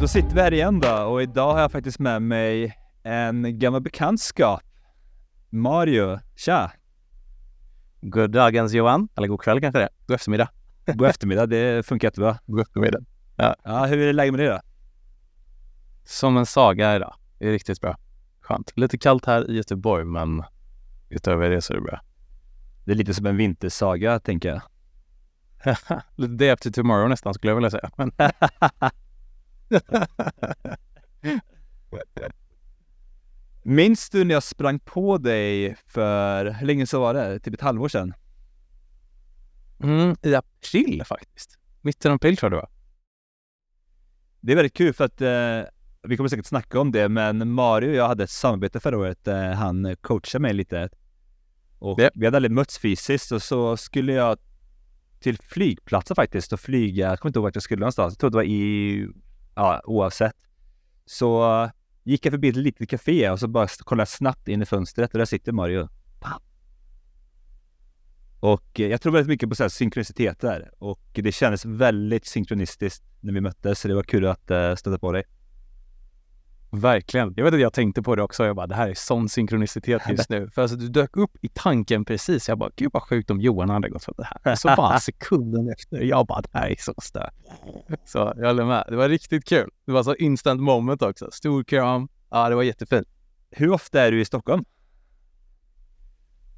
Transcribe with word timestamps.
Då 0.00 0.08
sitter 0.08 0.34
vi 0.34 0.40
här 0.40 0.52
igen 0.52 0.80
då 0.80 0.94
och 0.94 1.22
idag 1.22 1.52
har 1.52 1.60
jag 1.60 1.72
faktiskt 1.72 1.98
med 1.98 2.22
mig 2.22 2.76
en 3.02 3.58
gammal 3.58 3.80
bekantskap. 3.80 4.62
Mario, 5.50 6.18
tja! 6.36 6.72
God 8.00 8.30
dagens 8.30 8.72
Johan, 8.72 9.08
eller 9.16 9.28
god 9.28 9.40
kväll 9.40 9.60
kanske 9.60 9.78
det 9.78 9.88
God 10.06 10.14
eftermiddag. 10.14 10.48
God 10.86 11.08
eftermiddag, 11.08 11.46
det 11.46 11.86
funkar 11.86 12.08
jättebra. 12.08 12.38
God 12.46 12.60
eftermiddag. 12.60 12.98
Ja. 13.36 13.56
ja, 13.64 13.86
hur 13.86 13.98
är 13.98 14.12
läget 14.12 14.32
med 14.32 14.40
dig 14.40 14.48
då? 14.48 14.60
Som 16.04 16.36
en 16.36 16.46
saga 16.46 16.96
idag. 16.96 17.14
Det 17.38 17.48
är 17.48 17.52
riktigt 17.52 17.80
bra. 17.80 17.96
Skönt. 18.40 18.72
Lite 18.76 18.98
kallt 18.98 19.26
här 19.26 19.50
i 19.50 19.56
Göteborg, 19.56 20.04
men 20.04 20.44
utöver 21.08 21.50
det 21.50 21.62
så 21.62 21.72
är 21.72 21.76
det 21.76 21.82
bra. 21.82 22.00
Det 22.84 22.92
är 22.92 22.96
lite 22.96 23.14
som 23.14 23.26
en 23.26 23.36
vintersaga, 23.36 24.20
tänker 24.20 24.48
jag. 24.48 24.62
lite 26.16 26.34
day 26.34 26.50
after 26.50 26.70
tomorrow 26.70 27.08
nästan, 27.08 27.34
skulle 27.34 27.50
jag 27.50 27.56
vilja 27.56 27.70
säga. 27.70 27.90
Men 27.96 28.12
Minns 33.62 34.10
du 34.10 34.24
när 34.24 34.34
jag 34.34 34.42
sprang 34.42 34.78
på 34.78 35.18
dig 35.18 35.76
för, 35.86 36.44
hur 36.44 36.66
länge 36.66 36.86
så 36.86 37.00
var 37.00 37.14
det? 37.14 37.40
Typ 37.40 37.54
ett 37.54 37.60
halvår 37.60 37.88
sedan? 37.88 38.14
Mm, 39.82 40.16
I 40.22 40.34
april 40.34 41.02
faktiskt. 41.04 41.58
Mitten 41.80 42.10
av 42.10 42.16
april 42.16 42.36
tror 42.36 42.52
jag 42.52 42.58
det 42.58 42.62
var. 42.62 42.70
Det 44.40 44.52
är 44.52 44.56
väldigt 44.56 44.74
kul 44.74 44.92
för 44.92 45.04
att 45.04 45.20
eh, 45.20 45.62
vi 46.02 46.16
kommer 46.16 46.28
säkert 46.28 46.46
snacka 46.46 46.80
om 46.80 46.92
det, 46.92 47.08
men 47.08 47.50
Mario 47.52 47.88
och 47.88 47.94
jag 47.94 48.08
hade 48.08 48.24
ett 48.24 48.30
samarbete 48.30 48.80
förra 48.80 48.98
året. 48.98 49.28
Eh, 49.28 49.50
han 49.50 49.96
coachade 50.00 50.42
mig 50.42 50.52
lite. 50.52 50.88
Och 51.78 52.00
yep. 52.00 52.12
vi 52.14 52.24
hade 52.24 52.36
aldrig 52.36 52.52
mötts 52.52 52.78
fysiskt 52.78 53.32
och 53.32 53.42
så 53.42 53.76
skulle 53.76 54.12
jag 54.12 54.38
till 55.20 55.38
flygplatsen 55.38 56.14
faktiskt 56.14 56.52
och 56.52 56.60
flyga. 56.60 57.08
Jag 57.08 57.20
kommer 57.20 57.30
inte 57.30 57.38
ihåg 57.38 57.44
vart 57.44 57.54
jag 57.54 57.62
skulle 57.62 57.80
någonstans. 57.80 58.12
Jag 58.12 58.18
tror 58.18 58.30
det 58.30 58.36
var 58.36 58.44
i, 58.44 59.08
ja 59.54 59.80
oavsett. 59.84 60.36
Så 61.06 61.70
gick 62.04 62.26
jag 62.26 62.32
förbi 62.32 62.48
ett 62.48 62.56
litet 62.56 62.88
café 62.88 63.30
och 63.30 63.40
så 63.40 63.48
bara 63.48 63.66
kollade 63.66 64.00
jag 64.00 64.08
snabbt 64.08 64.48
in 64.48 64.62
i 64.62 64.66
fönstret 64.66 65.12
och 65.12 65.18
där 65.18 65.24
sitter 65.24 65.52
Mario. 65.52 65.88
Och 68.40 68.80
eh, 68.80 68.86
jag 68.86 69.00
tror 69.00 69.12
väldigt 69.12 69.28
mycket 69.28 69.48
på 69.48 69.54
så 69.54 69.64
här 69.64 69.68
synkroniciteter 69.68 70.70
och 70.78 71.00
det 71.12 71.32
kändes 71.32 71.64
väldigt 71.64 72.26
synkronistiskt 72.26 73.04
när 73.20 73.32
vi 73.32 73.40
möttes 73.40 73.80
så 73.80 73.88
det 73.88 73.94
var 73.94 74.02
kul 74.02 74.26
att 74.26 74.50
uh, 74.50 74.74
stöta 74.74 74.98
på 74.98 75.12
dig. 75.12 75.24
Verkligen. 76.72 77.34
Jag 77.36 77.44
vet 77.44 77.54
att 77.54 77.60
jag 77.60 77.72
tänkte 77.72 78.02
på 78.02 78.16
det 78.16 78.22
också. 78.22 78.44
Jag 78.44 78.56
bara, 78.56 78.66
det 78.66 78.74
här 78.74 78.88
är 78.88 78.94
sån 78.94 79.28
synkronicitet 79.28 80.02
just 80.10 80.28
nu. 80.30 80.50
För 80.50 80.62
alltså, 80.62 80.76
du 80.76 80.88
dök 80.88 81.16
upp 81.16 81.36
i 81.40 81.48
tanken 81.48 82.04
precis. 82.04 82.48
Jag 82.48 82.58
bara, 82.58 82.70
gud 82.76 82.90
vad 82.92 83.02
sjukt 83.02 83.30
om 83.30 83.40
Johan 83.40 83.70
hade 83.70 83.88
gått 83.88 84.04
för 84.04 84.14
det 84.16 84.28
här. 84.44 84.54
Så 84.54 84.68
bara 84.76 84.98
sekunden 85.00 85.68
efter, 85.68 86.00
jag 86.00 86.26
bara, 86.26 86.40
det 86.40 86.58
här 86.58 86.68
är 86.68 86.76
så 86.78 86.94
stört. 87.02 87.34
Så 88.04 88.18
jag 88.36 88.46
håller 88.46 88.64
med. 88.64 88.84
Det 88.88 88.96
var 88.96 89.08
riktigt 89.08 89.44
kul. 89.44 89.70
Det 89.86 89.92
var 89.92 90.02
så 90.02 90.14
instant 90.14 90.60
moment 90.60 91.02
också. 91.02 91.30
Stor 91.32 91.64
kram. 91.64 92.08
Ja, 92.30 92.48
det 92.48 92.54
var 92.54 92.62
jättefint. 92.62 93.08
Hur 93.50 93.70
ofta 93.70 94.00
är 94.00 94.12
du 94.12 94.20
i 94.20 94.24
Stockholm? 94.24 94.64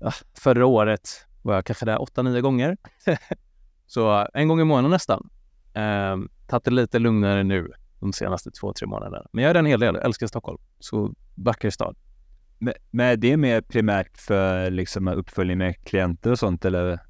Ja, 0.00 0.12
förra 0.38 0.66
året 0.66 1.26
var 1.42 1.54
jag 1.54 1.66
kanske 1.66 1.86
där 1.86 2.02
åtta, 2.02 2.22
nio 2.22 2.40
gånger. 2.40 2.76
så 3.86 4.28
en 4.34 4.48
gång 4.48 4.60
i 4.60 4.64
månaden 4.64 4.90
nästan. 4.90 5.30
Ehm, 5.74 6.28
tagit 6.46 6.64
det 6.64 6.70
lite 6.70 6.98
lugnare 6.98 7.42
nu 7.42 7.72
de 8.02 8.12
senaste 8.12 8.50
två, 8.50 8.72
tre 8.72 8.86
månaderna. 8.86 9.26
Men 9.32 9.44
jag 9.44 9.50
är 9.50 9.54
en 9.54 9.66
hel 9.66 9.80
del, 9.80 9.94
jag 9.94 10.04
älskar 10.04 10.26
Stockholm. 10.26 10.58
Så 10.78 11.14
vacker 11.34 11.70
stad. 11.70 11.96
Men, 12.58 12.74
men 12.90 13.06
är 13.06 13.16
det 13.16 13.36
mer 13.36 13.60
primärt 13.60 14.18
för 14.18 14.70
liksom 14.70 15.08
uppföljning 15.08 15.58
med 15.58 15.84
klienter 15.84 16.30
och 16.30 16.38
sånt 16.38 16.64
eller 16.64 17.00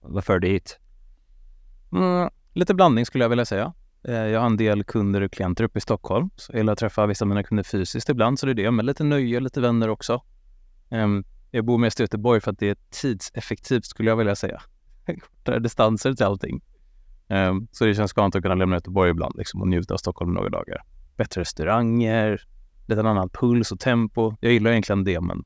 vad 0.00 0.24
för 0.24 0.38
dig 0.38 0.50
hit? 0.50 0.80
Mm, 1.92 2.30
lite 2.52 2.74
blandning 2.74 3.06
skulle 3.06 3.24
jag 3.24 3.28
vilja 3.28 3.44
säga. 3.44 3.72
Eh, 4.08 4.14
jag 4.14 4.40
har 4.40 4.46
en 4.46 4.56
del 4.56 4.84
kunder 4.84 5.20
och 5.20 5.32
klienter 5.32 5.64
uppe 5.64 5.78
i 5.78 5.80
Stockholm. 5.80 6.30
Så 6.36 6.52
jag 6.52 6.58
gillar 6.58 6.72
att 6.72 6.78
träffa 6.78 7.06
vissa 7.06 7.24
av 7.24 7.28
mina 7.28 7.42
kunder 7.42 7.64
fysiskt 7.64 8.08
ibland, 8.08 8.38
så 8.38 8.46
det 8.46 8.52
är 8.52 8.54
det. 8.54 8.70
Men 8.70 8.86
lite 8.86 9.04
nöje, 9.04 9.40
lite 9.40 9.60
vänner 9.60 9.88
också. 9.88 10.22
Ehm, 10.90 11.24
jag 11.50 11.64
bor 11.64 11.78
mest 11.78 12.00
i 12.00 12.02
Göteborg 12.02 12.40
för 12.40 12.50
att 12.50 12.58
det 12.58 12.68
är 12.68 12.76
tidseffektivt 12.90 13.84
skulle 13.84 14.10
jag 14.10 14.16
vilja 14.16 14.36
säga. 14.36 14.62
Kortare 15.20 15.58
distanser 15.58 16.14
till 16.14 16.26
allting. 16.26 16.62
Um, 17.28 17.68
så 17.72 17.84
det 17.84 17.94
känns 17.94 18.12
skönt 18.12 18.36
att 18.36 18.42
kunna 18.42 18.54
lämna 18.54 18.76
Göteborg 18.76 19.10
ibland 19.10 19.34
liksom, 19.36 19.60
och 19.60 19.68
njuta 19.68 19.94
av 19.94 19.98
Stockholm 19.98 20.34
några 20.34 20.48
dagar. 20.48 20.82
Bättre 21.16 21.40
restauranger, 21.40 22.42
lite 22.86 23.00
annan 23.00 23.28
puls 23.28 23.72
och 23.72 23.80
tempo. 23.80 24.36
Jag 24.40 24.52
gillar 24.52 24.70
egentligen 24.70 25.04
det, 25.04 25.20
men 25.20 25.44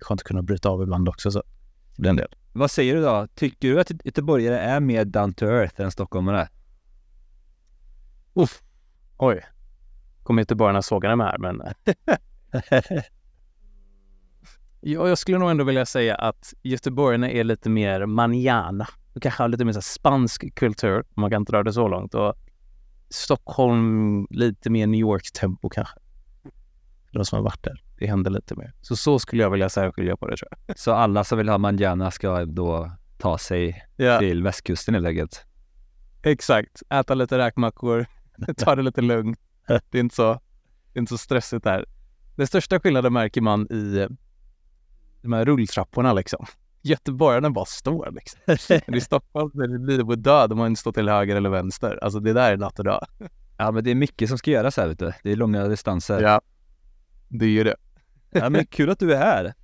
skönt 0.00 0.20
att 0.20 0.26
kunna 0.26 0.42
bryta 0.42 0.68
av 0.68 0.82
ibland 0.82 1.08
också. 1.08 1.30
Så 1.30 1.42
det 1.96 2.08
är 2.08 2.10
en 2.10 2.16
del. 2.16 2.34
Vad 2.52 2.70
säger 2.70 2.94
du 2.94 3.02
då? 3.02 3.26
Tycker 3.34 3.68
du 3.68 3.80
att 3.80 3.90
göteborgare 4.04 4.58
är 4.58 4.80
mer 4.80 5.04
down 5.04 5.34
to 5.34 5.44
earth 5.44 5.80
än 5.80 5.90
stockholmare? 5.90 6.48
Uff. 8.34 8.62
Oj. 9.16 9.44
Kommer 10.22 10.42
göteborgarna 10.42 10.82
såga 10.82 11.16
mig 11.16 11.26
här, 11.26 11.38
men... 11.38 11.62
ja, 14.80 15.08
jag 15.08 15.18
skulle 15.18 15.38
nog 15.38 15.50
ändå 15.50 15.64
vilja 15.64 15.86
säga 15.86 16.14
att 16.14 16.54
göteborgarna 16.62 17.30
är 17.30 17.44
lite 17.44 17.70
mer 17.70 18.06
manjana 18.06 18.88
och 19.14 19.22
kanske 19.22 19.42
har 19.42 19.48
lite 19.48 19.64
mer 19.64 19.72
så 19.72 19.82
spansk 19.82 20.54
kultur, 20.54 20.98
om 20.98 21.20
man 21.20 21.30
kan 21.30 21.44
dra 21.44 21.62
det 21.62 21.72
så 21.72 21.88
långt. 21.88 22.14
Och 22.14 22.34
Stockholm 23.08 24.26
lite 24.30 24.70
mer 24.70 24.86
New 24.86 25.00
York-tempo 25.00 25.68
kanske. 25.68 25.98
För 27.10 27.18
de 27.18 27.24
som 27.24 27.36
har 27.36 27.44
varit 27.44 27.62
där. 27.62 27.82
Det 27.98 28.06
händer 28.06 28.30
lite 28.30 28.54
mer. 28.54 28.72
Så 28.80 28.96
så 28.96 29.18
skulle 29.18 29.42
jag 29.42 29.50
vilja 29.50 29.68
särskilja 29.68 30.16
på 30.16 30.26
det 30.26 30.36
tror 30.36 30.48
jag. 30.66 30.78
Så 30.78 30.92
alla 30.92 31.24
som 31.24 31.38
vill 31.38 31.48
ha 31.48 31.58
manjana 31.58 32.10
ska 32.10 32.44
då 32.44 32.90
ta 33.18 33.38
sig 33.38 33.86
ja. 33.96 34.18
till 34.18 34.42
västkusten 34.42 34.94
helt 34.94 35.06
enkelt? 35.06 35.46
Exakt. 36.22 36.82
Äta 36.90 37.14
lite 37.14 37.38
räkmackor, 37.38 38.06
ta 38.56 38.74
det 38.74 38.82
lite 38.82 39.00
lugnt. 39.00 39.38
Det 39.66 39.98
är 39.98 40.00
inte 40.00 40.14
så, 40.14 40.32
det 40.92 40.98
är 40.98 41.00
inte 41.00 41.10
så 41.10 41.18
stressigt 41.18 41.64
där. 41.64 41.86
Den 42.36 42.46
största 42.46 42.80
skillnaden 42.80 43.12
märker 43.12 43.40
man 43.40 43.72
i 43.72 44.08
de 45.22 45.32
här 45.32 45.44
rulltrapporna 45.44 46.12
liksom 46.12 46.46
göteborgarna 46.82 47.50
bara 47.50 47.64
står 47.64 48.10
liksom. 48.10 48.40
I 48.96 49.00
Stockholm 49.00 49.60
är 49.60 49.96
det 49.96 50.02
och 50.02 50.18
död 50.18 50.52
om 50.52 50.58
man 50.58 50.66
inte 50.66 50.80
står 50.80 50.92
till 50.92 51.08
höger 51.08 51.36
eller 51.36 51.50
vänster. 51.50 51.98
Alltså 52.02 52.20
det 52.20 52.32
där 52.32 52.52
är 52.52 52.56
natt 52.56 52.78
och 52.78 52.84
dag. 52.84 53.06
Ja 53.58 53.70
men 53.70 53.84
det 53.84 53.90
är 53.90 53.94
mycket 53.94 54.28
som 54.28 54.38
ska 54.38 54.50
göras 54.50 54.76
här 54.76 54.88
du. 54.98 55.12
Det 55.22 55.32
är 55.32 55.36
långa 55.36 55.68
distanser. 55.68 56.22
Ja, 56.22 56.40
det 57.28 57.44
är 57.44 57.48
ju 57.50 57.64
det. 57.64 57.76
ja 58.30 58.50
men 58.50 58.66
kul 58.66 58.90
att 58.90 58.98
du 58.98 59.14
är 59.14 59.18
här. 59.18 59.54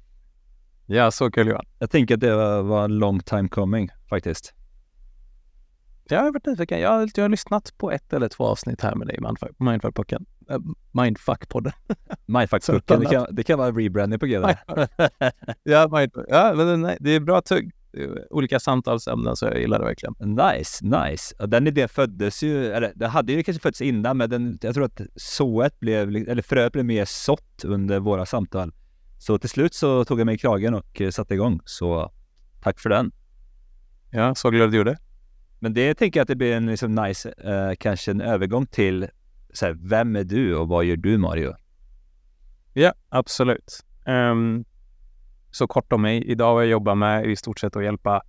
Ja, 0.87 1.11
så 1.11 1.31
kul 1.31 1.49
Johan. 1.49 1.67
Jag 1.79 1.91
tänker 1.91 2.15
att 2.15 2.21
det 2.21 2.35
var, 2.35 2.63
var 2.63 2.85
en 2.85 2.99
long 2.99 3.21
time 3.21 3.49
coming 3.49 3.91
faktiskt. 4.09 4.55
Jag 6.05 6.23
har 6.23 6.33
varit 6.33 6.47
nyfiken. 6.47 6.81
Jag, 6.81 7.11
jag 7.15 7.25
har 7.25 7.29
lyssnat 7.29 7.79
på 7.79 7.91
ett 7.91 8.13
eller 8.13 8.29
två 8.29 8.45
avsnitt 8.45 8.81
här 8.81 8.95
med 8.95 9.07
dig 9.07 9.17
i 9.17 9.21
Mindfuck-podden. 9.21 10.25
Äh, 10.51 10.59
Mindfuck-podden. 10.93 11.73
Mindfuck-podden, 12.27 13.01
det 13.01 13.07
kan, 13.07 13.27
det 13.31 13.43
kan 13.43 13.59
vara 13.59 13.71
rebranding 13.71 14.19
på 14.19 14.27
g 14.27 14.35
Ja, 15.63 15.89
mindfuck. 15.89 16.27
ja 16.29 16.55
men 16.57 16.83
nej, 16.83 16.97
det 17.01 17.11
är 17.11 17.21
bra 17.21 17.41
tugg. 17.41 17.73
Olika 18.31 18.61
samtalsämnen, 18.61 19.37
så 19.37 19.47
jag 19.47 19.61
gillar 19.61 19.79
det 19.79 19.85
verkligen. 19.85 20.15
Nice, 20.19 20.85
nice. 20.85 21.35
Och 21.39 21.49
den 21.49 21.67
idén 21.67 21.89
föddes 21.89 22.43
ju, 22.43 22.67
eller 22.67 22.93
det 22.95 23.07
hade 23.07 23.33
ju 23.33 23.43
kanske 23.43 23.63
fötts 23.63 23.81
innan, 23.81 24.17
men 24.17 24.31
den, 24.31 24.59
jag 24.63 24.75
tror 24.75 24.85
att 24.85 25.01
sået 25.17 25.81
blev, 25.81 26.17
eller 26.17 26.43
fröet 26.43 26.73
blev 26.73 26.85
mer 26.85 27.05
sått 27.05 27.65
under 27.65 27.99
våra 28.01 28.27
samtal. 28.27 28.73
Så 29.19 29.39
till 29.39 29.49
slut 29.49 29.75
så 29.75 30.05
tog 30.05 30.21
jag 30.21 30.27
mig 30.27 30.35
i 30.35 30.39
kragen 30.39 30.75
och 30.75 31.01
eh, 31.01 31.11
satte 31.11 31.35
igång. 31.35 31.61
Så 31.65 32.13
tack 32.63 32.81
för 32.81 32.91
den. 32.91 33.13
Ja, 34.11 34.35
så 34.35 34.51
glad 34.51 34.71
du 34.71 34.77
gjorde. 34.77 34.99
Men 35.59 35.75
det 35.75 35.95
tänker 35.95 36.21
jag 36.21 36.23
att 36.23 36.29
det 36.29 36.37
blir 36.37 36.57
en 36.57 36.67
liksom 36.67 36.95
nice, 36.95 37.33
eh, 37.39 37.75
kanske 37.79 38.11
en 38.11 38.21
övergång 38.21 38.67
till 38.67 39.07
så 39.59 39.67
här, 39.67 39.79
vem 39.81 40.17
är 40.17 40.25
du 40.25 40.57
och 40.57 40.69
vad 40.69 40.85
gör 40.85 40.97
du 40.97 41.19
Mario? 41.19 41.55
Ja, 42.73 42.93
absolut. 43.09 43.85
Um, 44.07 44.65
så 45.51 45.67
kort 45.67 45.93
om 45.93 46.03
mig. 46.03 46.25
Idag 46.25 46.55
har 46.55 46.61
jag 46.61 46.71
jobbat 46.71 46.99
med 46.99 47.27
i 47.27 47.37
stort 47.37 47.59
sett 47.59 47.77
att 47.77 47.85
hjälpa. 47.85 48.23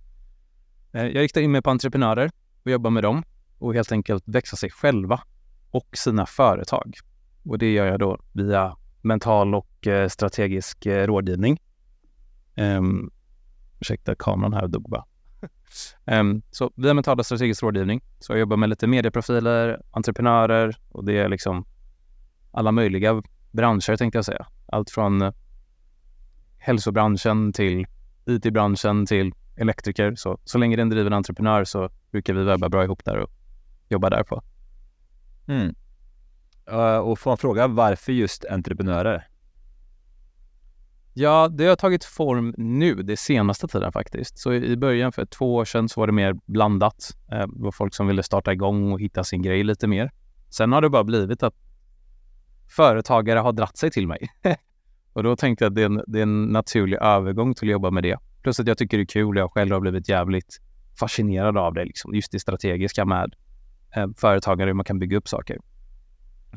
Eh, 0.92 1.02
jag 1.06 1.22
riktar 1.22 1.40
in 1.40 1.52
mig 1.52 1.62
på 1.62 1.70
entreprenörer 1.70 2.30
och 2.64 2.70
jobbar 2.70 2.90
med 2.90 3.02
dem 3.02 3.22
och 3.58 3.74
helt 3.74 3.92
enkelt 3.92 4.24
växa 4.26 4.56
sig 4.56 4.70
själva 4.70 5.20
och 5.70 5.88
sina 5.92 6.26
företag. 6.26 6.94
Och 7.44 7.58
det 7.58 7.72
gör 7.72 7.86
jag 7.86 7.98
då 7.98 8.18
via 8.32 8.76
mental 9.02 9.54
och 9.54 9.86
eh, 9.86 10.08
strategisk 10.08 10.86
eh, 10.86 11.06
rådgivning. 11.06 11.60
Um, 12.56 13.10
ursäkta, 13.80 14.14
kameran 14.14 14.52
här 14.52 14.68
dog 14.68 14.90
bara. 14.90 15.04
Um, 16.04 16.42
så 16.50 16.70
via 16.76 16.94
mental 16.94 17.18
och 17.18 17.26
strategisk 17.26 17.62
rådgivning. 17.62 18.00
Så 18.18 18.32
jag 18.32 18.40
jobbar 18.40 18.56
med 18.56 18.68
lite 18.68 18.86
medieprofiler, 18.86 19.82
entreprenörer 19.90 20.76
och 20.88 21.04
det 21.04 21.18
är 21.18 21.28
liksom 21.28 21.64
alla 22.52 22.72
möjliga 22.72 23.22
branscher 23.50 23.96
tänkte 23.96 24.18
jag 24.18 24.24
säga. 24.24 24.46
Allt 24.66 24.90
från 24.90 25.22
eh, 25.22 25.32
hälsobranschen 26.58 27.52
till 27.52 27.86
IT-branschen 28.26 29.06
till 29.06 29.32
elektriker. 29.56 30.14
Så, 30.14 30.38
så 30.44 30.58
länge 30.58 30.76
det 30.76 30.80
är 30.80 30.82
en 30.82 30.88
driven 30.88 31.12
entreprenör 31.12 31.64
så 31.64 31.90
brukar 32.10 32.34
vi 32.34 32.44
webba 32.44 32.68
bra 32.68 32.84
ihop 32.84 33.04
där 33.04 33.18
och 33.18 33.30
jobba 33.88 34.10
därpå. 34.10 34.42
Mm. 35.46 35.74
Eh, 36.66 36.96
och 36.96 37.18
får 37.18 37.30
man 37.30 37.38
fråga 37.38 37.66
varför 37.66 38.12
just 38.12 38.44
entreprenörer? 38.44 39.28
Ja, 41.14 41.48
det 41.48 41.66
har 41.66 41.76
tagit 41.76 42.04
form 42.04 42.54
nu, 42.58 42.94
det 42.94 43.16
senaste 43.16 43.68
tiden 43.68 43.92
faktiskt. 43.92 44.38
Så 44.38 44.52
i 44.52 44.76
början 44.76 45.12
för 45.12 45.26
två 45.26 45.54
år 45.54 45.64
sedan 45.64 45.88
så 45.88 46.00
var 46.00 46.06
det 46.06 46.12
mer 46.12 46.34
blandat. 46.46 47.16
Eh, 47.32 47.38
det 47.38 47.62
var 47.62 47.72
folk 47.72 47.94
som 47.94 48.06
ville 48.06 48.22
starta 48.22 48.52
igång 48.52 48.92
och 48.92 49.00
hitta 49.00 49.24
sin 49.24 49.42
grej 49.42 49.64
lite 49.64 49.86
mer. 49.86 50.10
Sen 50.50 50.72
har 50.72 50.80
det 50.80 50.90
bara 50.90 51.04
blivit 51.04 51.42
att 51.42 51.54
företagare 52.76 53.38
har 53.38 53.52
dratt 53.52 53.76
sig 53.76 53.90
till 53.90 54.08
mig. 54.08 54.28
och 55.12 55.22
då 55.22 55.36
tänkte 55.36 55.64
jag 55.64 55.70
att 55.70 55.74
det 55.74 55.82
är, 55.82 55.86
en, 55.86 56.02
det 56.06 56.18
är 56.18 56.22
en 56.22 56.44
naturlig 56.44 56.98
övergång 57.00 57.54
till 57.54 57.68
att 57.68 57.72
jobba 57.72 57.90
med 57.90 58.02
det. 58.02 58.18
Plus 58.42 58.60
att 58.60 58.66
jag 58.66 58.78
tycker 58.78 58.96
det 58.96 59.02
är 59.02 59.06
kul. 59.06 59.36
Jag 59.36 59.52
själv 59.52 59.72
har 59.72 59.80
blivit 59.80 60.08
jävligt 60.08 60.60
fascinerad 61.00 61.58
av 61.58 61.74
det, 61.74 61.84
liksom. 61.84 62.14
just 62.14 62.32
det 62.32 62.40
strategiska 62.40 63.04
med 63.04 63.34
eh, 63.96 64.06
företagare, 64.16 64.68
hur 64.68 64.74
man 64.74 64.84
kan 64.84 64.98
bygga 64.98 65.16
upp 65.16 65.28
saker. 65.28 65.58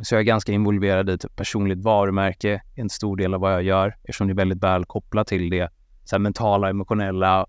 Så 0.02 0.16
jag 0.16 0.20
är 0.20 0.24
ganska 0.24 0.52
involverad 0.52 1.10
i 1.10 1.18
typ 1.18 1.36
personligt 1.36 1.84
varumärke, 1.84 2.62
en 2.76 2.90
stor 2.90 3.18
del 3.18 3.34
av 3.34 3.42
vad 3.42 3.54
jag 3.54 3.64
gör, 3.64 3.96
eftersom 4.04 4.28
det 4.28 4.34
är 4.34 4.36
väldigt 4.36 4.64
väl 4.64 4.86
kopplat 4.86 5.28
till 5.28 5.50
det 5.50 5.70
så 6.04 6.20
mentala, 6.20 6.70
emotionella 6.70 7.46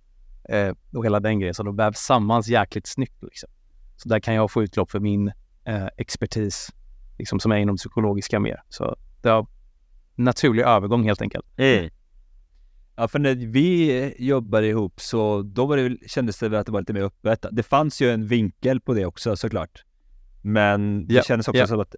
eh, 0.49 0.75
och 0.93 1.05
hela 1.05 1.21
den 1.21 1.39
grejen. 1.39 1.55
Så 1.55 1.63
de 1.63 1.77
vävs 1.77 1.99
samman 1.99 2.43
jäkligt 2.43 2.87
snyggt. 2.87 3.23
Liksom. 3.23 3.49
Så 3.97 4.09
där 4.09 4.21
kan 4.21 4.35
jag 4.35 4.51
få 4.51 4.63
utlopp 4.63 4.91
för 4.91 5.01
min 5.01 5.33
eh, 5.65 5.87
expertis 5.97 6.71
liksom, 7.19 7.41
som 7.41 7.53
är 7.53 7.57
inom 7.57 7.77
psykologiska 7.77 8.41
mer. 8.41 8.63
Så 8.69 8.97
det 9.23 9.29
har 9.29 9.47
naturlig 10.15 10.63
övergång 10.63 11.05
helt 11.05 11.23
enkelt. 11.23 11.47
Mm. 11.57 11.91
Ja, 12.97 13.09
för 13.09 13.19
när 13.19 13.35
vi 13.35 14.15
jobbade 14.19 14.67
ihop 14.67 15.01
så 15.01 15.43
då 15.43 15.67
var 15.67 15.77
det, 15.77 16.11
kändes 16.11 16.39
det 16.39 16.61
att 16.61 16.67
det 16.67 16.73
var 16.73 16.81
lite 16.81 16.93
mer 16.93 17.03
öppet. 17.03 17.47
Det 17.53 17.63
fanns 17.63 18.03
ju 18.03 18.11
en 18.11 18.27
vinkel 18.27 18.81
på 18.81 18.95
det 18.95 19.07
också 19.07 19.37
såklart. 19.37 19.85
Men 20.43 21.07
det 21.07 21.15
yeah, 21.15 21.25
kändes 21.25 21.49
också 21.49 21.57
yeah. 21.57 21.69
som 21.69 21.81
att 21.81 21.97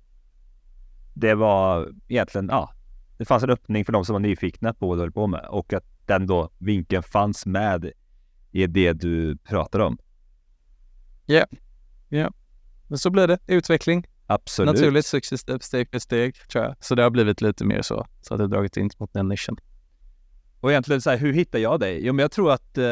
det 1.17 1.35
var 1.35 1.93
egentligen, 2.09 2.49
ja, 2.51 2.73
det 3.19 3.25
fanns 3.25 3.43
en 3.43 3.51
öppning 3.51 3.85
för 3.85 3.93
de 3.93 4.05
som 4.05 4.13
var 4.13 4.21
nyfikna 4.21 4.75
på 4.75 4.89
vad 4.89 4.99
du 4.99 5.03
höll 5.03 5.13
på 5.13 5.27
med 5.27 5.47
och 5.49 5.73
att 5.73 5.85
den 6.07 6.27
då 6.27 6.51
vinkeln 6.59 7.03
fanns 7.03 7.47
med 7.47 7.91
i 8.53 8.67
det 8.67 8.93
du 8.93 9.37
pratar 9.37 9.79
om. 9.79 9.99
Ja, 11.27 11.35
yeah. 11.35 11.49
ja. 12.09 12.19
Yeah. 12.19 12.33
Men 12.89 12.99
så 12.99 13.11
blir 13.11 13.27
det. 13.27 13.39
Utveckling. 13.47 14.07
Absolut. 14.27 14.75
Naturligt, 14.75 15.07
successivt, 15.07 15.63
steg 15.63 15.91
för 15.91 15.99
steg, 15.99 16.35
tror 16.49 16.65
jag. 16.65 16.75
Så 16.81 16.95
det 16.95 17.03
har 17.03 17.11
blivit 17.11 17.41
lite 17.41 17.65
mer 17.65 17.83
så, 17.83 18.07
så 18.21 18.35
att 18.35 18.41
det 18.41 18.49
dragit 18.49 18.77
in 18.77 18.91
mot 18.99 19.13
den 19.13 19.29
nischen. 19.29 19.57
Och 20.61 20.71
egentligen 20.71 21.01
så 21.01 21.11
här, 21.11 21.17
hur 21.17 21.33
hittar 21.33 21.59
jag 21.59 21.81
dig? 21.81 22.07
Jo, 22.07 22.13
men 22.13 22.23
jag 22.23 22.33
tror 22.33 22.53
att, 22.53 22.79
eh, 22.79 22.85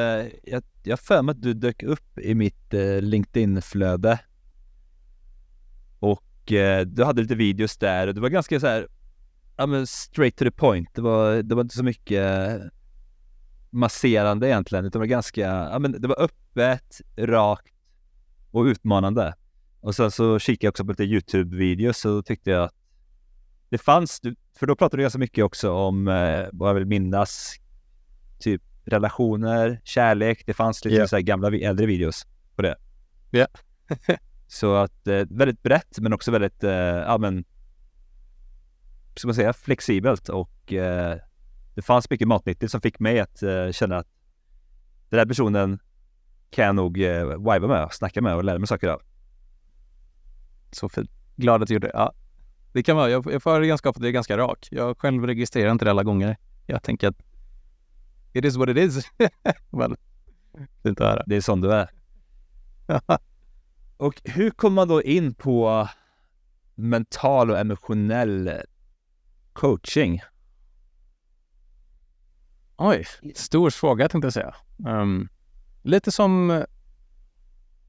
jag, 0.42 0.62
jag 0.82 1.00
för 1.00 1.22
mig 1.22 1.32
att 1.32 1.42
du 1.42 1.54
dök 1.54 1.82
upp 1.82 2.18
i 2.18 2.34
mitt 2.34 2.74
eh, 2.74 3.00
LinkedIn-flöde. 3.00 4.18
Och 5.98 6.33
eh, 6.52 6.80
du 6.80 7.04
hade 7.04 7.22
lite 7.22 7.34
videos 7.34 7.76
där 7.76 8.06
och 8.06 8.14
det 8.14 8.20
var 8.20 8.28
ganska 8.28 8.60
så 8.60 8.66
här, 8.66 8.88
ja 9.56 9.66
men 9.66 9.86
straight 9.86 10.36
to 10.36 10.44
the 10.44 10.50
point. 10.50 10.88
Det 10.94 11.02
var, 11.02 11.42
det 11.42 11.54
var 11.54 11.62
inte 11.62 11.76
så 11.76 11.84
mycket 11.84 12.60
masserande 13.70 14.48
egentligen, 14.48 14.84
utan 14.84 14.92
det 14.92 14.98
var 14.98 15.06
ganska, 15.06 15.40
ja 15.40 15.78
men 15.78 16.00
det 16.00 16.08
var 16.08 16.20
öppet, 16.20 17.00
rakt 17.16 17.74
och 18.50 18.64
utmanande. 18.64 19.34
Och 19.80 19.94
sen 19.94 20.10
så 20.10 20.38
kikade 20.38 20.66
jag 20.66 20.70
också 20.70 20.84
på 20.84 20.90
lite 20.90 21.02
YouTube-videos 21.02 22.06
och 22.06 22.26
tyckte 22.26 22.50
jag 22.50 22.64
att 22.64 22.74
det 23.68 23.78
fanns, 23.78 24.20
för 24.58 24.66
då 24.66 24.76
pratade 24.76 25.00
du 25.00 25.02
ganska 25.02 25.18
mycket 25.18 25.44
också 25.44 25.72
om, 25.72 26.08
eh, 26.08 26.46
vad 26.52 26.68
jag 26.68 26.74
vill 26.74 26.86
minnas, 26.86 27.56
typ 28.38 28.62
relationer, 28.84 29.80
kärlek. 29.84 30.42
Det 30.46 30.54
fanns 30.54 30.84
lite 30.84 30.96
yeah. 30.96 31.08
så 31.08 31.18
gamla 31.18 31.56
äldre 31.56 31.86
videos 31.86 32.26
på 32.56 32.62
det. 32.62 32.76
Ja. 33.30 33.38
Yeah. 33.38 34.18
så 34.54 34.74
att 34.74 35.06
eh, 35.06 35.22
väldigt 35.30 35.62
brett 35.62 35.98
men 35.98 36.12
också 36.12 36.30
väldigt, 36.30 36.64
eh, 36.64 36.72
ja 36.72 37.18
men, 37.18 37.44
ska 39.16 39.28
man 39.28 39.34
säga, 39.34 39.52
flexibelt 39.52 40.28
och 40.28 40.72
eh, 40.72 41.18
det 41.74 41.82
fanns 41.82 42.10
mycket 42.10 42.28
matnyttigt 42.28 42.72
som 42.72 42.80
fick 42.80 42.98
mig 42.98 43.20
att 43.20 43.42
eh, 43.42 43.70
känna 43.70 43.96
att 43.96 44.06
den 45.08 45.18
här 45.18 45.26
personen 45.26 45.78
kan 46.50 46.64
jag 46.64 46.74
nog 46.74 47.02
eh, 47.02 47.26
viba 47.26 47.66
med, 47.66 47.88
snacka 47.92 48.22
med 48.22 48.34
och 48.34 48.44
lära 48.44 48.58
mig 48.58 48.66
saker 48.66 48.88
av. 48.88 49.02
Så 50.72 50.88
fint. 50.88 51.10
Glad 51.36 51.62
att 51.62 51.68
du 51.68 51.74
gjorde 51.74 51.86
det. 51.86 51.92
Ja. 51.94 52.12
Det 52.72 52.82
kan 52.82 52.96
vara, 52.96 53.10
jag, 53.10 53.32
jag 53.32 53.42
får 53.42 53.60
ganska 53.60 53.88
ofta 53.90 54.02
det 54.02 54.08
är 54.08 54.12
ganska 54.12 54.38
rak. 54.38 54.68
Jag 54.70 54.98
själv 54.98 55.26
registrerar 55.26 55.72
inte 55.72 55.84
det 55.84 55.90
alla 55.90 56.02
gånger. 56.02 56.36
Jag 56.66 56.82
tänker 56.82 57.08
att 57.08 57.16
it 58.32 58.44
is 58.44 58.56
what 58.56 58.68
it 58.68 58.76
is. 58.76 59.10
Men, 59.70 59.96
fint 60.82 61.00
att 61.00 61.06
höra. 61.06 61.22
Det 61.26 61.36
är 61.36 61.40
sån 61.40 61.60
du 61.60 61.72
är. 61.72 61.90
och 63.96 64.20
hur 64.24 64.50
kommer 64.50 64.74
man 64.74 64.88
då 64.88 65.02
in 65.02 65.34
på 65.34 65.88
mental 66.74 67.50
och 67.50 67.58
emotionell 67.58 68.50
coaching? 69.52 70.20
Oj, 72.76 73.06
stor 73.34 73.70
fråga 73.70 74.08
tänkte 74.08 74.26
jag 74.26 74.32
säga. 74.32 74.54
Um, 74.86 75.28
lite 75.82 76.10
som 76.10 76.64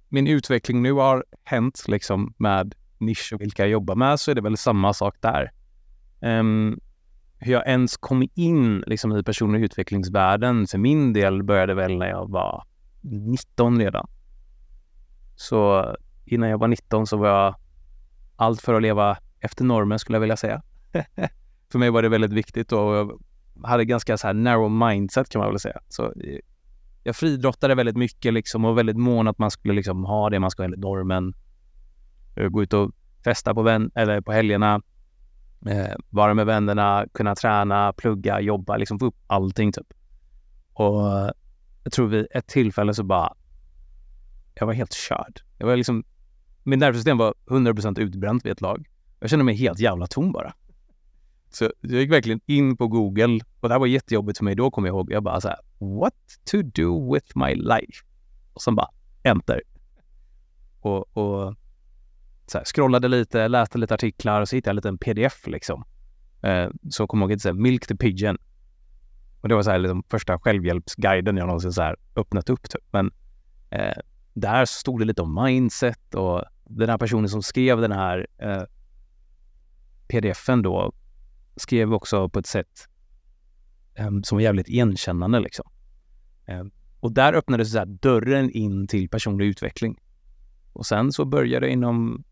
min 0.10 0.28
utveckling 0.28 0.82
nu 0.82 0.92
har 0.92 1.26
hänt 1.44 1.84
liksom 1.88 2.34
med 2.38 2.76
nisch 2.98 3.34
och 3.34 3.42
vilka 3.42 3.64
jag 3.64 3.70
jobbar 3.70 3.96
med 3.96 4.20
så 4.20 4.32
är 4.32 4.36
det 4.36 4.42
väl 4.42 4.58
samma 4.58 4.94
sak 4.94 5.16
där. 5.22 5.52
Um, 6.22 6.80
hur 7.38 7.54
jag 7.54 7.68
ens 7.68 7.98
kom 7.98 8.28
in 8.34 8.84
liksom, 8.88 9.18
i 9.18 9.24
personlig 9.24 9.64
utvecklingsvärlden 9.64 10.68
för 10.68 10.78
min 10.78 11.14
del 11.14 11.44
började 11.44 11.74
väl 11.74 11.98
när 11.98 12.10
jag 12.10 12.32
var 12.32 12.64
19 13.02 13.80
redan. 13.80 14.08
Så 15.36 15.96
innan 16.26 16.50
jag 16.50 16.58
var 16.58 16.68
19 16.68 17.08
så 17.08 17.18
var 17.18 17.28
jag 17.28 17.56
allt 18.36 18.62
för 18.62 18.74
att 18.74 18.82
leva 18.82 19.18
efter 19.40 19.64
normen 19.64 20.00
skulle 20.00 20.16
jag 20.16 20.22
vilja 20.22 20.38
säga. 20.38 20.62
för 21.72 21.80
mig 21.80 21.90
var 21.90 22.02
det 22.02 22.10
väldigt 22.10 22.34
viktigt 22.34 22.72
och 22.72 22.96
jag 22.96 23.20
hade 23.64 23.86
ganska 23.86 24.18
så 24.18 24.28
här 24.28 24.34
narrow 24.34 24.72
mindset 24.72 25.30
kan 25.30 25.40
man 25.40 25.50
väl 25.50 25.60
säga. 25.60 25.80
Så 25.90 26.04
eh, 26.04 26.40
jag 27.04 27.16
friidrottade 27.16 27.76
väldigt 27.76 27.98
mycket 27.98 28.34
liksom 28.34 28.66
och 28.66 28.78
väldigt 28.78 28.98
mån 28.98 29.28
att 29.28 29.38
man 29.38 29.52
skulle 29.52 29.74
liksom 29.74 30.06
ha 30.06 30.30
det 30.30 30.40
man 30.40 30.52
ska 30.52 30.64
enligt 30.64 30.80
normen. 30.80 31.34
Eh, 32.36 32.48
gå 32.48 32.64
ut 32.64 32.74
och 32.74 32.92
festa 33.24 33.54
på, 33.54 33.62
vän 33.62 33.92
eller 33.96 34.22
på 34.22 34.32
helgerna, 34.32 34.82
eh, 35.68 35.96
vara 36.10 36.34
med 36.34 36.46
vännerna, 36.46 37.06
kunna 37.14 37.36
träna, 37.36 37.94
plugga, 37.94 38.40
jobba, 38.40 38.78
liksom 38.78 39.00
få 39.00 39.06
upp 39.06 39.16
allting 39.28 39.72
typ. 39.72 39.94
Och 40.74 41.02
jag 41.84 41.94
tror 41.94 42.08
vid 42.08 42.28
ett 42.32 42.48
tillfälle 42.48 42.94
så 42.94 43.04
bara, 43.04 43.34
jag 44.56 44.68
var 44.68 44.74
helt 44.74 44.94
körd. 44.94 45.42
Jag 45.58 45.68
var 45.68 45.76
liksom, 45.76 46.04
mitt 46.64 46.80
nervsystem 46.80 47.18
var 47.18 47.34
100% 47.46 48.00
utbränt 48.00 48.46
vid 48.46 48.52
ett 48.52 48.62
lag. 48.62 48.88
Jag 49.20 49.30
kände 49.30 49.46
mig 49.46 49.56
helt 49.56 49.80
jävla 49.80 50.08
tom 50.08 50.32
bara. 50.32 50.54
Så 51.50 51.72
jag 51.82 52.02
gick 52.02 52.12
verkligen 52.12 52.42
in 52.46 52.78
på 52.78 52.88
Google 52.88 53.40
och 53.60 53.70
det 53.70 53.74
här 53.74 53.80
var 53.80 53.88
jättejobbigt 53.88 54.38
för 54.38 54.46
mig 54.46 54.56
då, 54.56 54.72
kommer 54.72 54.88
jag 54.88 54.96
ihåg. 54.96 55.12
Jag 55.12 55.24
bara 55.24 55.42
så 55.42 55.48
här, 55.48 55.60
what 55.80 56.14
to 56.52 56.62
do 56.62 57.14
with 57.14 57.38
my 57.38 57.56
life? 57.56 58.06
Och 58.54 58.62
sen 58.62 58.76
bara 58.76 58.90
enter. 59.24 59.62
Och, 60.80 61.18
och 61.18 61.56
så 62.48 62.58
här, 62.58 62.66
scrollade 62.66 63.08
lite, 63.08 63.48
läste 63.48 63.78
lite 63.78 63.94
artiklar 63.94 64.42
och 64.42 64.50
så 64.50 64.56
hittade 64.56 64.70
jag 64.70 64.86
en 64.86 64.94
liten 64.94 64.98
pdf 64.98 65.48
liksom. 65.48 65.86
Eh, 66.42 66.70
så 66.90 67.08
kommer 67.08 67.24
jag 67.24 67.32
ihåg 67.32 67.48
att 67.48 67.60
Milk 67.60 67.88
the 67.88 67.96
Pigeon. 67.96 68.38
Och 69.42 69.50
det 69.50 69.56
var 69.56 69.64
så 69.64 69.72
här 69.72 69.80
liksom 69.80 70.04
första 70.10 70.40
självhjälpsguiden 70.40 71.38
jag 71.38 71.48
någonsin 71.48 71.74
så 71.74 71.82
här 71.82 71.96
öppnat 72.16 72.50
upp 72.50 72.70
typ. 72.70 72.84
Men 72.92 73.12
eh, 73.70 73.98
där 74.36 74.66
stod 74.66 75.00
det 75.00 75.06
lite 75.06 75.22
om 75.22 75.44
mindset 75.44 76.16
och 76.16 76.44
den 76.64 76.90
här 76.90 76.98
personen 76.98 77.30
som 77.30 77.44
skrev 77.44 77.82
den 77.82 77.92
här 77.92 78.28
eh, 78.38 78.64
pdfen 80.08 80.62
då 80.62 80.94
skrev 81.56 81.94
också 81.94 82.30
på 82.30 82.40
ett 82.40 82.46
sätt 82.46 82.88
eh, 83.96 84.10
som 84.24 84.36
var 84.36 84.42
jävligt 84.42 84.70
igenkännande 84.70 85.40
liksom. 85.40 85.66
Eh, 86.46 86.64
och 87.00 87.12
där 87.12 87.34
öppnades 87.34 87.72
så 87.72 87.86
dörren 87.86 88.52
in 88.52 88.88
till 88.88 89.10
personlig 89.10 89.46
utveckling. 89.46 90.00
Och 90.74 90.86
sen 90.86 91.12
så 91.12 91.26
började 91.26 91.66
det 91.66 91.72
inom 91.72 92.24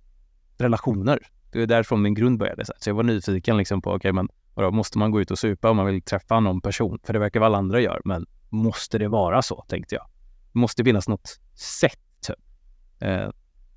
relationer. 0.58 1.20
Det 1.52 1.62
är 1.62 1.68
därifrån 1.68 2.02
min 2.02 2.14
grund 2.14 2.40
började. 2.40 2.66
Så 2.66 2.90
jag 2.90 2.96
var 2.96 3.04
nyfiken 3.04 3.58
liksom 3.58 3.82
på, 3.82 3.90
okej 3.90 3.98
okay, 3.98 4.12
men 4.12 4.30
vadå, 4.54 4.72
måste 4.72 4.98
man 4.98 5.12
gå 5.12 5.22
ut 5.22 5.32
och 5.32 5.40
supa 5.40 5.70
om 5.70 5.78
man 5.78 5.86
vill 5.86 6.02
träffa 6.02 6.40
någon 6.40 6.62
person? 6.62 7.00
För 7.04 7.14
det 7.14 7.20
verkar 7.20 7.40
väl 7.40 7.48
alla 7.48 7.58
andra 7.58 7.80
gör, 7.80 8.02
men 8.06 8.26
måste 8.50 8.98
det 8.98 9.08
vara 9.08 9.42
så, 9.42 9.66
tänkte 9.68 9.96
jag. 9.96 10.06
Det 10.54 10.60
måste 10.60 10.84
finnas 10.84 11.08
något 11.08 11.40
sätt, 11.56 12.00
typ. 12.28 12.36
Eh, 13.00 13.30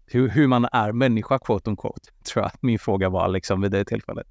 hur, 0.06 0.28
hur, 0.28 0.47
man 0.47 0.68
är 0.73 0.92
människa, 0.92 1.38
quote 1.38 1.71
on 1.71 1.76
quote, 1.76 2.00
tror 2.33 2.42
jag 2.42 2.47
att 2.47 2.62
min 2.62 2.78
fråga 2.78 3.09
var 3.09 3.28
liksom 3.28 3.61
vid 3.61 3.71
det 3.71 3.85
tillfället. 3.85 4.26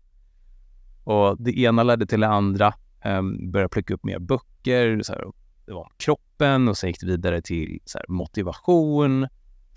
Och 1.04 1.42
det 1.44 1.60
ena 1.60 1.84
ledde 1.84 2.06
till 2.06 2.20
det 2.20 2.28
andra. 2.28 2.74
Eh, 3.02 3.22
började 3.52 3.70
plocka 3.70 3.94
upp 3.94 4.04
mer 4.04 4.20
böcker. 4.20 5.02
Så 5.04 5.14
här, 5.14 5.26
det 5.66 5.74
var 5.74 5.82
om 5.82 5.92
kroppen 5.98 6.68
och 6.68 6.78
sen 6.78 6.90
gick 6.90 7.00
det 7.00 7.08
vidare 7.08 7.42
till 7.42 7.80
så 7.86 7.98
här, 7.98 8.06
motivation. 8.10 9.28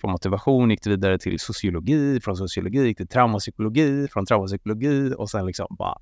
Från 0.00 0.10
motivation 0.10 0.70
gick 0.70 0.82
det 0.82 0.90
vidare 0.90 1.18
till 1.18 1.40
sociologi. 1.40 2.20
Från 2.20 2.36
sociologi 2.36 2.86
gick 2.86 2.98
det 2.98 3.04
till 3.04 3.12
traumapsykologi. 3.12 4.08
Från 4.08 4.26
traumapsykologi 4.26 5.14
och 5.18 5.30
sen 5.30 5.46
liksom 5.46 5.66
bara 5.70 5.98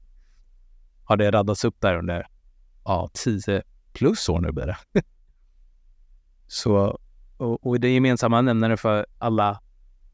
har 1.04 1.16
det 1.16 1.30
raddats 1.30 1.64
upp 1.64 1.80
där 1.80 1.98
under 1.98 2.26
ja, 2.84 3.10
tio 3.12 3.62
plus 3.92 4.28
år 4.28 4.40
nu 4.40 4.52
blir 4.52 4.66
det. 4.66 5.02
så, 6.46 6.98
och, 7.36 7.66
och 7.66 7.80
det 7.80 7.94
gemensamma 7.94 8.40
nämnaren 8.40 8.78
för 8.78 9.06
alla 9.18 9.60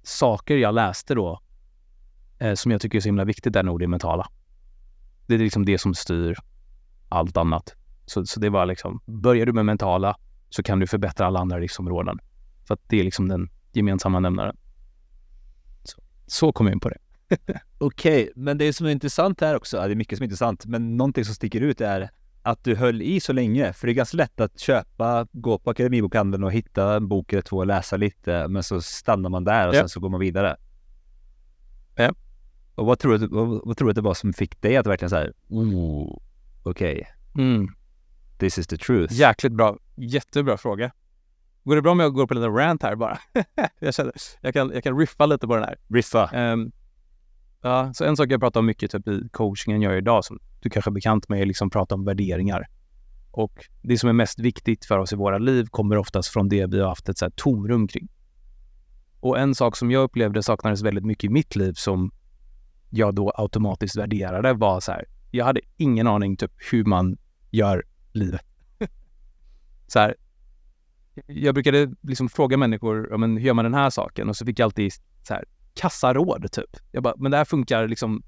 saker 0.02 0.56
jag 0.56 0.74
läste 0.74 1.14
då 1.14 1.40
eh, 2.38 2.54
som 2.54 2.70
jag 2.70 2.80
tycker 2.80 2.98
är 2.98 3.00
så 3.00 3.08
himla 3.08 3.24
viktigt 3.24 3.56
är 3.56 3.62
nog 3.62 3.80
det 3.80 3.88
mentala 3.88 4.28
det 5.26 5.34
är 5.34 5.38
liksom 5.38 5.64
det 5.64 5.78
som 5.78 5.94
styr 5.94 6.36
allt 7.08 7.36
annat. 7.36 7.74
Så, 8.06 8.26
så 8.26 8.40
det 8.40 8.50
var 8.50 8.66
liksom, 8.66 9.00
börjar 9.04 9.46
du 9.46 9.52
med 9.52 9.64
mentala 9.64 10.16
så 10.50 10.62
kan 10.62 10.78
du 10.78 10.86
förbättra 10.86 11.26
alla 11.26 11.40
andra 11.40 11.58
livsområden. 11.58 12.18
För 12.66 12.74
att 12.74 12.80
det 12.88 13.00
är 13.00 13.04
liksom 13.04 13.28
den 13.28 13.50
gemensamma 13.72 14.20
nämnaren. 14.20 14.56
Så, 15.84 16.02
så 16.26 16.52
kom 16.52 16.66
jag 16.66 16.74
in 16.74 16.80
på 16.80 16.88
det. 16.88 16.98
Okej, 17.78 18.22
okay, 18.22 18.32
men 18.36 18.58
det 18.58 18.72
som 18.72 18.86
är 18.86 18.90
intressant 18.90 19.40
här 19.40 19.56
också, 19.56 19.76
det 19.76 19.82
är 19.82 19.94
mycket 19.94 20.18
som 20.18 20.22
är 20.22 20.26
intressant, 20.26 20.66
men 20.66 20.96
någonting 20.96 21.24
som 21.24 21.34
sticker 21.34 21.60
ut 21.60 21.80
är 21.80 22.10
att 22.42 22.64
du 22.64 22.74
höll 22.74 23.02
i 23.02 23.20
så 23.20 23.32
länge. 23.32 23.72
För 23.72 23.86
det 23.86 23.92
är 23.92 23.94
ganska 23.94 24.16
lätt 24.16 24.40
att 24.40 24.60
köpa, 24.60 25.26
gå 25.32 25.58
på 25.58 25.70
Akademibokhandeln 25.70 26.44
och 26.44 26.52
hitta 26.52 26.96
en 26.96 27.08
bok 27.08 27.32
eller 27.32 27.42
två 27.42 27.56
och 27.56 27.66
läsa 27.66 27.96
lite, 27.96 28.48
men 28.48 28.62
så 28.62 28.82
stannar 28.82 29.30
man 29.30 29.44
där 29.44 29.68
och 29.68 29.74
ja. 29.74 29.80
sen 29.80 29.88
så 29.88 30.00
går 30.00 30.08
man 30.08 30.20
vidare. 30.20 30.56
Ja. 31.96 32.14
Och 32.74 32.86
vad 32.86 32.98
tror, 32.98 33.18
du, 33.18 33.26
vad, 33.26 33.48
vad 33.64 33.76
tror 33.76 33.88
du 33.88 33.90
att 33.90 33.96
det 33.96 34.02
var 34.02 34.14
som 34.14 34.32
fick 34.32 34.62
dig 34.62 34.76
att 34.76 34.86
verkligen 34.86 35.10
såhär, 35.10 35.32
oh, 35.48 36.18
okej, 36.62 37.08
okay. 37.32 37.44
mm. 37.44 37.68
this 38.38 38.58
is 38.58 38.66
the 38.66 38.76
truth? 38.76 39.14
Jäkligt 39.14 39.52
bra, 39.52 39.78
jättebra 39.96 40.56
fråga. 40.56 40.92
Går 41.64 41.76
det 41.76 41.82
bra 41.82 41.92
om 41.92 42.00
jag 42.00 42.14
går 42.14 42.26
på 42.26 42.34
lite 42.34 42.46
rant 42.46 42.82
här 42.82 42.94
bara? 42.94 43.18
jag, 43.78 43.94
känner, 43.94 44.12
jag, 44.40 44.54
kan, 44.54 44.70
jag 44.74 44.84
kan 44.84 44.98
riffa 44.98 45.26
lite 45.26 45.46
på 45.46 45.54
den 45.54 45.64
här. 45.64 45.78
Riffa? 45.88 46.52
Um, 46.52 46.72
ja, 47.62 47.94
så 47.94 48.04
en 48.04 48.16
sak 48.16 48.30
jag 48.30 48.40
pratar 48.40 48.60
om 48.60 48.66
mycket 48.66 48.90
typ 48.90 49.08
i 49.08 49.28
coachingen 49.30 49.82
jag 49.82 49.92
gör 49.92 49.98
idag, 49.98 50.24
som 50.24 50.38
du 50.60 50.70
kanske 50.70 50.90
är 50.90 50.92
bekant 50.92 51.28
med, 51.28 51.40
är 51.40 51.46
liksom 51.46 51.70
prata 51.70 51.94
om 51.94 52.04
värderingar. 52.04 52.66
Och 53.30 53.66
det 53.82 53.98
som 53.98 54.08
är 54.08 54.12
mest 54.12 54.38
viktigt 54.38 54.84
för 54.84 54.98
oss 54.98 55.12
i 55.12 55.16
våra 55.16 55.38
liv 55.38 55.66
kommer 55.66 55.96
oftast 55.96 56.28
från 56.28 56.48
det 56.48 56.66
vi 56.66 56.80
har 56.80 56.88
haft 56.88 57.08
ett 57.08 57.18
så 57.18 57.24
här 57.24 57.32
tomrum 57.36 57.88
kring. 57.88 58.08
Och 59.20 59.38
en 59.38 59.54
sak 59.54 59.76
som 59.76 59.90
jag 59.90 60.02
upplevde 60.02 60.42
saknades 60.42 60.82
väldigt 60.82 61.04
mycket 61.04 61.24
i 61.24 61.28
mitt 61.28 61.56
liv 61.56 61.72
som 61.72 62.12
jag 62.90 63.14
då 63.14 63.32
automatiskt 63.34 63.96
värderade 63.96 64.52
var 64.52 64.80
så 64.80 64.92
här. 64.92 65.04
Jag 65.30 65.44
hade 65.44 65.60
ingen 65.76 66.06
aning 66.06 66.36
typ 66.36 66.52
hur 66.72 66.84
man 66.84 67.18
gör 67.50 67.84
livet. 68.12 68.46
så 69.86 69.98
här, 69.98 70.14
jag 71.26 71.54
brukade 71.54 71.94
liksom 72.00 72.28
fråga 72.28 72.56
människor, 72.56 73.08
ja, 73.10 73.16
men 73.16 73.36
hur 73.36 73.46
gör 73.46 73.54
man 73.54 73.64
den 73.64 73.74
här 73.74 73.90
saken? 73.90 74.28
Och 74.28 74.36
så 74.36 74.46
fick 74.46 74.58
jag 74.58 74.64
alltid 74.64 74.92
så 75.22 75.34
här, 75.34 75.44
kassaråd 75.74 76.52
typ. 76.52 76.76
Jag 76.90 77.02
bara, 77.02 77.14
men 77.16 77.30
det 77.30 77.36
här 77.36 77.44
funkar 77.44 77.88
liksom 77.88 78.22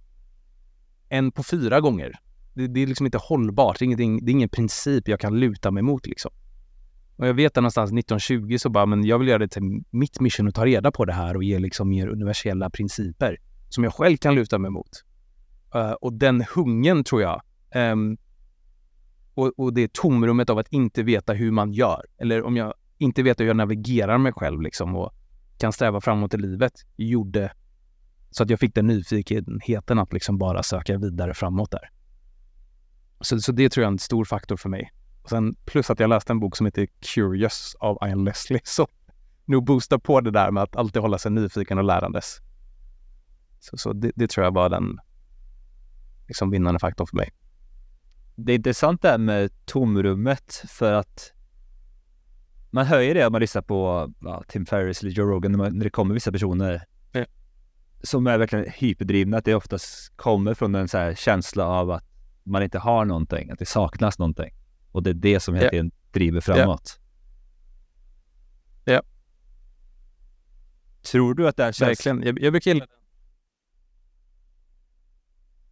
en 1.08 1.32
på 1.32 1.42
fyra 1.42 1.80
gånger. 1.80 2.18
Det, 2.54 2.66
det 2.66 2.80
är 2.80 2.86
liksom 2.86 3.06
inte 3.06 3.18
hållbart. 3.18 3.78
Det 3.78 3.84
är, 3.84 3.96
det 3.96 4.30
är 4.30 4.32
ingen 4.32 4.48
princip 4.48 5.08
jag 5.08 5.20
kan 5.20 5.40
luta 5.40 5.70
mig 5.70 5.82
mot 5.82 6.06
liksom. 6.06 6.30
Och 7.16 7.28
jag 7.28 7.34
vet 7.34 7.56
att 7.56 7.62
någonstans 7.62 7.90
1920 7.90 8.56
så 8.58 8.68
bara, 8.68 8.86
men 8.86 9.04
jag 9.04 9.18
vill 9.18 9.28
göra 9.28 9.38
det 9.38 9.48
till 9.48 9.82
mitt 9.90 10.20
mission 10.20 10.48
att 10.48 10.54
ta 10.54 10.66
reda 10.66 10.92
på 10.92 11.04
det 11.04 11.12
här 11.12 11.36
och 11.36 11.44
ge 11.44 11.58
liksom 11.58 11.88
mer 11.88 12.08
universella 12.08 12.70
principer 12.70 13.38
som 13.68 13.84
jag 13.84 13.94
själv 13.94 14.16
kan 14.16 14.34
luta 14.34 14.58
mig 14.58 14.70
mot. 14.70 15.04
Uh, 15.74 15.92
och 15.92 16.12
den 16.12 16.44
hungern 16.54 17.04
tror 17.04 17.22
jag, 17.22 17.42
um, 17.74 18.16
och, 19.34 19.52
och 19.56 19.74
det 19.74 19.92
tomrummet 19.92 20.50
av 20.50 20.58
att 20.58 20.68
inte 20.68 21.02
veta 21.02 21.32
hur 21.32 21.50
man 21.50 21.72
gör, 21.72 22.06
eller 22.18 22.42
om 22.42 22.56
jag 22.56 22.74
inte 22.98 23.22
vet 23.22 23.40
hur 23.40 23.46
jag 23.46 23.56
navigerar 23.56 24.18
mig 24.18 24.32
själv 24.32 24.60
liksom 24.60 24.96
och 24.96 25.14
kan 25.58 25.72
sträva 25.72 26.00
framåt 26.00 26.34
i 26.34 26.36
livet, 26.36 26.72
gjorde 26.96 27.52
så 28.30 28.42
att 28.42 28.50
jag 28.50 28.60
fick 28.60 28.74
den 28.74 28.86
nyfikenheten 28.86 29.98
att 29.98 30.12
liksom 30.12 30.38
bara 30.38 30.62
söka 30.62 30.98
vidare 30.98 31.34
framåt 31.34 31.70
där. 31.70 31.90
Så, 33.20 33.40
så 33.40 33.52
det 33.52 33.68
tror 33.68 33.82
jag 33.82 33.88
är 33.88 33.92
en 33.92 33.98
stor 33.98 34.24
faktor 34.24 34.56
för 34.56 34.68
mig. 34.68 34.92
Och 35.22 35.30
sen 35.30 35.54
plus 35.64 35.90
att 35.90 36.00
jag 36.00 36.10
läste 36.10 36.32
en 36.32 36.40
bok 36.40 36.56
som 36.56 36.66
heter 36.66 36.88
Curious 37.00 37.76
av 37.80 37.98
Ian 38.08 38.24
Leslie 38.24 38.60
som 38.64 38.86
nog 39.44 39.64
boostar 39.64 39.98
på 39.98 40.20
det 40.20 40.30
där 40.30 40.50
med 40.50 40.62
att 40.62 40.76
alltid 40.76 41.02
hålla 41.02 41.18
sig 41.18 41.30
nyfiken 41.30 41.78
och 41.78 41.84
lärandes. 41.84 42.36
Så, 43.60 43.76
så 43.76 43.92
det, 43.92 44.12
det, 44.14 44.30
tror 44.30 44.44
jag 44.44 44.54
var 44.54 44.68
den 44.68 44.98
liksom 46.28 46.50
vinnande 46.50 46.80
faktorn 46.80 47.06
för 47.06 47.16
mig. 47.16 47.30
Det 48.36 48.52
är 48.52 48.56
intressant 48.56 49.02
det 49.02 49.08
här 49.08 49.18
med 49.18 49.50
tomrummet 49.64 50.64
för 50.68 50.92
att 50.92 51.33
man 52.74 52.86
hör 52.86 53.00
ju 53.00 53.14
det 53.14 53.26
om 53.26 53.32
man 53.32 53.40
lyssnar 53.40 53.62
på 53.62 54.10
ja, 54.20 54.44
Tim 54.48 54.66
Ferriss 54.66 55.02
eller 55.02 55.12
Joe 55.12 55.26
Rogan 55.26 55.52
när, 55.52 55.58
man, 55.58 55.78
när 55.78 55.84
det 55.84 55.90
kommer 55.90 56.14
vissa 56.14 56.32
personer 56.32 56.82
ja. 57.12 57.24
som 58.02 58.26
är 58.26 58.38
verkligen 58.38 58.70
hyperdrivna, 58.70 59.36
att 59.36 59.44
det 59.44 59.54
oftast 59.54 60.16
kommer 60.16 60.54
från 60.54 60.74
en 60.74 60.88
så 60.88 61.14
känsla 61.16 61.66
av 61.66 61.90
att 61.90 62.04
man 62.42 62.62
inte 62.62 62.78
har 62.78 63.04
någonting, 63.04 63.50
att 63.50 63.58
det 63.58 63.66
saknas 63.66 64.18
någonting. 64.18 64.54
Och 64.92 65.02
det 65.02 65.10
är 65.10 65.14
det 65.14 65.40
som 65.40 65.54
hela 65.54 65.70
tiden 65.70 65.90
ja. 65.94 66.10
driver 66.12 66.40
framåt. 66.40 67.00
Ja. 68.84 69.02
Tror 71.02 71.34
du 71.34 71.48
att 71.48 71.56
den 71.56 71.72
känslan... 71.72 72.16
Verkligen. 72.16 72.36
Jag, 72.36 72.44
jag 72.44 72.52
brukar 72.52 72.70
gilla 72.70 72.86
den. 72.86 72.98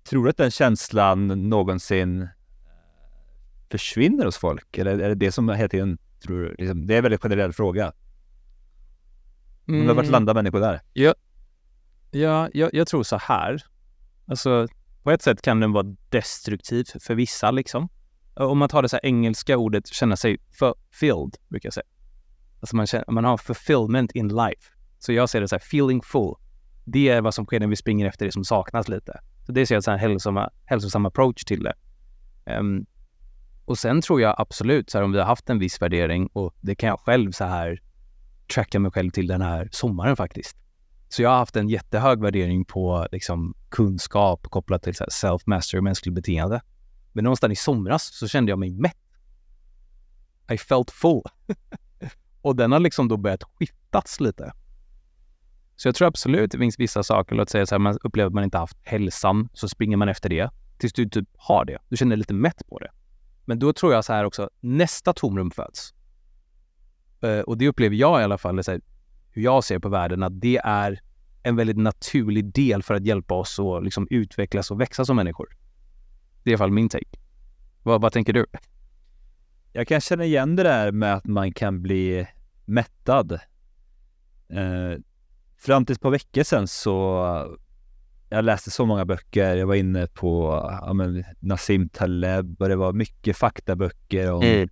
Tror 0.04 0.24
du 0.24 0.30
att 0.30 0.36
den 0.36 0.50
känslan 0.50 1.48
någonsin 1.48 2.28
försvinner 3.70 4.24
hos 4.24 4.36
folk? 4.36 4.78
Eller 4.78 4.98
är 4.98 5.08
det 5.08 5.14
det 5.14 5.32
som 5.32 5.48
hela 5.48 5.68
tiden, 5.68 5.98
tror 6.22 6.40
du, 6.40 6.54
liksom, 6.58 6.86
det 6.86 6.94
är 6.94 6.98
en 6.98 7.02
väldigt 7.02 7.22
generell 7.22 7.52
fråga. 7.52 7.92
Mm. 9.68 9.86
Men 9.86 9.96
vart 9.96 10.06
landar 10.06 10.34
människor 10.34 10.60
där? 10.60 10.80
Ja, 10.92 11.14
ja 12.10 12.48
jag, 12.52 12.74
jag 12.74 12.86
tror 12.86 13.02
så 13.02 13.16
här. 13.16 13.62
Alltså, 14.26 14.68
på 15.02 15.10
ett 15.10 15.22
sätt 15.22 15.42
kan 15.42 15.60
den 15.60 15.72
vara 15.72 15.96
destruktiv 16.08 16.84
för 17.00 17.14
vissa 17.14 17.50
liksom. 17.50 17.88
Om 18.34 18.58
man 18.58 18.68
tar 18.68 18.82
det 18.82 18.88
så 18.88 18.98
engelska 19.02 19.56
ordet 19.56 19.86
känna 19.86 20.16
sig 20.16 20.38
fulfilled, 20.50 21.36
brukar 21.48 21.66
jag 21.66 21.74
säga. 21.74 21.86
Alltså 22.60 22.76
man, 22.76 22.86
känner, 22.86 23.04
man 23.10 23.24
har 23.24 23.36
fulfillment 23.36 24.12
in 24.12 24.28
life. 24.28 24.72
Så 24.98 25.12
jag 25.12 25.28
ser 25.28 25.40
det 25.40 25.48
så 25.48 25.54
här, 25.54 25.60
feeling 25.60 26.02
full. 26.02 26.34
Det 26.84 27.08
är 27.08 27.20
vad 27.20 27.34
som 27.34 27.46
sker 27.46 27.60
när 27.60 27.66
vi 27.66 27.76
springer 27.76 28.06
efter 28.06 28.26
det 28.26 28.32
som 28.32 28.44
saknas 28.44 28.88
lite. 28.88 29.20
Så 29.46 29.52
det 29.52 29.66
ser 29.66 29.74
jag 29.74 29.84
som 29.84 29.94
en 29.94 30.00
hälsosam, 30.00 30.48
hälsosam 30.64 31.06
approach 31.06 31.44
till 31.44 31.62
det. 31.62 31.74
Um, 32.58 32.86
och 33.72 33.78
sen 33.78 34.00
tror 34.02 34.20
jag 34.20 34.34
absolut, 34.38 34.90
så 34.90 34.98
här, 34.98 35.04
om 35.04 35.12
vi 35.12 35.18
har 35.18 35.26
haft 35.26 35.50
en 35.50 35.58
viss 35.58 35.82
värdering 35.82 36.26
och 36.26 36.54
det 36.60 36.74
kan 36.74 36.88
jag 36.88 37.00
själv 37.00 37.32
så 37.32 37.44
här 37.44 37.82
tracka 38.54 38.80
mig 38.80 38.90
själv 38.90 39.10
till 39.10 39.26
den 39.26 39.42
här 39.42 39.68
sommaren 39.72 40.16
faktiskt. 40.16 40.56
Så 41.08 41.22
jag 41.22 41.30
har 41.30 41.36
haft 41.36 41.56
en 41.56 41.68
jättehög 41.68 42.20
värdering 42.20 42.64
på 42.64 43.06
liksom, 43.12 43.54
kunskap 43.68 44.46
kopplat 44.50 44.82
till 44.82 44.92
self-mastery 44.92 45.78
och 45.78 45.84
mänskligt 45.84 46.14
beteende. 46.14 46.60
Men 47.12 47.24
någonstans 47.24 47.52
i 47.52 47.56
somras 47.56 48.18
så 48.18 48.28
kände 48.28 48.52
jag 48.52 48.58
mig 48.58 48.70
mätt. 48.70 48.96
I 50.52 50.58
felt 50.58 50.90
full. 50.90 51.22
och 52.42 52.56
den 52.56 52.72
har 52.72 52.78
liksom 52.78 53.08
då 53.08 53.16
börjat 53.16 53.42
skiftas 53.42 54.20
lite. 54.20 54.52
Så 55.76 55.88
jag 55.88 55.94
tror 55.94 56.08
absolut 56.08 56.52
det 56.52 56.58
finns 56.58 56.78
vissa 56.78 57.02
saker, 57.02 57.36
låt 57.36 57.50
säga 57.50 57.66
så 57.66 57.74
här, 57.74 57.80
man 57.80 57.98
upplever 58.02 58.26
att 58.26 58.34
man 58.34 58.44
inte 58.44 58.58
haft 58.58 58.78
hälsan, 58.82 59.48
så 59.54 59.68
springer 59.68 59.96
man 59.96 60.08
efter 60.08 60.28
det 60.28 60.50
tills 60.78 60.92
du 60.92 61.08
typ 61.08 61.28
har 61.36 61.64
det. 61.64 61.78
Du 61.88 61.96
känner 61.96 62.10
dig 62.10 62.18
lite 62.18 62.34
mätt 62.34 62.62
på 62.68 62.78
det. 62.78 62.90
Men 63.44 63.58
då 63.58 63.72
tror 63.72 63.92
jag 63.92 64.04
så 64.04 64.12
här 64.12 64.24
också, 64.24 64.50
nästa 64.60 65.12
tomrum 65.12 65.50
föds. 65.50 65.94
Uh, 67.24 67.40
och 67.40 67.58
det 67.58 67.68
upplever 67.68 67.96
jag 67.96 68.20
i 68.20 68.24
alla 68.24 68.38
fall, 68.38 68.64
så 68.64 68.70
här, 68.70 68.80
hur 69.30 69.42
jag 69.42 69.64
ser 69.64 69.78
på 69.78 69.88
världen, 69.88 70.22
att 70.22 70.40
det 70.40 70.60
är 70.64 71.00
en 71.42 71.56
väldigt 71.56 71.76
naturlig 71.76 72.52
del 72.52 72.82
för 72.82 72.94
att 72.94 73.06
hjälpa 73.06 73.34
oss 73.34 73.58
att 73.58 73.84
liksom 73.84 74.06
utvecklas 74.10 74.70
och 74.70 74.80
växa 74.80 75.04
som 75.04 75.16
människor. 75.16 75.56
Det 76.42 76.50
är 76.50 76.52
i 76.52 76.54
alla 76.54 76.58
fall 76.58 76.70
min 76.70 76.88
take. 76.88 77.18
Vad, 77.82 78.00
vad 78.00 78.12
tänker 78.12 78.32
du? 78.32 78.46
Jag 79.72 79.88
kan 79.88 80.00
känna 80.00 80.24
igen 80.24 80.56
det 80.56 80.62
där 80.62 80.92
med 80.92 81.14
att 81.14 81.26
man 81.26 81.52
kan 81.52 81.82
bli 81.82 82.26
mättad. 82.64 83.32
Eh, 84.48 84.98
fram 85.56 85.86
till 85.86 85.92
ett 85.92 86.00
par 86.00 86.10
veckor 86.10 86.42
sedan 86.42 86.68
så 86.68 87.58
jag 88.32 88.44
läste 88.44 88.70
så 88.70 88.86
många 88.86 89.04
böcker. 89.04 89.56
Jag 89.56 89.66
var 89.66 89.74
inne 89.74 90.06
på 90.06 90.60
ja, 90.82 90.92
men, 90.92 91.24
Nassim 91.40 91.88
Taleb 91.88 92.62
och 92.62 92.68
det 92.68 92.76
var 92.76 92.92
mycket 92.92 93.36
faktaböcker 93.36 94.32
om 94.32 94.42
mm. 94.42 94.68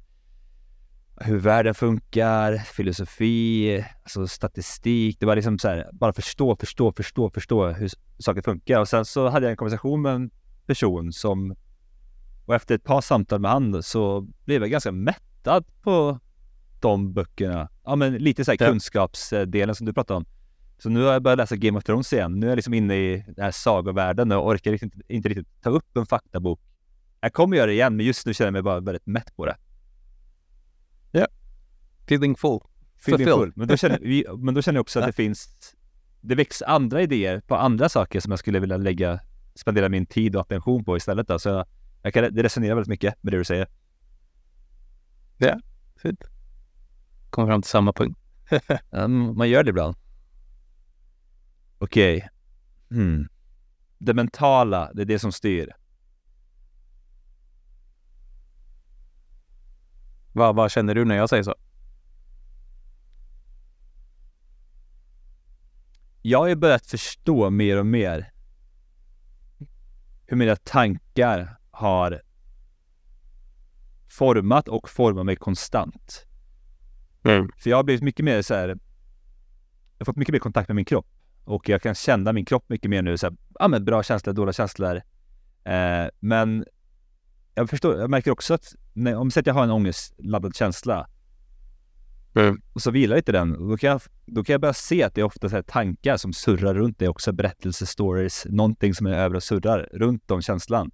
hur 1.17 1.39
världen 1.39 1.75
funkar, 1.75 2.57
filosofi, 2.57 3.85
alltså 4.03 4.27
statistik. 4.27 5.21
Det 5.21 5.27
var 5.27 5.37
liksom 5.37 5.59
så 5.59 5.69
här, 5.69 5.91
bara 5.93 6.13
förstå, 6.13 6.57
förstå, 6.57 6.93
förstå, 6.93 7.31
förstå 7.31 7.69
hur 7.69 7.91
saker 8.19 8.43
funkar. 8.43 8.81
Och 8.81 8.89
sen 8.89 9.05
så 9.05 9.29
hade 9.29 9.47
jag 9.47 9.51
en 9.51 9.57
konversation 9.57 10.03
med 10.03 10.15
en 10.15 10.31
person 10.67 11.13
som 11.13 11.57
och 12.47 12.55
efter 12.55 12.75
ett 12.75 12.85
par 12.85 13.01
samtal 13.01 13.41
med 13.41 13.51
han 13.51 13.83
så 13.83 14.21
blev 14.45 14.63
jag 14.63 14.71
ganska 14.71 14.93
mättad 14.93 15.65
på 15.83 16.21
de 16.81 17.13
böckerna. 17.13 17.69
Ja, 17.85 17.97
men 17.97 18.15
lite 18.15 18.45
så 18.45 18.51
här 18.51 18.59
kunskapsdelen 18.59 19.75
som 19.75 19.87
du 19.87 19.93
pratade 19.93 20.17
om. 20.17 20.27
Så 20.83 20.89
nu 20.89 21.03
har 21.03 21.13
jag 21.13 21.23
börjat 21.23 21.39
läsa 21.39 21.57
Game 21.57 21.79
of 21.79 21.85
Thrones 21.85 22.13
igen. 22.13 22.41
Nu 22.41 22.47
är 22.47 22.51
jag 22.51 22.57
liksom 22.57 22.75
inne 22.75 22.95
i 22.95 23.25
den 23.27 23.45
här 23.45 23.51
sagovärlden 23.51 24.33
och 24.33 24.47
orkar 24.47 24.73
inte, 24.73 24.99
inte 25.09 25.29
riktigt 25.29 25.63
ta 25.63 25.71
upp 25.71 25.97
en 25.97 26.07
faktabok. 26.07 26.61
Jag 27.21 27.33
kommer 27.33 27.57
göra 27.57 27.67
det 27.67 27.73
igen, 27.73 27.97
men 27.97 28.07
just 28.07 28.27
nu 28.27 28.35
känner 28.35 28.47
jag 28.47 28.53
mig 28.53 28.63
bara 28.63 28.81
väldigt 28.81 29.07
mätt 29.07 29.37
på 29.37 29.47
det. 29.47 29.57
Ja. 31.11 31.19
Yeah. 31.19 31.31
Feeling 32.05 32.37
full. 32.37 32.61
Feeling 32.99 33.27
full. 33.27 33.53
Men 33.57 33.69
då 33.69 33.77
känner, 33.77 33.99
vi, 33.99 34.25
men 34.39 34.55
då 34.55 34.63
känner 34.63 34.77
jag 34.77 34.81
också 34.81 35.01
att 35.01 35.07
det 35.07 35.13
finns, 35.13 35.49
det 36.21 36.35
väcks 36.35 36.63
andra 36.63 37.03
idéer 37.03 37.41
på 37.41 37.57
andra 37.57 37.89
saker 37.89 38.21
som 38.21 38.33
jag 38.33 38.39
skulle 38.39 38.61
vilja 38.61 38.77
lägga, 38.77 39.21
spendera 39.55 39.89
min 39.89 40.07
tid 40.07 40.37
och 40.37 40.41
attention 40.41 40.85
på 40.85 40.97
istället. 40.97 41.29
Då. 41.29 41.39
Så 41.39 41.49
jag, 41.49 41.67
jag 42.03 42.15
kan, 42.15 42.35
det 42.35 42.43
resonerar 42.43 42.75
väldigt 42.75 42.89
mycket 42.89 43.23
med 43.23 43.33
det 43.33 43.39
du 43.39 43.45
säger. 43.45 43.69
Ja, 45.39 45.61
fint. 45.97 46.25
Kommer 47.31 47.49
fram 47.49 47.63
till 47.63 47.71
samma 47.71 47.93
punkt. 47.93 48.21
um, 48.91 49.37
man 49.37 49.49
gör 49.49 49.65
det 49.65 49.71
ibland. 49.71 49.97
Okej. 51.83 52.17
Okay. 52.17 52.29
Hmm. 52.91 53.29
Det 53.99 54.15
mentala, 54.15 54.93
det 54.95 55.03
är 55.03 55.07
det 55.07 55.19
som 55.19 55.33
styr. 55.33 55.73
Vad, 60.33 60.57
vad 60.57 60.71
känner 60.71 60.95
du 60.95 61.05
när 61.05 61.17
jag 61.17 61.29
säger 61.29 61.43
så? 61.43 61.55
Jag 66.23 66.39
har 66.39 66.49
ju 66.49 66.55
börjat 66.55 66.87
förstå 66.87 67.51
mer 67.51 67.79
och 67.79 67.87
mer 67.87 68.33
hur 70.27 70.37
mina 70.37 70.57
tankar 70.57 71.59
har 71.71 72.23
format 74.09 74.69
och 74.69 74.89
formar 74.89 75.25
mig 75.25 75.37
konstant. 75.37 76.27
Mm. 77.25 77.51
För 77.57 77.71
jag 77.71 77.77
har 77.77 77.85
blivit 77.85 78.03
mycket 78.03 78.25
mer 78.25 78.43
så 78.43 78.55
här. 78.55 78.69
Jag 78.69 78.77
har 79.99 80.05
fått 80.05 80.17
mycket 80.17 80.33
mer 80.33 80.39
kontakt 80.39 80.69
med 80.69 80.77
min 80.77 80.85
kropp 80.85 81.20
och 81.51 81.69
jag 81.69 81.83
kan 81.83 81.95
känna 81.95 82.33
min 82.33 82.45
kropp 82.45 82.65
mycket 82.69 82.91
mer 82.91 83.03
nu. 83.03 83.19
Så 83.19 83.27
här, 83.27 83.37
ja, 83.59 83.69
men 83.69 83.85
bra 83.85 84.03
känslor, 84.03 84.33
dåliga 84.33 84.53
känslor. 84.53 84.97
Eh, 85.65 86.07
men 86.21 86.65
jag 87.55 87.71
förstår, 87.71 87.99
jag 87.99 88.11
märker 88.11 88.31
också 88.31 88.55
att 88.55 88.75
när, 88.93 89.17
om 89.17 89.31
jag, 89.45 89.55
har 89.55 89.65
en 89.65 89.71
ångestladdad 89.71 90.57
känsla 90.57 91.07
Mm. 92.35 92.61
och 92.73 92.83
så 92.83 92.91
vilar 92.91 93.17
inte 93.17 93.33
den, 93.33 93.69
då 93.69 93.77
kan, 93.77 93.91
jag, 93.91 94.01
då 94.27 94.45
kan 94.45 94.55
jag 94.55 94.61
börja 94.61 94.75
se 94.75 95.03
att 95.03 95.15
det 95.15 95.21
är 95.21 95.25
ofta 95.25 95.49
så 95.49 95.63
tankar 95.63 96.17
som 96.17 96.33
surrar 96.33 96.75
runt 96.75 96.99
det 96.99 97.09
också, 97.09 97.33
berättelser, 97.33 97.87
stories, 97.87 98.47
någonting 98.49 98.95
som 98.95 99.07
är 99.07 99.13
över 99.13 99.37
och 99.37 99.43
surrar 99.43 99.89
runt 99.93 100.23
de 100.27 100.43
känslan. 100.43 100.91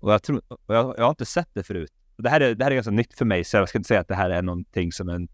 Och 0.00 0.12
jag, 0.12 0.22
tror, 0.22 0.42
och 0.48 0.74
jag, 0.74 0.94
jag 0.98 1.04
har 1.04 1.10
inte 1.10 1.24
sett 1.24 1.48
det 1.52 1.62
förut. 1.62 1.92
Det 2.16 2.28
här, 2.28 2.40
är, 2.40 2.54
det 2.54 2.64
här 2.64 2.70
är 2.70 2.74
ganska 2.74 2.90
nytt 2.90 3.14
för 3.18 3.24
mig, 3.24 3.44
så 3.44 3.56
jag 3.56 3.68
ska 3.68 3.78
inte 3.78 3.88
säga 3.88 4.00
att 4.00 4.08
det 4.08 4.14
här 4.14 4.30
är 4.30 4.42
någonting 4.42 4.92
som 4.92 5.08
en, 5.08 5.28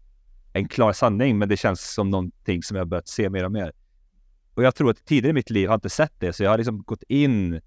en 0.53 0.67
klar 0.67 0.93
sanning, 0.93 1.37
men 1.37 1.49
det 1.49 1.57
känns 1.57 1.93
som 1.93 2.09
någonting 2.09 2.63
som 2.63 2.77
jag 2.77 2.87
börjat 2.87 3.07
se 3.07 3.29
mer 3.29 3.45
och 3.45 3.51
mer. 3.51 3.71
Och 4.59 4.65
jag 4.65 4.75
tror 4.75 4.89
att 4.89 5.05
tidigare 5.05 5.29
i 5.29 5.33
mitt 5.33 5.49
liv 5.49 5.67
har 5.67 5.73
jag 5.73 5.77
inte 5.77 5.89
sett 5.89 6.13
det, 6.19 6.33
så 6.33 6.43
jag 6.43 6.49
har 6.49 6.57
liksom 6.57 6.83
gått 6.83 7.03
in 7.07 7.61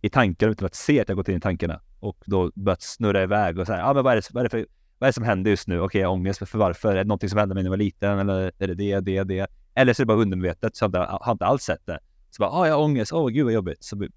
i 0.00 0.08
tankarna 0.08 0.52
utan 0.52 0.66
att 0.66 0.74
se 0.74 1.00
att 1.00 1.08
jag 1.08 1.16
gått 1.16 1.28
in 1.28 1.36
i 1.36 1.40
tankarna 1.40 1.80
och 2.00 2.16
då 2.24 2.52
börjat 2.54 2.82
snurra 2.82 3.22
iväg 3.22 3.58
och 3.58 3.66
säga, 3.66 3.78
ja 3.78 3.84
ah, 3.84 3.94
men 3.94 4.04
vad 4.04 4.12
är, 4.12 4.16
det, 4.16 4.28
vad, 4.32 4.40
är 4.40 4.44
det 4.44 4.50
för, 4.50 4.66
vad 4.98 5.06
är 5.06 5.08
det 5.08 5.12
som 5.12 5.24
händer 5.24 5.50
just 5.50 5.68
nu? 5.68 5.74
Okej, 5.74 5.84
okay, 5.84 6.00
jag 6.00 6.08
har 6.08 6.14
ångest, 6.14 6.48
för 6.48 6.58
varför? 6.58 6.92
Är 6.92 6.96
det 6.96 7.04
någonting 7.04 7.28
som 7.28 7.38
hände 7.38 7.54
mig 7.54 7.62
när 7.62 7.68
jag 7.68 7.72
var 7.72 7.76
liten 7.76 8.18
eller 8.18 8.52
är 8.58 8.66
det 8.68 8.74
det, 8.74 9.00
det, 9.00 9.24
det? 9.24 9.46
Eller 9.74 9.92
så 9.92 10.02
är 10.02 10.04
det 10.04 10.06
bara 10.06 10.18
undermedvetet, 10.18 10.76
så 10.76 10.90
jag 10.92 11.06
har 11.06 11.32
inte 11.32 11.44
alls 11.44 11.62
sett 11.62 11.86
det. 11.86 11.98
Så 12.30 12.40
bara, 12.40 12.50
ah, 12.50 12.66
jag 12.66 12.74
har 12.74 12.82
ångest, 12.82 13.12
åh 13.12 13.26
oh, 13.26 13.30
gud 13.30 13.44
vad 13.44 13.54
jobbigt. 13.54 13.84
Så, 13.84 14.08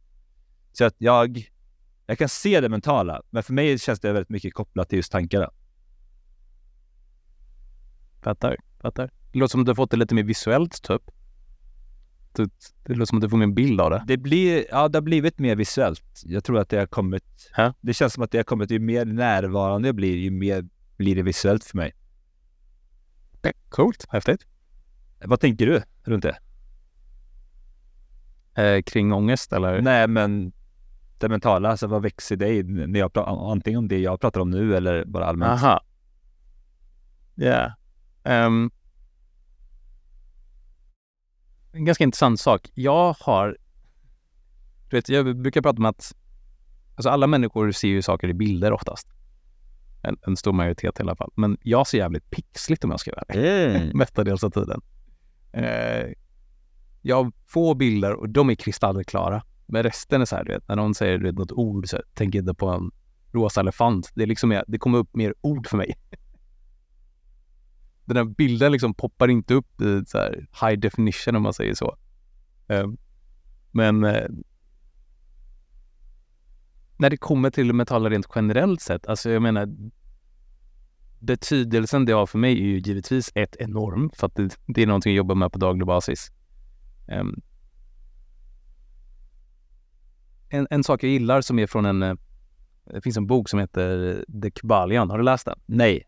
så 0.72 0.86
att 0.86 0.96
jag, 0.98 1.50
jag 2.06 2.18
kan 2.18 2.30
se 2.30 2.62
det 2.62 2.70
mentala, 2.70 3.22
men 3.30 3.44
för 3.44 3.54
mig 3.54 3.80
känns 3.80 4.00
det 4.00 4.14
väldigt 4.14 4.30
mycket 4.30 4.54
kopplat 4.54 4.90
till 4.90 4.98
just 4.98 5.12
tankarna. 5.12 5.50
Fattar, 8.22 8.58
fattar. 8.82 9.12
Det 9.32 9.40
låter 9.40 9.52
som 9.52 9.60
att 9.60 9.66
du 9.66 9.70
har 9.70 9.76
fått 9.76 9.92
det 9.92 9.98
lite 9.98 10.16
mer 10.16 10.24
visuellt 10.24 10.84
typ. 10.84 11.12
Det, 12.36 12.50
det 12.84 12.94
låter 12.94 13.06
som 13.06 13.18
att 13.18 13.22
du 13.22 13.30
får 13.30 13.44
en 13.44 13.54
bild 13.54 13.82
av 13.82 13.90
det. 13.90 14.04
Det 14.08 14.18
blir, 14.18 14.66
ja 14.70 14.88
det 14.88 14.98
har 14.98 15.02
blivit 15.02 15.40
mer 15.40 15.56
visuellt. 15.56 16.04
Jag 16.26 16.44
tror 16.44 16.60
att 16.60 16.70
det 16.70 16.78
har 16.78 16.86
kommit, 16.86 17.50
Hä? 17.54 17.74
det 17.82 17.94
känns 17.94 18.14
som 18.14 18.24
att 18.24 18.32
det 18.32 18.38
har 18.38 18.44
kommit, 18.44 18.72
ju 18.72 18.80
mer 18.80 19.06
närvarande 19.06 19.88
jag 19.88 19.96
blir, 19.96 20.18
ju 20.18 20.32
mer 20.32 20.66
blir 20.98 21.16
det 21.16 21.22
visuellt 21.22 21.64
för 21.64 21.78
mig. 21.78 21.94
Coolt, 23.70 24.06
häftigt. 24.10 24.46
Vad 25.26 25.40
tänker 25.40 25.66
du 25.66 25.82
runt 26.04 26.24
det? 26.24 26.38
Eh, 28.64 28.82
kring 28.82 29.14
ångest 29.14 29.54
eller? 29.54 29.82
Nej 29.82 30.08
men 30.08 30.54
det 31.20 31.30
mentala, 31.30 31.70
alltså 31.70 31.88
vad 31.88 32.02
växer 32.02 32.36
i 32.36 32.38
dig 32.38 32.64
när 32.64 33.00
jag 33.00 33.14
pratar, 33.14 33.52
antingen 33.52 33.78
om 33.78 33.88
det 33.88 34.00
jag 34.00 34.22
pratar 34.22 34.42
om 34.42 34.50
nu 34.50 34.76
eller 34.76 35.06
bara 35.06 35.26
allmänt? 35.26 35.64
Aha. 35.64 35.82
Ja. 37.36 37.46
Yeah. 37.46 38.48
Um, 38.48 38.72
en 41.76 41.86
ganska 41.86 42.04
intressant 42.04 42.40
sak. 42.40 42.72
Jag 42.74 43.16
har... 43.20 43.58
Du 44.90 44.98
vet, 44.98 45.10
jag 45.10 45.38
brukar 45.38 45.62
prata 45.62 45.78
om 45.78 45.86
att 45.86 46.16
alltså 46.96 47.10
alla 47.10 47.28
människor 47.28 47.72
ser 47.72 47.88
ju 47.88 48.02
saker 48.02 48.28
i 48.28 48.34
bilder 48.34 48.72
oftast. 48.72 49.08
En, 50.02 50.18
en 50.28 50.38
stor 50.38 50.54
majoritet 50.54 51.00
i 51.00 51.02
alla 51.02 51.16
fall. 51.16 51.32
Men 51.36 51.58
jag 51.62 51.88
ser 51.88 51.98
jävligt 51.98 52.30
pixligt 52.30 52.84
om 52.84 52.92
jag 52.92 53.00
ska 53.00 53.12
vara 53.12 53.26
ärlig. 53.28 53.76
Mm. 53.76 53.98
Mestadels 53.98 54.44
av 54.44 54.50
tiden. 54.50 54.82
Eh, 55.52 56.12
jag 57.02 57.24
har 57.24 57.32
få 57.48 57.74
bilder 57.74 58.14
och 58.14 58.30
de 58.30 58.50
är 58.50 58.56
kristallklara. 58.56 59.44
Men 59.66 59.84
resten 59.84 60.22
är 60.22 60.26
så 60.26 60.36
här, 60.36 60.44
du 60.44 60.52
vet, 60.54 60.68
när 60.68 60.76
någon 60.76 60.96
säger 60.96 61.18
du 61.18 61.24
vet, 61.24 61.36
något 61.36 61.52
ord 61.52 61.90
så 61.90 62.02
tänker 62.14 62.40
jag 62.40 62.44
inte 62.44 62.54
på 62.54 62.70
en 62.70 62.92
rosa 63.32 63.60
elefant. 63.62 64.12
Det, 64.16 64.24
är 64.24 64.28
liksom, 64.28 64.62
det 64.68 64.78
kommer 64.78 64.98
upp 64.98 65.16
mer 65.16 65.34
ord 65.42 65.68
för 65.68 65.78
mig. 65.78 65.96
Den 68.06 68.18
här 68.18 68.24
bilden 68.24 68.72
liksom 68.72 68.94
poppar 68.94 69.28
inte 69.28 69.54
upp 69.54 69.82
i 69.82 70.04
så 70.08 70.18
här 70.18 70.48
high 70.62 70.80
definition 70.80 71.36
om 71.36 71.44
man 71.44 71.54
säger 71.54 71.74
så. 71.74 71.98
Ehm, 72.68 72.98
men 73.72 74.04
eh, 74.04 74.28
när 76.98 77.10
det 77.10 77.18
kommer 77.18 77.50
till 77.50 77.74
metaller 77.74 78.10
rent 78.10 78.28
generellt 78.36 78.82
sett, 78.82 79.08
alltså 79.08 79.30
jag 79.30 79.42
menar 79.42 79.68
betydelsen 81.20 82.06
det 82.06 82.14
har 82.14 82.26
för 82.26 82.38
mig 82.38 82.52
är 82.52 82.66
ju 82.66 82.80
givetvis 82.80 83.32
ett 83.36 83.56
enorm 83.60 84.12
för 84.14 84.28
att 84.28 84.36
det, 84.36 84.58
det 84.66 84.84
är 84.84 84.88
någonting 84.88 85.12
jag 85.12 85.18
jobbar 85.18 85.36
med 85.36 85.52
på 85.52 85.60
daglig 85.60 85.88
basis. 85.88 86.32
Ehm, 87.08 87.42
en, 90.50 90.68
en 90.70 90.84
sak 90.84 91.04
jag 91.04 91.12
gillar 91.12 91.42
som 91.42 91.60
är 91.60 91.68
från 91.68 91.86
en, 91.86 92.04
eh, 92.04 92.16
det 92.86 93.02
finns 93.02 93.18
en 93.18 93.28
bok 93.28 93.50
som 93.50 93.60
heter 93.60 94.26
The 94.42 94.52
Kybalion, 94.52 95.10
har 95.10 95.18
du 95.18 95.24
läst 95.24 95.46
den? 95.46 95.60
Nej. 95.66 96.04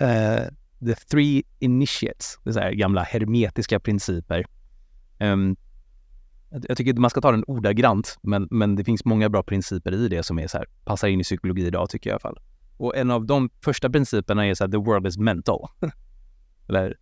Uh, 0.00 0.48
the 0.86 0.94
Three 0.94 1.42
Initiates, 1.58 2.38
det 2.44 2.60
är 2.60 2.72
gamla 2.72 3.02
hermetiska 3.02 3.80
principer. 3.80 4.44
Um, 5.20 5.56
jag 6.50 6.76
tycker 6.76 6.94
man 6.94 7.10
ska 7.10 7.20
ta 7.20 7.30
den 7.30 7.44
ordagrant, 7.46 8.18
men, 8.22 8.48
men 8.50 8.76
det 8.76 8.84
finns 8.84 9.04
många 9.04 9.28
bra 9.28 9.42
principer 9.42 9.92
i 9.94 10.08
det 10.08 10.22
som 10.22 10.38
är 10.38 10.46
så 10.46 10.58
här, 10.58 10.66
passar 10.84 11.08
in 11.08 11.20
i 11.20 11.24
psykologi 11.24 11.66
idag 11.66 11.90
tycker 11.90 12.10
jag 12.10 12.14
i 12.14 12.14
alla 12.14 12.20
fall. 12.20 12.40
Och 12.76 12.96
en 12.96 13.10
av 13.10 13.26
de 13.26 13.50
första 13.64 13.90
principerna 13.90 14.46
är 14.46 14.54
så 14.54 14.64
här, 14.64 14.70
the 14.70 14.76
world 14.76 15.06
is 15.06 15.18
mental. 15.18 15.68
Eller, 16.68 16.96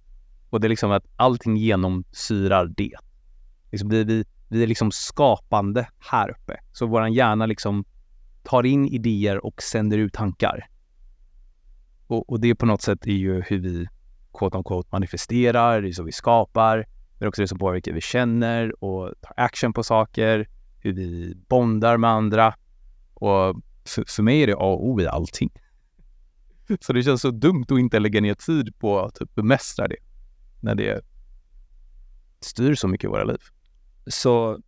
och 0.51 0.61
det 0.61 0.67
är 0.67 0.69
liksom 0.69 0.91
att 0.91 1.05
allting 1.17 1.57
genomsyrar 1.57 2.67
det. 2.77 2.95
Liksom 3.71 3.89
det 3.89 4.05
vi, 4.05 4.25
vi 4.49 4.63
är 4.63 4.67
liksom 4.67 4.91
skapande 4.91 5.89
här 5.99 6.31
uppe. 6.31 6.61
Så 6.73 6.87
vår 6.87 7.09
hjärna 7.09 7.47
liksom 7.47 7.85
tar 8.43 8.67
in 8.67 8.89
idéer 8.89 9.45
och 9.47 9.63
sänder 9.63 9.99
ut 9.99 10.13
tankar. 10.13 10.69
Och, 12.09 12.31
och 12.31 12.40
det 12.40 12.55
på 12.55 12.66
något 12.66 12.83
sätt 12.83 13.07
är 13.07 13.11
ju 13.12 13.40
hur 13.40 13.59
vi 13.59 13.87
quote 14.38 14.57
on 14.57 14.64
quote 14.64 14.88
manifesterar, 14.92 15.83
det 15.83 15.88
är 15.88 15.92
så 15.92 16.03
vi 16.03 16.12
skapar. 16.12 16.87
Det 17.18 17.25
är 17.25 17.29
också 17.29 17.42
det 17.42 17.49
som 17.49 17.59
påverkar 17.59 17.90
hur 17.90 17.94
vi 17.94 18.01
känner 18.01 18.85
och 18.85 19.14
tar 19.21 19.35
action 19.37 19.73
på 19.73 19.83
saker, 19.83 20.49
hur 20.81 20.92
vi 20.92 21.35
bondar 21.49 21.97
med 21.97 22.11
andra. 22.11 22.55
Och 23.14 23.57
för, 23.85 24.05
för 24.07 24.23
mig 24.23 24.42
är 24.42 24.47
det 24.47 24.55
A 24.55 24.73
och 24.73 24.88
O 24.88 25.01
i 25.01 25.07
allting. 25.07 25.51
Så 26.81 26.92
det 26.92 27.03
känns 27.03 27.23
så 27.23 27.31
dumt 27.31 27.64
att 27.68 27.79
inte 27.79 27.99
lägga 27.99 28.21
ner 28.21 28.35
tid 28.35 28.79
på 28.79 29.01
att 29.01 29.14
typ 29.14 29.35
bemästra 29.35 29.88
det. 29.88 29.97
När 30.61 30.75
det 30.75 31.01
styr 32.40 32.75
så 32.75 32.88
mycket 32.88 33.05
i 33.05 33.09
våra 33.09 33.25
liv. 33.25 33.40
Så 34.07 34.61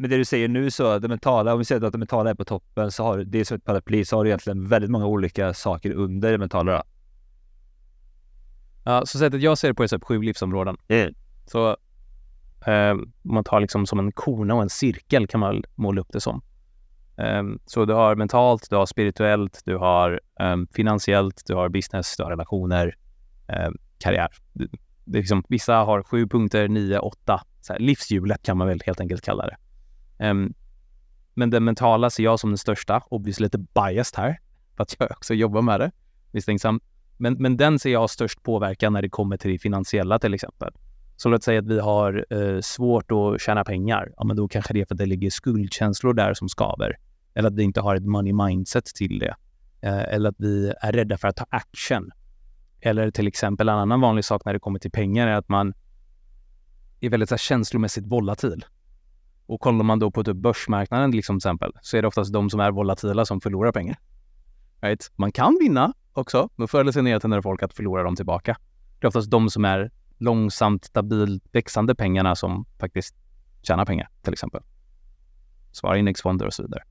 med 0.00 0.10
det 0.10 0.16
du 0.16 0.24
säger 0.24 0.48
nu 0.48 0.70
så, 0.70 0.98
det 0.98 1.08
mentala, 1.08 1.52
om 1.52 1.58
vi 1.58 1.64
säger 1.64 1.86
att 1.86 1.92
det 1.92 1.98
mentala 1.98 2.30
är 2.30 2.34
på 2.34 2.44
toppen, 2.44 2.92
så 2.92 3.04
har 3.04 3.18
det 3.18 3.44
som 3.44 3.56
ett 3.56 3.64
paraply, 3.64 4.04
så 4.04 4.16
har 4.16 4.24
du 4.24 4.30
egentligen 4.30 4.68
väldigt 4.68 4.90
många 4.90 5.06
olika 5.06 5.54
saker 5.54 5.92
under 5.92 6.32
det 6.32 6.38
mentala. 6.38 6.72
Då. 6.72 6.82
Ja, 8.84 9.06
så 9.06 9.18
sättet 9.18 9.42
jag 9.42 9.58
ser 9.58 9.68
det 9.68 9.74
på 9.74 9.82
är 9.82 9.86
så 9.86 10.00
sju 10.00 10.22
livsområden. 10.22 10.76
Mm. 10.88 11.14
Så 11.46 11.76
eh, 12.66 12.94
man 13.22 13.44
tar 13.44 13.60
liksom 13.60 13.86
som 13.86 13.98
en 13.98 14.12
kona 14.12 14.54
och 14.54 14.62
en 14.62 14.70
cirkel 14.70 15.26
kan 15.26 15.40
man 15.40 15.62
måla 15.74 16.00
upp 16.00 16.12
det 16.12 16.20
som. 16.20 16.42
Eh, 17.16 17.42
så 17.66 17.84
du 17.84 17.92
har 17.94 18.16
mentalt, 18.16 18.70
du 18.70 18.76
har 18.76 18.86
spirituellt, 18.86 19.62
du 19.64 19.76
har 19.76 20.20
eh, 20.40 20.56
finansiellt, 20.74 21.42
du 21.46 21.54
har 21.54 21.68
business, 21.68 22.16
du 22.16 22.22
har 22.22 22.30
relationer, 22.30 22.94
ehm, 23.48 23.76
karriär. 23.98 24.28
Det, 24.52 24.68
det 25.04 25.18
liksom, 25.18 25.44
vissa 25.48 25.74
har 25.74 26.02
sju 26.02 26.26
punkter, 26.26 26.68
nio, 26.68 26.98
åtta. 26.98 27.42
Så 27.60 27.72
här, 27.72 27.80
livshjulet 27.80 28.42
kan 28.42 28.58
man 28.58 28.68
väl 28.68 28.80
helt 28.86 29.00
enkelt 29.00 29.22
kalla 29.22 29.46
det. 29.46 29.56
Um, 30.18 30.54
men 31.34 31.50
det 31.50 31.60
mentala 31.60 32.10
ser 32.10 32.22
jag 32.22 32.40
som 32.40 32.50
den 32.50 32.58
största, 32.58 33.02
obviously 33.10 33.44
lite 33.44 33.58
biased 33.58 34.18
här, 34.18 34.40
för 34.76 34.82
att 34.82 34.96
jag 34.98 35.10
också 35.10 35.34
jobbar 35.34 35.62
med 35.62 35.80
det, 35.80 35.90
misstänksam. 36.30 36.80
Men, 37.16 37.34
men 37.34 37.56
den 37.56 37.78
ser 37.78 37.90
jag 37.90 38.00
har 38.00 38.08
störst 38.08 38.42
påverkan 38.42 38.92
när 38.92 39.02
det 39.02 39.08
kommer 39.08 39.36
till 39.36 39.50
det 39.50 39.58
finansiella 39.58 40.18
till 40.18 40.34
exempel. 40.34 40.72
Så 41.16 41.28
låt 41.28 41.42
säga 41.42 41.60
att 41.60 41.66
vi 41.66 41.80
har 41.80 42.26
eh, 42.30 42.60
svårt 42.60 43.12
att 43.12 43.40
tjäna 43.40 43.64
pengar. 43.64 44.12
Ja, 44.16 44.24
men 44.24 44.36
då 44.36 44.48
kanske 44.48 44.72
det 44.72 44.80
är 44.80 44.84
för 44.84 44.94
att 44.94 44.98
det 44.98 45.06
ligger 45.06 45.30
skuldkänslor 45.30 46.14
där 46.14 46.34
som 46.34 46.48
skaver. 46.48 46.98
Eller 47.34 47.48
att 47.48 47.54
vi 47.54 47.62
inte 47.62 47.80
har 47.80 47.96
ett 47.96 48.04
money 48.04 48.32
mindset 48.32 48.84
till 48.84 49.18
det. 49.18 49.34
Eh, 49.80 50.14
eller 50.14 50.30
att 50.30 50.36
vi 50.38 50.72
är 50.80 50.92
rädda 50.92 51.18
för 51.18 51.28
att 51.28 51.36
ta 51.36 51.46
action. 51.48 52.10
Eller 52.80 53.10
till 53.10 53.26
exempel 53.26 53.68
en 53.68 53.74
annan 53.74 54.00
vanlig 54.00 54.24
sak 54.24 54.44
när 54.44 54.52
det 54.52 54.58
kommer 54.58 54.78
till 54.78 54.90
pengar 54.90 55.26
är 55.26 55.34
att 55.34 55.48
man 55.48 55.74
är 57.00 57.10
väldigt 57.10 57.28
så 57.28 57.32
här, 57.32 57.38
känslomässigt 57.38 58.06
volatil. 58.06 58.64
Och 59.48 59.60
kollar 59.60 59.84
man 59.84 59.98
då 59.98 60.10
på 60.10 60.24
typ 60.24 60.36
börsmarknaden 60.36 61.10
liksom, 61.10 61.34
till 61.34 61.48
exempel 61.48 61.72
så 61.82 61.96
är 61.96 62.02
det 62.02 62.08
oftast 62.08 62.32
de 62.32 62.50
som 62.50 62.60
är 62.60 62.70
volatila 62.70 63.24
som 63.24 63.40
förlorar 63.40 63.72
pengar. 63.72 63.96
Right? 64.80 65.12
Man 65.16 65.32
kan 65.32 65.58
vinna 65.60 65.92
också, 66.12 66.48
men 66.56 66.68
förr 66.68 66.80
eller 66.80 66.92
senare 66.92 67.20
tenderar 67.20 67.42
folk 67.42 67.62
att 67.62 67.74
förlora 67.74 68.02
dem 68.02 68.16
tillbaka. 68.16 68.56
Det 68.98 69.04
är 69.04 69.08
oftast 69.08 69.30
de 69.30 69.50
som 69.50 69.64
är 69.64 69.90
långsamt, 70.18 70.84
stabilt 70.84 71.44
växande 71.52 71.94
pengarna 71.94 72.34
som 72.34 72.66
faktiskt 72.80 73.16
tjänar 73.62 73.84
pengar, 73.84 74.08
till 74.22 74.32
exempel. 74.32 74.62
Svara 75.72 75.98
indexfonder 75.98 76.46
och 76.46 76.54
så 76.54 76.62
vidare. 76.62 76.82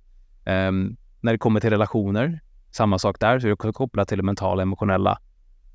Um, 0.68 0.98
när 1.22 1.32
det 1.32 1.38
kommer 1.38 1.60
till 1.60 1.70
relationer, 1.70 2.40
samma 2.72 3.00
sak 3.00 3.20
där, 3.20 3.40
så 3.40 3.48
är 3.48 3.66
det 3.66 3.74
kopplat 3.74 4.08
till 4.08 4.18
det 4.18 4.24
mentala, 4.24 4.62
emotionella. 4.62 5.20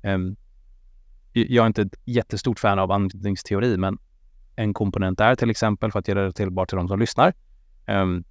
Um, 0.03 0.35
jag 1.33 1.63
är 1.63 1.67
inte 1.67 1.81
ett 1.81 1.95
jättestort 2.05 2.59
fan 2.59 2.79
av 2.79 2.91
anknytningsteori, 2.91 3.77
men 3.77 3.97
en 4.55 4.73
komponent 4.73 5.17
där 5.17 5.35
till 5.35 5.49
exempel 5.49 5.91
för 5.91 5.99
att 5.99 6.07
göra 6.07 6.23
det 6.23 6.31
tillbart 6.31 6.69
till 6.69 6.77
de 6.77 6.87
som 6.87 6.99
lyssnar. 6.99 7.33
Um, 7.87 8.23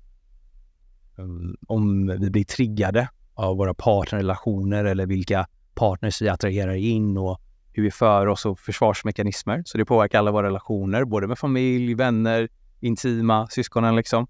um, 1.17 1.57
om 1.67 2.07
vi 2.21 2.31
blir 2.31 2.45
triggade 2.45 3.09
av 3.35 3.57
våra 3.57 3.75
partnerrelationer 3.75 4.85
eller 4.85 5.07
vilka 5.07 5.47
partners 5.75 6.23
vi 6.23 6.29
attraherar 6.29 6.75
in 6.75 7.17
och 7.19 7.41
hur 7.73 7.83
vi 7.83 7.91
för 7.91 8.27
oss 8.27 8.47
och 8.47 8.59
försvarsmekanismer. 8.59 9.63
Så 9.65 9.79
det 9.79 9.85
påverkar 9.85 10.19
alla 10.19 10.31
våra 10.31 10.47
relationer, 10.47 11.05
både 11.05 11.27
med 11.27 11.39
familj, 11.39 11.95
vänner, 11.95 12.49
intima, 12.81 13.47
syskonen 13.51 13.97
liksom. 13.97 14.27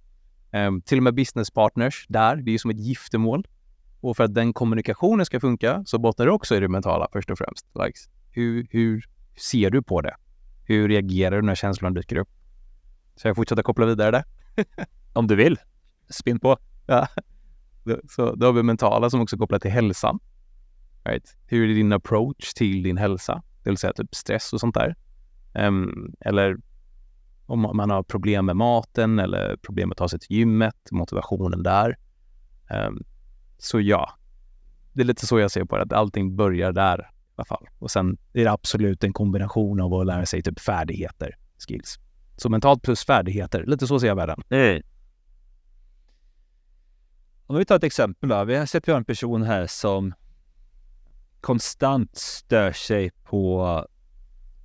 Um, 0.52 0.82
till 0.82 0.98
och 0.98 1.04
med 1.04 1.14
businesspartners 1.14 2.06
där, 2.08 2.36
det 2.36 2.50
är 2.50 2.52
ju 2.52 2.58
som 2.58 2.70
ett 2.70 2.80
giftermål. 2.80 3.46
Och 4.00 4.16
för 4.16 4.24
att 4.24 4.34
den 4.34 4.52
kommunikationen 4.52 5.26
ska 5.26 5.40
funka 5.40 5.82
så 5.86 5.98
bottnar 5.98 6.26
det 6.26 6.32
också 6.32 6.56
i 6.56 6.60
det 6.60 6.68
mentala 6.68 7.08
först 7.12 7.30
och 7.30 7.38
främst. 7.38 7.66
Like, 7.74 7.98
hur, 8.30 8.66
hur 8.70 9.04
ser 9.36 9.70
du 9.70 9.82
på 9.82 10.00
det? 10.00 10.14
Hur 10.64 10.88
reagerar 10.88 11.36
du 11.36 11.42
när 11.42 11.54
känslorna 11.54 11.94
dyker 11.94 12.16
upp? 12.16 12.28
Ska 13.16 13.28
jag 13.28 13.36
fortsätta 13.36 13.62
koppla 13.62 13.86
vidare 13.86 14.10
där? 14.10 14.24
Om 15.12 15.26
du 15.26 15.36
vill. 15.36 15.58
Spinn 16.08 16.40
på. 16.40 16.58
Ja. 16.86 17.08
Så 18.08 18.34
då 18.34 18.46
har 18.46 18.52
vi 18.52 18.62
mentala 18.62 19.10
som 19.10 19.20
också 19.20 19.36
kopplar 19.36 19.58
till 19.58 19.70
hälsan. 19.70 20.18
Right? 21.04 21.36
Hur 21.46 21.70
är 21.70 21.74
din 21.74 21.92
approach 21.92 22.54
till 22.54 22.82
din 22.82 22.96
hälsa? 22.96 23.42
Det 23.62 23.70
vill 23.70 23.76
säga 23.76 23.92
typ 23.92 24.14
stress 24.14 24.52
och 24.52 24.60
sånt 24.60 24.74
där. 24.74 24.96
Um, 25.54 26.14
eller 26.20 26.56
om 27.46 27.60
man 27.60 27.90
har 27.90 28.02
problem 28.02 28.46
med 28.46 28.56
maten 28.56 29.18
eller 29.18 29.56
problem 29.56 29.88
med 29.88 29.92
att 29.92 29.98
ta 29.98 30.08
sig 30.08 30.18
till 30.18 30.36
gymmet, 30.36 30.88
motivationen 30.90 31.62
där. 31.62 31.98
Um, 32.70 33.04
så 33.58 33.80
ja, 33.80 34.10
det 34.92 35.02
är 35.02 35.04
lite 35.04 35.26
så 35.26 35.38
jag 35.38 35.50
ser 35.50 35.64
på 35.64 35.76
det, 35.76 35.82
att 35.82 35.92
allting 35.92 36.36
börjar 36.36 36.72
där 36.72 37.10
alla 37.36 37.44
fall. 37.44 37.68
Och 37.78 37.90
sen 37.90 38.18
är 38.32 38.44
det 38.44 38.52
absolut 38.52 39.04
en 39.04 39.12
kombination 39.12 39.80
av 39.80 39.94
att 39.94 40.06
lära 40.06 40.26
sig 40.26 40.42
typ 40.42 40.60
färdigheter, 40.60 41.36
skills. 41.68 41.98
Så 42.36 42.48
mentalt 42.48 42.82
plus 42.82 43.04
färdigheter, 43.04 43.64
lite 43.66 43.86
så 43.86 44.00
ser 44.00 44.06
jag 44.06 44.16
världen. 44.16 44.42
Mm. 44.50 44.82
Om 47.46 47.56
vi 47.58 47.64
tar 47.64 47.76
ett 47.76 47.84
exempel 47.84 48.28
då. 48.28 48.44
Vi 48.44 48.56
har 48.56 48.66
sett 48.66 48.88
vi 48.88 48.92
har 48.92 48.98
en 48.98 49.04
person 49.04 49.42
här 49.42 49.66
som 49.66 50.14
konstant 51.40 52.16
stör 52.16 52.72
sig 52.72 53.10
på 53.24 53.86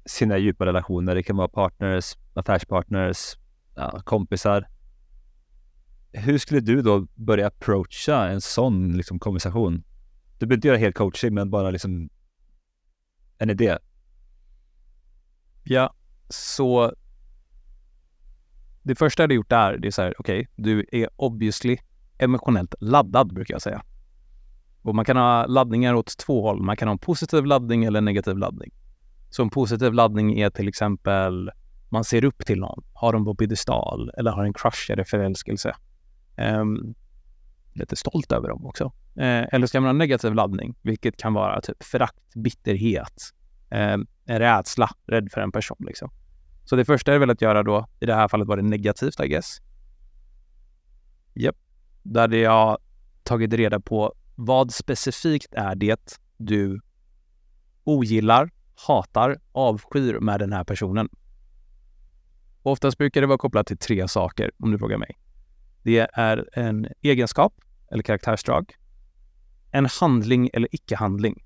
sina 0.05 0.37
djupa 0.37 0.65
relationer. 0.65 1.15
Det 1.15 1.23
kan 1.23 1.37
vara 1.37 1.47
partners, 1.47 2.17
affärspartners, 2.33 3.37
ja, 3.75 4.01
kompisar. 4.05 4.67
Hur 6.11 6.37
skulle 6.37 6.59
du 6.59 6.81
då 6.81 7.07
börja 7.15 7.47
approacha 7.47 8.27
en 8.27 8.41
sån 8.41 8.97
liksom, 8.97 9.19
konversation? 9.19 9.83
Du 10.37 10.45
behöver 10.45 10.55
inte 10.55 10.67
göra 10.67 10.77
helt 10.77 10.95
coaching, 10.95 11.33
men 11.33 11.49
bara 11.49 11.71
liksom 11.71 12.09
en 13.37 13.49
idé. 13.49 13.77
Ja, 15.63 15.93
så 16.29 16.93
det 18.83 18.95
första 18.95 19.23
jag 19.23 19.25
hade 19.25 19.35
gjort 19.35 19.49
där, 19.49 19.77
det 19.77 19.87
är 19.87 19.91
så 19.91 20.01
här, 20.01 20.13
okej, 20.19 20.39
okay, 20.39 20.53
du 20.55 20.85
är 20.91 21.09
obviously 21.15 21.77
emotionellt 22.17 22.75
laddad 22.79 23.33
brukar 23.33 23.53
jag 23.53 23.61
säga. 23.61 23.83
Och 24.81 24.95
man 24.95 25.05
kan 25.05 25.17
ha 25.17 25.45
laddningar 25.45 25.93
åt 25.93 26.17
två 26.17 26.41
håll. 26.41 26.63
Man 26.63 26.77
kan 26.77 26.87
ha 26.87 26.93
en 26.93 26.99
positiv 26.99 27.45
laddning 27.45 27.83
eller 27.83 27.97
en 27.97 28.05
negativ 28.05 28.37
laddning. 28.37 28.71
Så 29.29 29.43
en 29.43 29.49
positiv 29.49 29.93
laddning 29.93 30.39
är 30.39 30.49
till 30.49 30.67
exempel 30.67 31.51
man 31.89 32.03
ser 32.03 32.25
upp 32.25 32.45
till 32.45 32.59
någon, 32.59 32.83
har 32.93 33.13
dem 33.13 33.25
på 33.25 33.35
piedestal 33.35 34.11
eller 34.17 34.31
har 34.31 34.43
en 34.43 34.53
crush 34.53 34.91
eller 34.91 35.03
förälskelse. 35.03 35.75
Um, 36.37 36.95
lite 37.77 37.95
stolt 37.95 38.31
över 38.31 38.49
dem 38.49 38.65
också. 38.65 38.83
Eh, 39.15 39.45
eller 39.51 39.67
ska 39.67 39.81
man 39.81 39.87
ha 39.87 39.93
negativ 39.93 40.33
laddning, 40.33 40.75
vilket 40.81 41.17
kan 41.17 41.33
vara 41.33 41.61
typ 41.61 41.83
förakt, 41.83 42.33
bitterhet, 42.35 43.21
eh, 43.69 43.97
en 44.25 44.39
rädsla, 44.39 44.89
rädd 45.05 45.31
för 45.31 45.41
en 45.41 45.51
person. 45.51 45.77
Liksom. 45.79 46.11
Så 46.65 46.75
det 46.75 46.85
första 46.85 47.11
jag 47.11 47.19
velat 47.19 47.41
göra 47.41 47.63
då, 47.63 47.87
i 47.99 48.05
det 48.05 48.15
här 48.15 48.27
fallet 48.27 48.47
var 48.47 48.57
det 48.57 48.63
negativt 48.63 49.19
I 49.19 49.27
guess. 49.27 49.57
Japp. 51.33 51.55
Yep. 51.55 51.55
Där 52.03 52.21
hade 52.21 52.37
jag 52.37 52.77
tagit 53.23 53.53
reda 53.53 53.79
på 53.79 54.13
vad 54.35 54.73
specifikt 54.73 55.53
är 55.53 55.75
det 55.75 56.19
du 56.37 56.81
ogillar, 57.83 58.49
hatar, 58.87 59.37
avskyr 59.51 60.19
med 60.19 60.39
den 60.39 60.53
här 60.53 60.63
personen? 60.63 61.09
Oftast 62.63 62.97
brukar 62.97 63.21
det 63.21 63.27
vara 63.27 63.37
kopplat 63.37 63.67
till 63.67 63.77
tre 63.77 64.07
saker, 64.07 64.51
om 64.59 64.71
du 64.71 64.77
frågar 64.77 64.97
mig. 64.97 65.17
Det 65.83 66.07
är 66.13 66.49
en 66.53 66.87
egenskap 67.01 67.53
eller 67.91 68.03
karaktärsdrag, 68.03 68.75
en 69.71 69.87
handling 69.99 70.49
eller 70.53 70.75
icke-handling. 70.75 71.43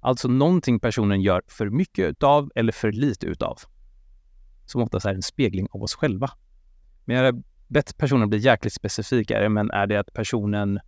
Alltså 0.00 0.28
någonting 0.28 0.80
personen 0.80 1.20
gör 1.20 1.42
för 1.46 1.70
mycket 1.70 2.08
utav 2.08 2.50
eller 2.54 2.72
för 2.72 2.92
lite 2.92 3.26
utav. 3.26 3.58
Som 4.66 4.82
oftast 4.82 5.06
är 5.06 5.14
en 5.14 5.22
spegling 5.22 5.68
av 5.70 5.82
oss 5.82 5.94
själva. 5.94 6.30
Men 7.04 7.16
jag 7.16 7.24
har 7.24 7.42
bett 7.68 7.96
personen 7.96 8.28
bli 8.28 8.38
jäkligt 8.38 8.72
specifikare, 8.72 9.48
men 9.48 9.70
är 9.70 9.86
det 9.86 9.96
att 9.96 10.12
personen 10.12 10.80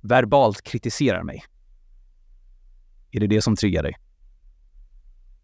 verbalt 0.00 0.62
kritiserar 0.62 1.22
mig? 1.22 1.44
Är 3.10 3.20
det 3.20 3.26
det 3.26 3.42
som 3.42 3.56
triggar 3.56 3.82
dig? 3.82 3.96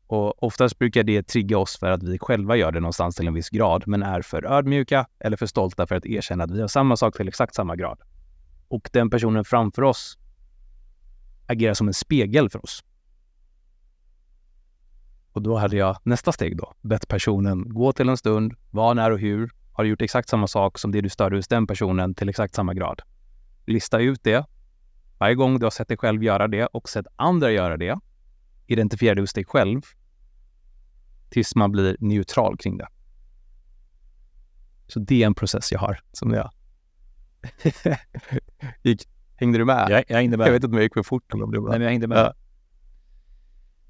Och 0.06 0.42
oftast 0.42 0.78
brukar 0.78 1.02
det 1.02 1.22
trigga 1.22 1.58
oss 1.58 1.78
för 1.78 1.90
att 1.90 2.02
vi 2.02 2.18
själva 2.18 2.56
gör 2.56 2.72
det 2.72 2.80
någonstans 2.80 3.16
till 3.16 3.26
en 3.26 3.34
viss 3.34 3.50
grad, 3.50 3.84
men 3.86 4.02
är 4.02 4.22
för 4.22 4.44
ödmjuka 4.44 5.06
eller 5.18 5.36
för 5.36 5.46
stolta 5.46 5.86
för 5.86 5.94
att 5.94 6.06
erkänna 6.06 6.44
att 6.44 6.50
vi 6.50 6.60
har 6.60 6.68
samma 6.68 6.96
sak 6.96 7.16
till 7.16 7.28
exakt 7.28 7.54
samma 7.54 7.76
grad. 7.76 7.98
Och 8.72 8.90
den 8.92 9.10
personen 9.10 9.44
framför 9.44 9.82
oss 9.82 10.18
agerar 11.46 11.74
som 11.74 11.88
en 11.88 11.94
spegel 11.94 12.50
för 12.50 12.64
oss. 12.64 12.84
Och 15.32 15.42
då 15.42 15.56
hade 15.56 15.76
jag 15.76 15.96
nästa 16.02 16.32
steg 16.32 16.56
då, 16.56 16.74
bett 16.80 17.08
personen 17.08 17.74
gå 17.74 17.92
till 17.92 18.08
en 18.08 18.16
stund, 18.16 18.54
var, 18.70 18.94
när 18.94 19.10
och 19.10 19.18
hur, 19.18 19.50
har 19.72 19.84
du 19.84 19.90
gjort 19.90 20.02
exakt 20.02 20.28
samma 20.28 20.46
sak 20.46 20.78
som 20.78 20.92
det 20.92 21.00
du 21.00 21.08
störde 21.08 21.36
hos 21.36 21.48
den 21.48 21.66
personen 21.66 22.14
till 22.14 22.28
exakt 22.28 22.54
samma 22.54 22.74
grad. 22.74 23.02
Lista 23.66 24.00
ut 24.00 24.24
det. 24.24 24.46
Varje 25.18 25.34
gång 25.34 25.58
du 25.58 25.66
har 25.66 25.70
sett 25.70 25.88
dig 25.88 25.96
själv 25.96 26.22
göra 26.22 26.48
det 26.48 26.66
och 26.66 26.88
sett 26.88 27.06
andra 27.16 27.50
göra 27.50 27.76
det, 27.76 27.98
identifiera 28.66 29.14
det 29.14 29.20
hos 29.20 29.32
dig 29.32 29.44
själv 29.44 29.82
tills 31.30 31.54
man 31.54 31.72
blir 31.72 31.96
neutral 32.00 32.56
kring 32.56 32.78
det. 32.78 32.88
Så 34.86 35.00
det 35.00 35.22
är 35.22 35.26
en 35.26 35.34
process 35.34 35.72
jag 35.72 35.78
har 35.78 36.00
som 36.12 36.30
jag... 36.30 36.50
gick, 38.82 39.08
hängde 39.36 39.58
du 39.58 39.64
med? 39.64 39.86
Jag, 39.90 40.04
jag 40.08 40.16
hängde 40.16 40.36
med. 40.36 40.46
Jag 40.46 40.52
vet 40.52 40.64
inte 40.64 40.66
om 40.66 40.74
jag 40.74 40.82
gick 40.82 40.94
för 40.94 41.02
fort 41.02 41.34
eller 41.34 41.44
om 41.44 41.52
det 41.52 41.60
var... 41.60 41.68
Nej, 41.68 41.78
men 41.78 41.84
jag 41.84 41.90
hängde 41.90 42.06
med. 42.06 42.18
Ja. 42.18 42.34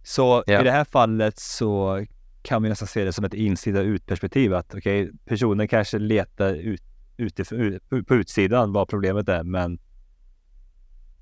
Så 0.03 0.45
ja. 0.47 0.61
i 0.61 0.65
det 0.65 0.71
här 0.71 0.85
fallet 0.85 1.39
så 1.39 2.05
kan 2.43 2.63
vi 2.63 2.69
nästan 2.69 2.89
se 2.89 3.05
det 3.05 3.13
som 3.13 3.25
ett 3.25 3.35
insida 3.35 3.81
ut-perspektiv. 3.81 4.55
Att 4.55 4.75
okej, 4.75 5.03
okay, 5.03 5.15
personen 5.25 5.69
kanske 5.69 5.99
letar 5.99 6.55
ut, 6.55 6.83
utifrån, 7.17 7.61
ut, 7.61 8.07
på 8.07 8.15
utsidan 8.15 8.73
vad 8.73 8.89
problemet 8.89 9.29
är, 9.29 9.45
men 9.45 9.79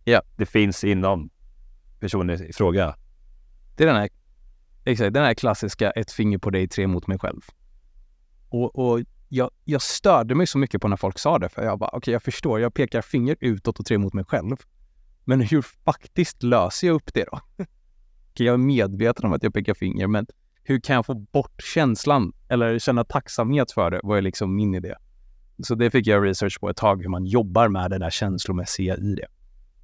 ja. 0.05 0.23
det 0.37 0.47
finns 0.47 0.85
inom 0.85 1.31
personen 2.01 2.43
i 2.45 2.53
fråga. 2.53 2.97
Det 3.77 3.85
är 3.85 3.87
den 3.87 3.97
här, 3.97 4.09
exakt, 4.85 5.14
den 5.14 5.25
här 5.25 5.35
klassiska 5.35 5.90
ett 5.90 6.12
finger 6.12 6.38
på 6.38 6.51
dig, 6.51 6.69
tre 6.69 6.87
mot 6.87 7.07
mig 7.07 7.19
själv. 7.19 7.40
Och, 8.49 8.79
och 8.79 9.01
jag, 9.33 9.51
jag 9.64 9.83
störde 9.83 10.35
mig 10.35 10.47
så 10.47 10.59
mycket 10.59 10.81
på 10.81 10.88
när 10.88 10.97
folk 10.97 11.19
sa 11.19 11.38
det, 11.38 11.49
för 11.49 11.62
jag 11.62 11.79
bara, 11.79 11.88
okej, 11.88 11.99
okay, 11.99 12.12
jag 12.12 12.23
förstår, 12.23 12.61
jag 12.61 12.75
pekar 12.75 13.03
finger 13.03 13.37
utåt 13.40 13.79
och 13.79 13.87
tre 13.87 13.99
mot 13.99 14.12
mig 14.12 14.25
själv. 14.25 14.57
Men 15.25 15.40
hur 15.40 15.62
faktiskt 15.62 16.43
löser 16.43 16.87
jag 16.87 16.95
upp 16.95 17.14
det 17.14 17.25
då? 17.33 17.40
okay, 18.33 18.47
jag 18.47 18.53
är 18.53 18.59
medveten 18.59 19.27
om 19.27 19.33
att 19.33 19.43
jag 19.43 19.55
pekar 19.55 19.75
finger, 19.75 20.07
men 20.07 20.27
hur 20.62 20.81
kan 20.81 20.95
jag 20.95 21.07
få 21.07 21.14
bort 21.14 21.62
känslan 21.62 22.33
eller 22.49 22.79
känna 22.79 23.05
tacksamhet 23.05 23.73
för 23.73 23.90
det? 23.90 24.01
Vad 24.03 24.19
är 24.19 24.23
liksom 24.23 24.57
min 24.57 24.75
idé? 24.75 24.95
Så 25.62 25.75
det 25.75 25.90
fick 25.90 26.07
jag 26.07 26.25
research 26.25 26.61
på 26.61 26.71
ett 26.71 26.77
tag, 26.77 27.03
hur 27.03 27.09
man 27.09 27.27
jobbar 27.27 27.69
med 27.69 27.90
det 27.90 27.99
där 27.99 28.11
känslomässiga 28.11 28.97
i 28.97 29.14
det. 29.14 29.27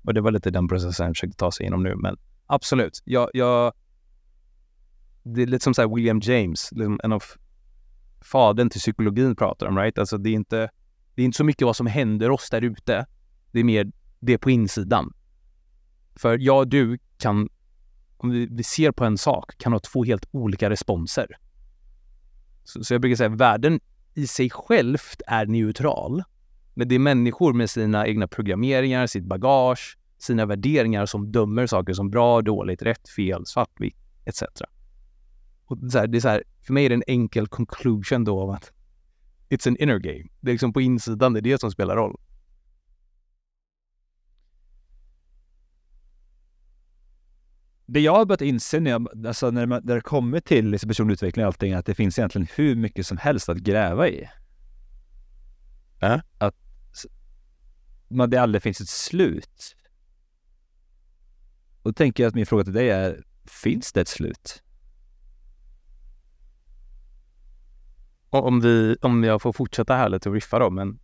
Och 0.02 0.14
det 0.14 0.20
var 0.20 0.30
lite 0.30 0.50
den 0.50 0.68
processen 0.68 1.06
jag 1.06 1.16
försökte 1.16 1.37
ta 1.37 1.52
sig 1.52 1.64
igenom 1.64 1.82
nu. 1.82 1.94
Men 1.96 2.16
absolut, 2.46 3.02
jag, 3.04 3.30
jag 3.32 3.72
det 5.22 5.42
är 5.42 5.46
lite 5.46 5.64
som 5.64 5.74
så 5.74 5.94
William 5.94 6.20
James, 6.22 6.72
liksom 6.72 7.00
en 7.02 7.12
av 7.12 7.22
fadern 8.20 8.70
till 8.70 8.81
psykologin 8.81 9.37
pratar 9.37 9.66
om, 9.66 9.79
right? 9.79 9.98
Alltså 9.98 10.18
det 10.18 10.31
är 10.31 10.35
inte, 10.35 10.70
det 11.14 11.22
är 11.22 11.26
inte 11.26 11.37
så 11.37 11.44
mycket 11.44 11.66
vad 11.66 11.76
som 11.76 11.87
händer 11.87 12.31
oss 12.31 12.50
där 12.50 12.62
ute. 12.62 13.07
Det 13.52 13.61
är 13.61 13.64
mer 13.64 13.92
det 14.20 14.38
på 14.38 14.50
insidan. 14.50 15.12
För 16.14 16.38
jag 16.38 16.59
och 16.59 16.68
du 16.68 16.98
kan 17.18 17.48
om 18.16 18.31
vi, 18.31 18.46
vi 18.50 18.62
ser 18.62 18.92
på 18.92 19.05
en 19.05 19.18
sak, 19.18 19.59
kan 19.59 19.72
ha 19.72 19.81
två 19.81 20.05
helt 20.05 20.29
olika 20.31 20.70
responser. 20.70 21.26
Så, 22.64 22.85
så 22.85 22.94
jag 22.94 23.00
brukar 23.00 23.16
säga 23.16 23.31
att 23.31 23.40
världen 23.40 23.81
i 24.14 24.26
sig 24.26 24.50
självt 24.50 25.22
är 25.26 25.46
neutral. 25.46 26.22
Men 26.74 26.88
det 26.88 26.94
är 26.94 26.98
människor 26.98 27.52
med 27.52 27.70
sina 27.70 28.07
egna 28.07 28.29
programmeringar, 28.29 29.07
sitt 29.07 29.24
bagage, 29.24 29.98
sina 30.18 30.46
värderingar 30.46 31.07
som 31.07 31.33
dömer 31.33 31.66
saker 31.66 31.92
som 31.92 32.11
bra, 32.11 32.42
dåligt, 32.42 32.83
rätt, 32.83 33.09
fel, 33.09 33.46
svartvitt 33.46 33.96
etc. 34.24 34.42
Och 35.66 35.79
så 35.92 35.98
här, 35.98 36.07
det 36.07 36.18
är 36.18 36.20
så 36.20 36.29
här, 36.29 36.44
för 36.62 36.72
mig 36.72 36.85
är 36.85 36.88
det 36.88 36.94
en 36.94 37.02
enkel 37.07 37.46
conclusion 37.46 38.24
då 38.24 38.40
av 38.40 38.50
att 38.50 38.72
it's 39.48 39.68
an 39.68 39.76
inner 39.76 39.98
game. 39.98 40.29
Det 40.40 40.50
är 40.50 40.55
liksom 40.55 40.72
på 40.72 40.81
insidan, 40.81 41.33
det 41.33 41.40
är 41.40 41.42
det 41.42 41.61
som 41.61 41.70
spelar 41.70 41.96
roll. 41.96 42.16
Det 47.87 48.00
jag 48.00 48.14
har 48.14 48.24
börjat 48.24 48.40
inse 48.40 48.81
när, 48.81 48.90
jag, 48.90 49.26
alltså 49.26 49.50
när, 49.50 49.66
man, 49.66 49.81
när 49.85 49.94
det 49.94 50.00
kommer 50.00 50.40
till 50.40 50.70
liksom 50.70 50.88
personlig 50.88 51.12
utveckling 51.12 51.44
och 51.44 51.46
allting, 51.46 51.72
att 51.72 51.87
det 51.87 51.94
finns 51.94 52.18
egentligen 52.18 52.48
hur 52.57 52.76
mycket 52.76 53.07
som 53.07 53.16
helst 53.16 53.48
att 53.48 53.59
gräva 53.59 54.09
i. 54.09 54.29
Äh? 56.00 56.20
Att 56.38 56.55
man, 58.09 58.31
det 58.31 58.37
aldrig 58.37 58.62
finns 58.62 58.81
ett 58.81 58.88
slut. 58.88 59.76
Och 61.83 61.90
då 61.90 61.92
tänker 61.92 62.22
jag 62.22 62.29
att 62.29 62.35
min 62.35 62.46
fråga 62.46 62.64
till 62.64 62.72
dig 62.72 62.90
är, 62.90 63.24
finns 63.44 63.92
det 63.92 64.00
ett 64.00 64.09
slut? 64.09 64.62
Om, 68.30 68.60
vi, 68.60 68.96
om 69.02 69.24
jag 69.24 69.42
får 69.42 69.52
fortsätta 69.52 69.96
här 69.96 70.08
lite 70.08 70.28
och 70.28 70.34
riffa 70.34 70.58
då, 70.58 70.70
men 70.70 70.98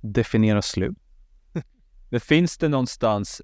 definiera 0.00 0.62
slut. 0.62 0.98
men 2.08 2.20
finns 2.20 2.58
det 2.58 2.68
någonstans 2.68 3.42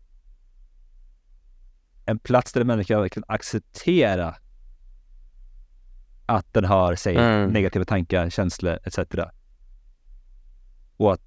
en 2.04 2.18
plats 2.18 2.52
där 2.52 2.61
en 2.61 2.66
människa 2.66 3.09
kan 3.09 3.24
acceptera 3.28 4.35
att 6.26 6.54
den 6.54 6.64
har, 6.64 6.94
säg, 6.94 7.16
mm. 7.16 7.50
negativa 7.50 7.85
tankar, 7.85 8.30
känslor 8.30 8.78
etc. 8.85 8.98
Och 10.96 11.12
att 11.12 11.20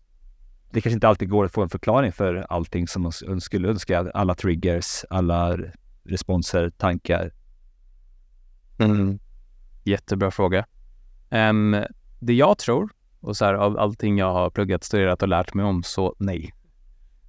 det 0.72 0.82
kanske 0.82 0.94
inte 0.96 1.08
alltid 1.08 1.30
går 1.30 1.46
att 1.46 1.52
få 1.52 1.64
en 1.64 1.70
förklaring 1.70 2.12
för 2.12 2.36
allting 2.50 2.88
som 2.88 3.02
man 3.02 3.42
skulle 3.42 3.68
önska. 3.68 4.12
Alla 4.14 4.36
triggers, 4.36 5.06
alla 5.10 5.58
responser, 6.04 6.70
tankar. 6.70 7.32
Mm. 8.78 9.20
Jättebra 9.84 10.32
fråga. 10.32 10.66
Um, 11.34 11.86
det 12.20 12.34
jag 12.34 12.58
tror, 12.58 12.90
och 13.20 13.38
så 13.38 13.46
här, 13.46 13.54
av 13.54 13.78
allting 13.78 14.18
jag 14.18 14.34
har 14.34 14.50
pluggat, 14.50 14.84
studerat 14.84 15.22
och 15.22 15.28
lärt 15.28 15.54
mig 15.54 15.66
om, 15.66 15.84
så 15.84 16.16
nej. 16.20 16.54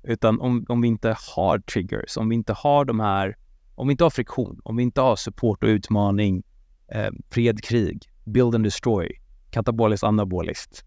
Utan 0.03 0.41
om, 0.41 0.67
om 0.69 0.81
vi 0.81 0.89
inte 0.89 1.17
har 1.37 1.59
triggers, 1.59 2.17
om 2.17 2.29
vi 2.29 2.35
inte 2.35 2.53
har 2.53 2.85
de 2.85 3.01
här, 3.01 3.37
om 3.75 3.89
vi 3.89 3.93
inte 3.93 4.05
har 4.05 4.11
friktion, 4.11 4.61
om 4.65 4.77
vi 4.77 4.83
inte 4.83 5.01
har 5.01 5.17
support 5.17 5.63
och 5.63 5.69
utmaning, 5.69 6.43
eh, 6.89 7.11
fred, 7.31 7.65
krig, 7.65 8.11
build 8.25 8.55
and 8.55 8.65
destroy, 8.65 9.21
kataboliskt, 9.51 10.05
anaboliskt, 10.05 10.85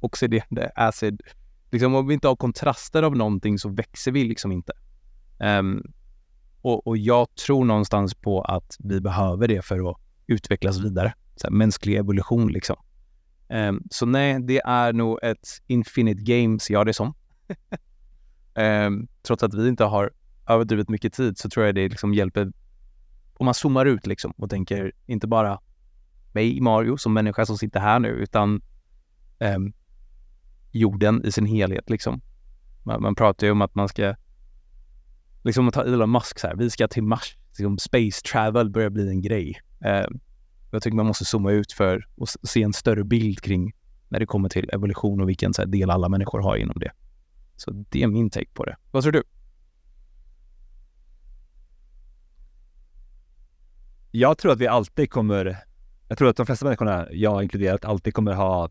oxiderande, 0.00 0.70
acid. 0.74 1.20
Liksom 1.70 1.94
om 1.94 2.06
vi 2.06 2.14
inte 2.14 2.28
har 2.28 2.36
kontraster 2.36 3.02
av 3.02 3.16
någonting 3.16 3.58
så 3.58 3.68
växer 3.68 4.12
vi 4.12 4.24
liksom 4.24 4.52
inte. 4.52 4.72
Um, 5.38 5.92
och, 6.62 6.86
och 6.86 6.96
jag 6.96 7.34
tror 7.34 7.64
någonstans 7.64 8.14
på 8.14 8.42
att 8.42 8.76
vi 8.78 9.00
behöver 9.00 9.48
det 9.48 9.64
för 9.64 9.90
att 9.90 9.96
utvecklas 10.26 10.78
vidare 10.78 11.14
här, 11.44 11.50
mänsklig 11.50 11.96
evolution 11.96 12.52
liksom. 12.52 12.76
Um, 13.48 13.82
så 13.90 14.06
nej, 14.06 14.42
det 14.42 14.58
är 14.58 14.92
nog 14.92 15.18
ett 15.22 15.48
infinite 15.66 16.22
game, 16.22 16.58
ser 16.60 16.74
jag 16.74 16.86
det 16.86 16.94
som. 16.94 17.14
um, 18.54 19.08
trots 19.22 19.42
att 19.42 19.54
vi 19.54 19.68
inte 19.68 19.84
har 19.84 20.10
överdrivet 20.48 20.88
mycket 20.88 21.12
tid 21.12 21.38
så 21.38 21.48
tror 21.48 21.66
jag 21.66 21.74
det 21.74 21.88
liksom 21.88 22.14
hjälper 22.14 22.52
om 23.38 23.44
man 23.44 23.54
zoomar 23.54 23.86
ut 23.86 24.06
liksom 24.06 24.32
och 24.36 24.50
tänker 24.50 24.92
inte 25.06 25.26
bara 25.26 25.60
mig, 26.32 26.60
Mario, 26.60 26.96
som 26.96 27.12
människa 27.12 27.46
som 27.46 27.58
sitter 27.58 27.80
här 27.80 27.98
nu, 27.98 28.08
utan 28.08 28.62
um, 29.38 29.72
jorden 30.70 31.24
i 31.24 31.32
sin 31.32 31.46
helhet 31.46 31.90
liksom. 31.90 32.20
Man, 32.82 33.02
man 33.02 33.14
pratar 33.14 33.46
ju 33.46 33.50
om 33.50 33.62
att 33.62 33.74
man 33.74 33.88
ska, 33.88 34.14
liksom 35.42 35.68
att 35.68 35.74
ta 35.74 35.84
Elon 35.84 36.10
Musk 36.10 36.38
så 36.38 36.46
här, 36.46 36.56
vi 36.56 36.70
ska 36.70 36.88
till 36.88 37.02
Mars, 37.02 37.36
liksom 37.48 37.78
space 37.78 38.22
travel 38.22 38.70
börjar 38.70 38.90
bli 38.90 39.08
en 39.08 39.22
grej. 39.22 39.60
Um, 39.80 40.20
jag 40.70 40.82
tycker 40.82 40.96
man 40.96 41.06
måste 41.06 41.24
zooma 41.24 41.50
ut 41.52 41.72
för 41.72 42.06
att 42.20 42.48
se 42.48 42.62
en 42.62 42.72
större 42.72 43.04
bild 43.04 43.40
kring 43.40 43.72
när 44.08 44.20
det 44.20 44.26
kommer 44.26 44.48
till 44.48 44.70
evolution 44.72 45.20
och 45.20 45.28
vilken 45.28 45.54
så 45.54 45.62
här, 45.62 45.66
del 45.66 45.90
alla 45.90 46.08
människor 46.08 46.40
har 46.40 46.56
inom 46.56 46.78
det. 46.78 46.90
Så 47.56 47.70
det 47.70 48.02
är 48.02 48.06
min 48.06 48.30
take 48.30 48.50
på 48.54 48.64
det. 48.64 48.76
Vad 48.90 49.02
tror 49.02 49.12
du? 49.12 49.22
Jag 54.10 54.38
tror 54.38 54.52
att 54.52 54.58
vi 54.58 54.66
alltid 54.66 55.10
kommer, 55.10 55.58
jag 56.08 56.18
tror 56.18 56.28
att 56.28 56.36
de 56.36 56.46
flesta 56.46 56.64
människorna, 56.64 57.06
jag 57.10 57.42
inkluderat, 57.42 57.84
alltid 57.84 58.14
kommer 58.14 58.32
ha 58.32 58.70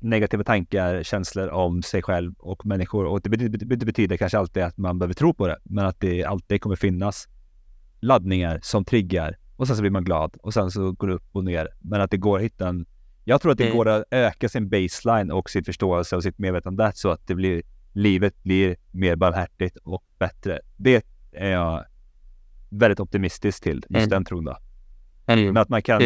negativa 0.00 0.44
tankar, 0.44 1.02
känslor 1.02 1.48
om 1.48 1.82
sig 1.82 2.02
själv 2.02 2.34
och 2.38 2.66
människor. 2.66 3.04
Och 3.04 3.20
det 3.20 3.30
betyder, 3.30 3.76
det 3.76 3.86
betyder 3.86 4.16
kanske 4.16 4.38
alltid 4.38 4.62
att 4.62 4.76
man 4.78 4.98
behöver 4.98 5.14
tro 5.14 5.34
på 5.34 5.46
det, 5.46 5.58
men 5.64 5.86
att 5.86 6.00
det 6.00 6.24
alltid 6.24 6.60
kommer 6.60 6.76
finnas 6.76 7.28
laddningar 8.00 8.60
som 8.62 8.84
triggar 8.84 9.36
och 9.60 9.66
sen 9.66 9.76
så 9.76 9.82
blir 9.82 9.90
man 9.90 10.04
glad 10.04 10.36
och 10.36 10.54
sen 10.54 10.70
så 10.70 10.92
går 10.92 11.08
det 11.08 11.14
upp 11.14 11.28
och 11.32 11.44
ner. 11.44 11.68
Men 11.80 12.00
att 12.00 12.10
det 12.10 12.16
går 12.16 12.38
att 12.38 12.44
hitta 12.44 12.68
en... 12.68 12.86
Jag 13.24 13.40
tror 13.40 13.52
att 13.52 13.58
det 13.58 13.64
mm. 13.64 13.76
går 13.76 13.88
att 13.88 14.04
öka 14.10 14.48
sin 14.48 14.68
baseline 14.68 15.30
och 15.30 15.50
sin 15.50 15.64
förståelse 15.64 16.16
och 16.16 16.22
sitt 16.22 16.38
medvetande 16.38 16.92
så 16.94 17.10
att 17.10 17.26
det 17.26 17.34
blir, 17.34 17.62
livet 17.92 18.42
blir 18.42 18.76
mer 18.90 19.16
barmhärtigt 19.16 19.76
och 19.76 20.04
bättre. 20.18 20.60
Det 20.76 21.04
är 21.32 21.50
jag 21.50 21.84
väldigt 22.68 23.00
optimistisk 23.00 23.62
till, 23.62 23.76
just 23.76 23.96
mm. 23.96 24.08
den 24.08 24.24
tron 24.24 24.44
då. 24.44 24.56
Mm. 25.26 25.44
Men 25.44 25.56
att 25.56 25.68
man 25.68 25.82
kan 25.82 26.02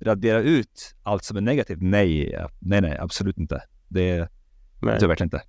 radera 0.00 0.40
ut 0.40 0.94
allt 1.02 1.24
som 1.24 1.36
är 1.36 1.40
negativt? 1.40 1.78
Nej, 1.82 2.36
nej, 2.58 2.80
nej, 2.80 2.98
absolut 2.98 3.38
inte. 3.38 3.62
Det 3.88 4.28
tror 4.80 4.92
jag 4.92 5.08
verkligen 5.08 5.26
inte. 5.26 5.42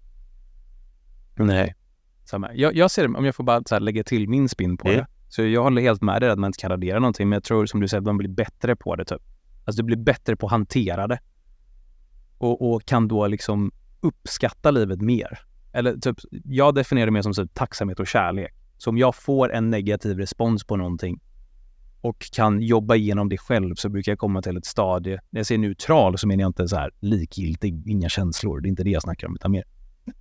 Nej. 1.36 1.76
Samma. 2.24 2.54
Jag, 2.54 2.76
jag 2.76 2.92
ser 2.92 3.08
det, 3.08 3.18
om 3.18 3.26
jag 3.26 3.36
får 3.36 3.44
bara 3.44 3.64
så 3.66 3.80
lägga 3.80 4.04
till 4.04 4.30
min 4.30 4.50
spin 4.50 4.78
på 4.78 4.88
det. 4.88 5.08
Så 5.28 5.44
jag 5.44 5.64
håller 5.64 5.82
helt 5.82 6.02
med 6.02 6.22
dig 6.22 6.30
att 6.30 6.40
man 6.40 6.48
inte 6.48 6.62
kan 6.62 6.72
radera 6.72 7.00
någonting, 7.00 7.30
men 7.30 7.36
jag 7.36 7.44
tror 7.44 7.66
som 7.66 7.80
du 7.80 7.88
säger 7.88 8.02
att 8.02 8.06
man 8.06 8.18
blir 8.18 8.30
bättre 8.30 8.76
på 8.76 8.96
det 8.96 9.06
typ. 9.06 9.22
Alltså 9.66 9.82
du 9.82 9.86
blir 9.86 9.98
bättre 9.98 10.36
på 10.36 10.46
att 10.46 10.52
hantera 10.52 11.08
det. 11.08 11.20
Och, 12.38 12.74
och 12.74 12.86
kan 12.86 13.08
då 13.08 13.28
liksom 13.28 13.72
uppskatta 14.02 14.72
livet 14.72 15.02
mer. 15.02 15.40
Eller 15.74 15.98
typ, 15.98 16.18
jag 16.32 16.76
definierar 16.76 17.06
det 17.06 17.12
mer 17.12 17.22
som 17.22 17.34
typ 17.34 17.54
tacksamhet 17.54 18.00
och 18.00 18.08
kärlek. 18.08 18.54
Så 18.78 18.90
om 18.90 18.98
jag 18.98 19.16
får 19.16 19.54
en 19.54 19.70
negativ 19.70 20.18
respons 20.18 20.64
på 20.64 20.76
någonting 20.76 21.22
och 22.02 22.20
kan 22.32 22.62
jobba 22.62 22.96
igenom 22.96 23.30
det 23.30 23.38
själv 23.38 23.76
så 23.76 23.90
brukar 23.90 24.12
jag 24.12 24.20
komma 24.20 24.42
till 24.42 24.58
ett 24.58 24.66
stadie, 24.66 25.20
när 25.30 25.40
jag 25.40 25.46
säger 25.46 25.60
neutral 25.60 26.18
så 26.18 26.28
menar 26.28 26.42
jag 26.42 26.50
inte 26.50 26.68
så 26.68 26.76
här 26.76 26.92
likgiltig, 27.00 27.88
inga 27.88 28.10
känslor, 28.10 28.60
det 28.60 28.68
är 28.68 28.70
inte 28.70 28.84
det 28.84 28.90
jag 28.90 29.02
snackar 29.02 29.28
om, 29.28 29.36
utan 29.36 29.52
mer 29.52 29.64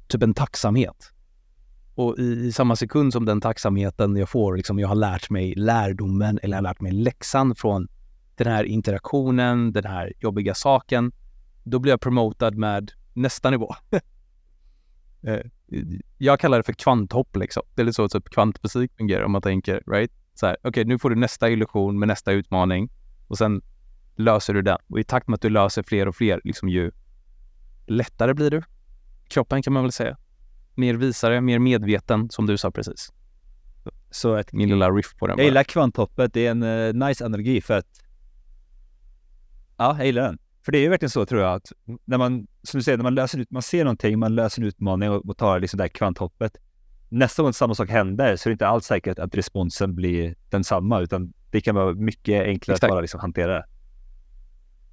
typ 0.09 0.23
en 0.23 0.35
tacksamhet. 0.35 1.13
Och 1.94 2.18
i, 2.18 2.22
i, 2.22 2.52
samma 2.52 2.76
sekund 2.76 3.12
som 3.12 3.24
den 3.24 3.40
tacksamheten 3.40 4.16
jag 4.16 4.28
får, 4.28 4.57
liksom 4.57 4.78
jag 4.78 4.88
har 4.88 4.94
lärt 4.94 5.30
mig 5.30 5.54
lärdomen 5.54 6.38
eller 6.42 6.57
jag 6.57 6.62
har 6.62 6.70
lärt 6.70 6.80
mig 6.80 6.92
läxan 6.92 7.54
från 7.54 7.88
den 8.35 8.46
här 8.46 8.64
interaktionen, 8.64 9.72
den 9.72 9.85
här 9.85 10.12
jobbiga 10.20 10.54
saken, 10.54 11.12
då 11.62 11.78
blir 11.78 11.92
jag 11.92 12.00
promotad 12.00 12.54
med 12.54 12.92
nästa 13.12 13.50
nivå. 13.50 13.74
Eh, 15.26 15.40
jag 16.18 16.40
kallar 16.40 16.57
det 16.57 16.62
för 16.62 16.72
kvanthopp 16.72 17.37
liksom. 17.37 17.62
Det 17.74 17.83
är 17.83 17.87
lite 17.87 17.94
så 17.94 18.09
typ 18.09 18.30
kvantfysik 18.30 18.92
fungerar 18.96 19.22
om 19.22 19.33
man 19.33 19.42
tänker, 19.42 19.83
right? 19.87 20.12
Så 20.35 20.46
här, 20.46 20.57
okej, 20.61 20.68
okay, 20.68 20.85
nu 20.85 20.98
får 20.98 21.11
du 21.11 21.16
nästa 21.16 21.50
illusion 21.50 21.98
med 21.98 22.09
nästa 22.09 22.33
utmaning 22.33 22.90
och 23.28 23.38
sen 23.38 23.62
löser 24.16 24.54
du 24.54 24.62
den. 24.62 24.78
Och 24.88 25.00
i 25.00 25.04
takt 25.04 25.28
med 25.28 25.35
att 25.35 25.40
du 25.40 25.50
löser 25.50 25.83
fler 25.83 26.09
och 26.09 26.16
fler, 26.16 26.40
liksom 26.44 26.68
ju 26.68 26.90
lättare 27.87 28.35
blir 28.35 28.50
du. 28.50 28.62
Kroppen 29.28 29.62
kan 29.62 29.72
man 29.72 29.83
väl 29.83 29.92
säga 29.92 30.16
mer 30.75 30.95
visare, 30.95 31.41
mer 31.41 31.59
medveten 31.59 32.31
som 32.31 32.47
du 32.47 32.57
sa 32.57 32.71
precis. 32.71 33.13
Så 34.11 34.35
ett, 34.35 34.53
min 34.53 34.69
lilla 34.69 34.91
riff 34.91 35.15
på 35.19 35.27
den. 35.27 35.39
Jag 35.39 35.45
gillar 35.45 35.65
kvanthoppet, 35.65 36.33
det 36.33 36.47
är 36.47 36.51
en 36.51 36.63
uh, 36.63 37.07
nice 37.09 37.25
analogi 37.25 37.61
för 37.61 37.79
att 37.79 38.05
Ja, 39.77 39.97
jag 39.99 40.07
gillar 40.07 40.23
den. 40.23 40.39
För 40.65 40.73
det 40.73 40.79
är 40.79 40.83
ju 40.83 40.89
verkligen 40.89 41.11
så 41.11 41.27
tror 41.27 41.41
jag 41.41 41.55
att 41.55 41.73
när 42.05 42.19
man, 42.19 42.47
som 42.63 42.79
du 42.79 42.85
säger, 42.85 42.99
när 42.99 43.03
man 43.03 43.15
löser 43.15 43.39
ut, 43.39 43.51
man 43.51 43.63
ser 43.63 43.85
någonting, 43.85 44.19
man 44.19 44.35
löser 44.35 44.63
en 44.63 44.69
utmaning 44.69 45.11
och, 45.11 45.29
och 45.29 45.37
tar 45.37 45.61
liksom 45.61 45.79
det 45.79 45.85
här 45.85 45.89
kvanthoppet. 45.89 46.57
Nästa 47.09 47.43
gång 47.43 47.53
samma 47.53 47.75
sak 47.75 47.89
händer 47.89 48.37
så 48.37 48.49
är 48.49 48.51
det 48.51 48.53
inte 48.53 48.67
alls 48.67 48.87
säkert 48.87 49.19
att 49.19 49.35
responsen 49.35 49.95
blir 49.95 50.35
densamma, 50.49 51.01
utan 51.01 51.33
det 51.51 51.61
kan 51.61 51.75
vara 51.75 51.95
mycket 51.95 52.47
enklare 52.47 52.75
Exakt. 52.75 52.85
att 52.85 52.91
bara 52.91 53.01
liksom 53.01 53.21
hantera 53.21 53.53
det. 53.53 53.65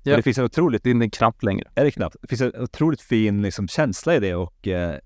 Ja. 0.03 0.15
det 0.15 0.21
finns 0.21 0.37
en 0.37 0.45
otroligt... 0.45 0.83
Det 0.83 0.89
är 0.89 0.91
inte 0.91 1.17
knappt 1.17 1.43
längre. 1.43 1.69
Är 1.75 1.83
det 1.83 1.91
knappt? 1.91 2.15
Det 2.21 2.27
finns 2.27 2.41
en 2.41 2.61
otroligt 2.61 3.01
fin 3.01 3.41
liksom, 3.41 3.67
känsla 3.67 4.15
i 4.15 4.19
det 4.19 4.35
och 4.35 4.67
eh, 4.67 4.97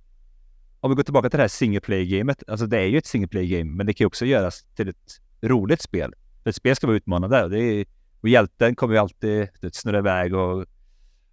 om 0.85 0.91
vi 0.91 0.95
går 0.95 1.03
tillbaka 1.03 1.29
till 1.29 1.37
det 1.37 1.43
här 1.43 1.47
single 1.47 1.79
play-gamet, 1.79 2.43
alltså 2.47 2.65
det 2.65 2.77
är 2.77 2.85
ju 2.85 2.97
ett 2.97 3.05
single 3.05 3.27
play-game, 3.27 3.71
men 3.71 3.85
det 3.85 3.93
kan 3.93 4.03
ju 4.03 4.07
också 4.07 4.25
göras 4.25 4.65
till 4.75 4.89
ett 4.89 5.21
roligt 5.41 5.81
spel. 5.81 6.13
För 6.43 6.49
ett 6.49 6.55
spel 6.55 6.75
ska 6.75 6.87
vara 6.87 6.97
utmanande 6.97 7.43
och, 7.43 7.49
det 7.49 7.59
är, 7.59 7.85
och 8.21 8.29
hjälten 8.29 8.75
kommer 8.75 8.93
ju 8.93 8.99
alltid 8.99 9.49
snurra 9.71 9.97
iväg 9.97 10.35
och 10.35 10.65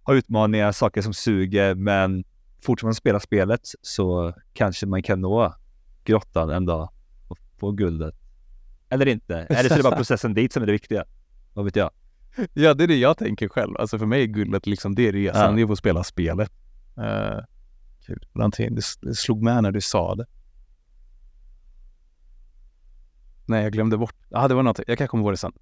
ha 0.03 0.13
utmaningar, 0.13 0.71
saker 0.71 1.01
som 1.01 1.13
suger, 1.13 1.75
men 1.75 2.23
fortsätter 2.61 2.85
man 2.85 2.95
spela 2.95 3.19
spelet 3.19 3.61
så 3.81 4.33
kanske 4.53 4.85
man 4.85 5.03
kan 5.03 5.21
nå 5.21 5.55
grottan 6.03 6.49
en 6.49 6.65
dag 6.65 6.89
och 7.27 7.37
få 7.59 7.71
guldet. 7.71 8.15
Eller 8.89 9.05
inte. 9.05 9.35
Eller 9.49 9.69
så 9.69 9.73
är 9.73 9.77
det 9.77 9.83
bara 9.83 9.95
processen 9.95 10.33
dit 10.33 10.53
som 10.53 10.63
är 10.63 10.67
det 10.67 10.73
viktiga. 10.73 11.05
Vad 11.53 11.65
vet 11.65 11.75
jag? 11.75 11.91
Ja, 12.53 12.73
det 12.73 12.83
är 12.83 12.87
det 12.87 12.97
jag 12.97 13.17
tänker 13.17 13.47
själv. 13.47 13.77
Alltså 13.77 13.99
för 13.99 14.05
mig 14.05 14.21
är 14.23 14.27
guldet 14.27 14.67
liksom, 14.67 14.95
det 14.95 15.07
är 15.07 15.11
resan, 15.11 15.41
ja. 15.41 15.51
det 15.51 15.61
är 15.61 15.63
att 15.63 15.69
få 15.69 15.75
spela 15.75 16.03
spelet. 16.03 16.51
Uh, 16.97 17.39
Kul. 18.05 18.27
Någonting, 18.33 18.75
det 19.01 19.15
slog 19.15 19.43
med 19.43 19.63
när 19.63 19.71
du 19.71 19.81
sa 19.81 20.15
det. 20.15 20.25
Nej, 23.45 23.63
jag 23.63 23.71
glömde 23.71 23.97
bort. 23.97 24.15
Ja, 24.29 24.47
det 24.47 24.53
var 24.53 24.63
något. 24.63 24.79
Jag 24.87 24.97
kan 24.97 25.07
komma 25.07 25.23
ihåg 25.23 25.33
det 25.33 25.37
sen. 25.37 25.53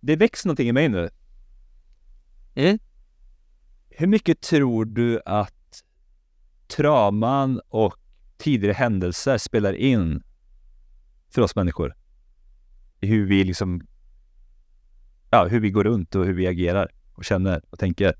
Det 0.00 0.16
växer 0.16 0.48
någonting 0.48 0.68
i 0.68 0.72
mig 0.72 0.88
nu. 0.88 1.10
Mm. 2.54 2.78
Hur 3.88 4.06
mycket 4.06 4.40
tror 4.40 4.84
du 4.84 5.20
att 5.24 5.84
trauman 6.68 7.60
och 7.68 7.96
tidigare 8.38 8.72
händelser 8.72 9.38
spelar 9.38 9.72
in 9.72 10.22
för 11.28 11.42
oss 11.42 11.56
människor? 11.56 11.94
hur 13.00 13.26
vi 13.26 13.44
liksom, 13.44 13.86
ja, 15.30 15.46
hur 15.46 15.60
vi 15.60 15.70
går 15.70 15.84
runt 15.84 16.14
och 16.14 16.24
hur 16.24 16.32
vi 16.32 16.46
agerar 16.46 16.90
och 17.14 17.24
känner 17.24 17.62
och 17.70 17.78
tänker. 17.78 18.14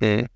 Mm. 0.00 0.28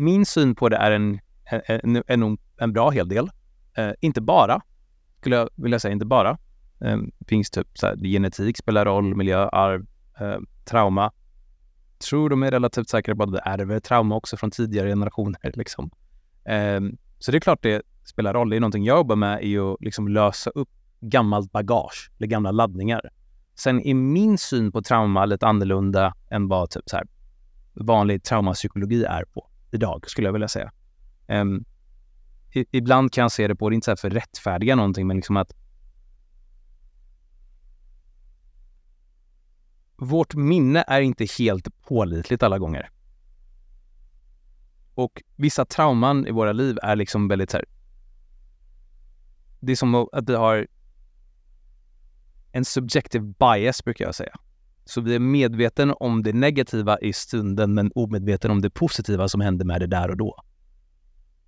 Min 0.00 0.26
syn 0.26 0.54
på 0.54 0.68
det 0.68 0.76
är 0.76 0.90
en, 0.90 1.20
en, 1.66 2.02
en, 2.06 2.38
en 2.56 2.72
bra 2.72 2.90
hel 2.90 3.08
del. 3.08 3.30
Eh, 3.76 3.90
inte 4.00 4.20
bara, 4.20 4.60
skulle 5.18 5.36
jag 5.36 5.48
vilja 5.54 5.78
säga, 5.78 5.92
inte 5.92 6.06
bara. 6.06 6.38
Eh, 6.80 6.98
finns 7.28 7.50
typ 7.50 7.68
så 7.74 7.86
här, 7.86 7.96
genetik 7.96 8.56
spelar 8.56 8.84
roll, 8.84 9.14
miljö, 9.14 9.48
arv, 9.48 9.86
eh, 10.20 10.38
trauma. 10.64 11.12
Tror 12.08 12.30
de 12.30 12.42
är 12.42 12.50
relativt 12.50 12.88
säkra 12.88 13.16
på 13.16 13.22
att 13.22 13.32
det 13.32 13.42
ärver 13.44 13.80
trauma 13.80 14.14
också 14.16 14.36
från 14.36 14.50
tidigare 14.50 14.88
generationer. 14.88 15.40
Liksom. 15.54 15.90
Eh, 16.44 16.80
så 17.18 17.30
det 17.30 17.38
är 17.38 17.40
klart 17.40 17.62
det 17.62 17.82
spelar 18.04 18.34
roll. 18.34 18.50
Det 18.50 18.56
är 18.56 18.60
någonting 18.60 18.84
jag 18.84 18.96
jobbar 18.96 19.16
med 19.16 19.44
i 19.44 19.58
att 19.58 19.76
liksom 19.80 20.08
lösa 20.08 20.50
upp 20.50 20.70
gammalt 21.00 21.52
bagage 21.52 22.10
eller 22.18 22.26
gamla 22.26 22.50
laddningar. 22.50 23.10
Sen 23.54 23.80
är 23.80 23.94
min 23.94 24.38
syn 24.38 24.72
på 24.72 24.82
trauma 24.82 25.24
lite 25.24 25.46
annorlunda 25.46 26.14
än 26.30 26.48
vad 26.48 26.70
typ 26.70 26.84
så 26.86 26.96
här, 26.96 27.06
vanlig 27.74 28.22
traumapsykologi 28.22 29.04
är 29.04 29.24
på 29.24 29.49
idag, 29.70 30.10
skulle 30.10 30.28
jag 30.28 30.32
vilja 30.32 30.48
säga. 30.48 30.72
Um, 31.28 31.64
ibland 32.52 33.12
kan 33.12 33.22
jag 33.22 33.32
se 33.32 33.48
det 33.48 33.56
på, 33.56 33.68
det 33.68 33.74
är 33.74 33.74
inte 33.74 33.84
så 33.84 33.96
för 33.96 34.08
att 34.08 34.14
rättfärdiga 34.14 34.76
någonting, 34.76 35.06
men 35.06 35.16
liksom 35.16 35.36
att 35.36 35.52
vårt 39.96 40.34
minne 40.34 40.84
är 40.88 41.00
inte 41.00 41.26
helt 41.38 41.80
pålitligt 41.82 42.42
alla 42.42 42.58
gånger. 42.58 42.90
Och 44.94 45.22
vissa 45.36 45.64
trauman 45.64 46.26
i 46.26 46.30
våra 46.30 46.52
liv 46.52 46.78
är 46.82 46.96
liksom 46.96 47.28
väldigt 47.28 47.50
så 47.50 47.56
här, 47.56 47.66
Det 49.60 49.72
är 49.72 49.76
som 49.76 49.94
att 50.12 50.28
vi 50.28 50.34
har 50.34 50.66
en 52.52 52.64
subjective 52.64 53.34
bias 53.38 53.84
brukar 53.84 54.04
jag 54.04 54.14
säga. 54.14 54.36
Så 54.84 55.00
vi 55.00 55.14
är 55.14 55.18
medveten 55.18 55.94
om 56.00 56.22
det 56.22 56.32
negativa 56.32 56.98
i 56.98 57.12
stunden 57.12 57.74
men 57.74 57.92
omedveten 57.94 58.50
om 58.50 58.60
det 58.60 58.70
positiva 58.70 59.28
som 59.28 59.40
händer 59.40 59.64
med 59.64 59.80
det 59.80 59.86
där 59.86 60.10
och 60.10 60.16
då. 60.16 60.42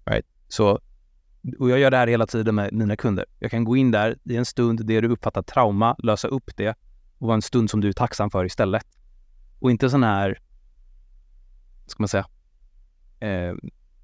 Right? 0.04 0.26
Så, 0.48 0.80
och 1.58 1.70
jag 1.70 1.78
gör 1.78 1.90
det 1.90 1.96
här 1.96 2.06
hela 2.06 2.26
tiden 2.26 2.54
med 2.54 2.72
mina 2.72 2.96
kunder. 2.96 3.24
Jag 3.38 3.50
kan 3.50 3.64
gå 3.64 3.76
in 3.76 3.90
där 3.90 4.18
i 4.24 4.36
en 4.36 4.44
stund, 4.44 4.86
det 4.86 5.00
du 5.00 5.08
uppfattar 5.08 5.42
trauma, 5.42 5.96
lösa 5.98 6.28
upp 6.28 6.56
det 6.56 6.76
och 7.18 7.26
vara 7.26 7.34
en 7.34 7.42
stund 7.42 7.70
som 7.70 7.80
du 7.80 7.88
är 7.88 7.92
tacksam 7.92 8.30
för 8.30 8.44
istället. 8.44 8.86
Och 9.58 9.70
inte 9.70 9.90
sån 9.90 10.02
här, 10.02 10.38
ska 11.86 12.02
man 12.02 12.08
säga, 12.08 12.26
eh, 13.20 13.54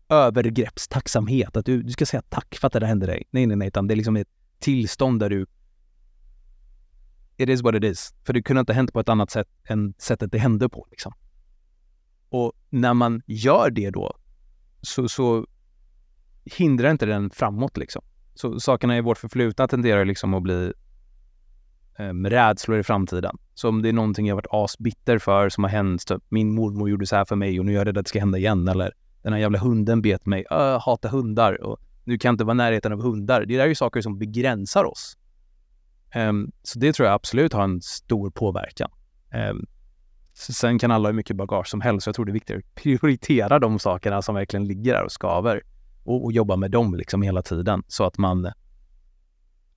övergreppstacksamhet. 0.09 1.57
Att 1.57 1.67
du, 1.67 1.83
du 1.83 1.93
ska 1.93 2.07
säga 2.07 2.23
tack 2.29 2.57
för 2.61 2.67
att 2.67 2.73
det 2.73 2.79
där 2.79 2.87
hände 2.87 3.07
dig. 3.07 3.25
Nej, 3.31 3.47
nej, 3.47 3.57
nej, 3.57 3.69
utan 3.69 3.87
det 3.87 3.95
är 3.95 3.97
liksom 3.97 4.17
ett 4.17 4.29
tillstånd 4.59 5.21
där 5.21 5.31
du 5.31 5.47
it 7.39 7.49
is 7.49 7.63
what 7.63 7.75
it 7.75 7.85
is. 7.85 8.15
För 8.27 8.33
det 8.33 8.43
kunde 8.43 8.61
inte 8.61 8.73
ha 8.73 8.77
hänt 8.77 8.93
på 8.93 9.01
ett 9.01 9.09
annat 9.09 9.31
sätt 9.31 9.49
än 9.65 9.95
sättet 9.99 10.33
det 10.33 10.39
hände 10.39 10.69
på. 10.69 10.87
Liksom. 10.91 11.13
Och 12.29 12.53
när 12.71 12.95
man 12.95 13.23
gör 13.27 13.71
det 13.71 13.91
då 13.91 14.17
så, 14.83 15.09
så 15.09 15.47
hindrar 16.45 16.91
inte 16.91 17.07
den 17.07 17.31
framåt. 17.31 17.77
Liksom. 17.77 18.03
Så 18.35 18.61
sakerna 18.61 18.97
i 18.97 19.01
vårt 19.01 19.19
förflutna 19.19 19.69
tenderar 19.69 20.05
liksom 20.05 20.35
att 20.35 20.43
bli 20.43 20.73
um, 21.99 22.27
rädslor 22.27 22.79
i 22.79 22.83
framtiden. 22.83 23.37
Så 23.55 23.69
om 23.69 23.83
det 23.83 23.89
är 23.89 23.93
någonting 23.93 24.27
jag 24.27 24.35
varit 24.35 24.47
asbitter 24.51 25.19
för 25.19 25.49
som 25.49 25.65
har 25.65 25.71
hänt, 25.71 26.07
typ 26.07 26.23
min 26.29 26.55
mormor 26.55 26.91
gjorde 26.91 27.07
så 27.07 27.17
här 27.17 27.25
för 27.25 27.37
mig 27.37 27.61
och 27.61 27.67
nu 27.67 27.73
är 27.73 27.77
jag 27.77 27.87
rädd 27.87 27.99
att 27.99 28.05
det 28.05 28.09
ska 28.09 28.21
hända 28.21 28.39
igen. 28.39 28.69
Eller 28.69 28.93
den 29.23 29.33
här 29.33 29.41
jävla 29.41 29.59
hunden 29.59 30.03
bet 30.03 30.27
mig, 30.27 30.45
jag 30.51 30.79
hatar 30.79 31.09
hundar 31.09 31.63
och 31.63 31.79
nu 32.05 32.19
kan 32.19 32.29
jag 32.29 32.35
inte 32.35 32.45
vara 32.45 32.55
i 32.55 32.57
närheten 32.57 32.93
av 32.93 33.03
hundar. 33.03 33.45
Det 33.47 33.57
där 33.57 33.65
är 33.65 33.69
ju 33.69 33.75
saker 33.75 34.01
som 34.01 34.19
begränsar 34.19 34.85
oss. 34.85 35.17
Um, 36.15 36.53
så 36.63 36.79
det 36.79 36.93
tror 36.93 37.07
jag 37.07 37.15
absolut 37.15 37.53
har 37.53 37.65
en 37.65 37.83
stor 37.83 38.31
påverkan. 38.31 38.91
Um, 39.51 39.67
sen 40.35 40.79
kan 40.79 40.91
alla 40.91 41.09
ha 41.09 41.11
hur 41.11 41.17
mycket 41.17 41.37
bagage 41.37 41.69
som 41.69 41.81
helst. 41.81 42.05
Så 42.05 42.09
jag 42.09 42.15
tror 42.15 42.25
det 42.25 42.31
är 42.31 42.35
viktigt 42.35 42.57
att 42.57 42.75
prioritera 42.75 43.59
de 43.59 43.79
sakerna 43.79 44.23
som 44.23 44.35
verkligen 44.35 44.67
ligger 44.67 44.95
där 44.95 45.05
och 45.05 45.13
skaver 45.13 45.63
och, 46.05 46.25
och 46.25 46.33
jobba 46.33 46.57
med 46.57 46.71
dem 46.71 46.95
liksom 46.95 47.23
hela 47.23 47.43
tiden 47.43 47.83
så 47.89 48.05
att 48.05 48.19
man 48.19 48.53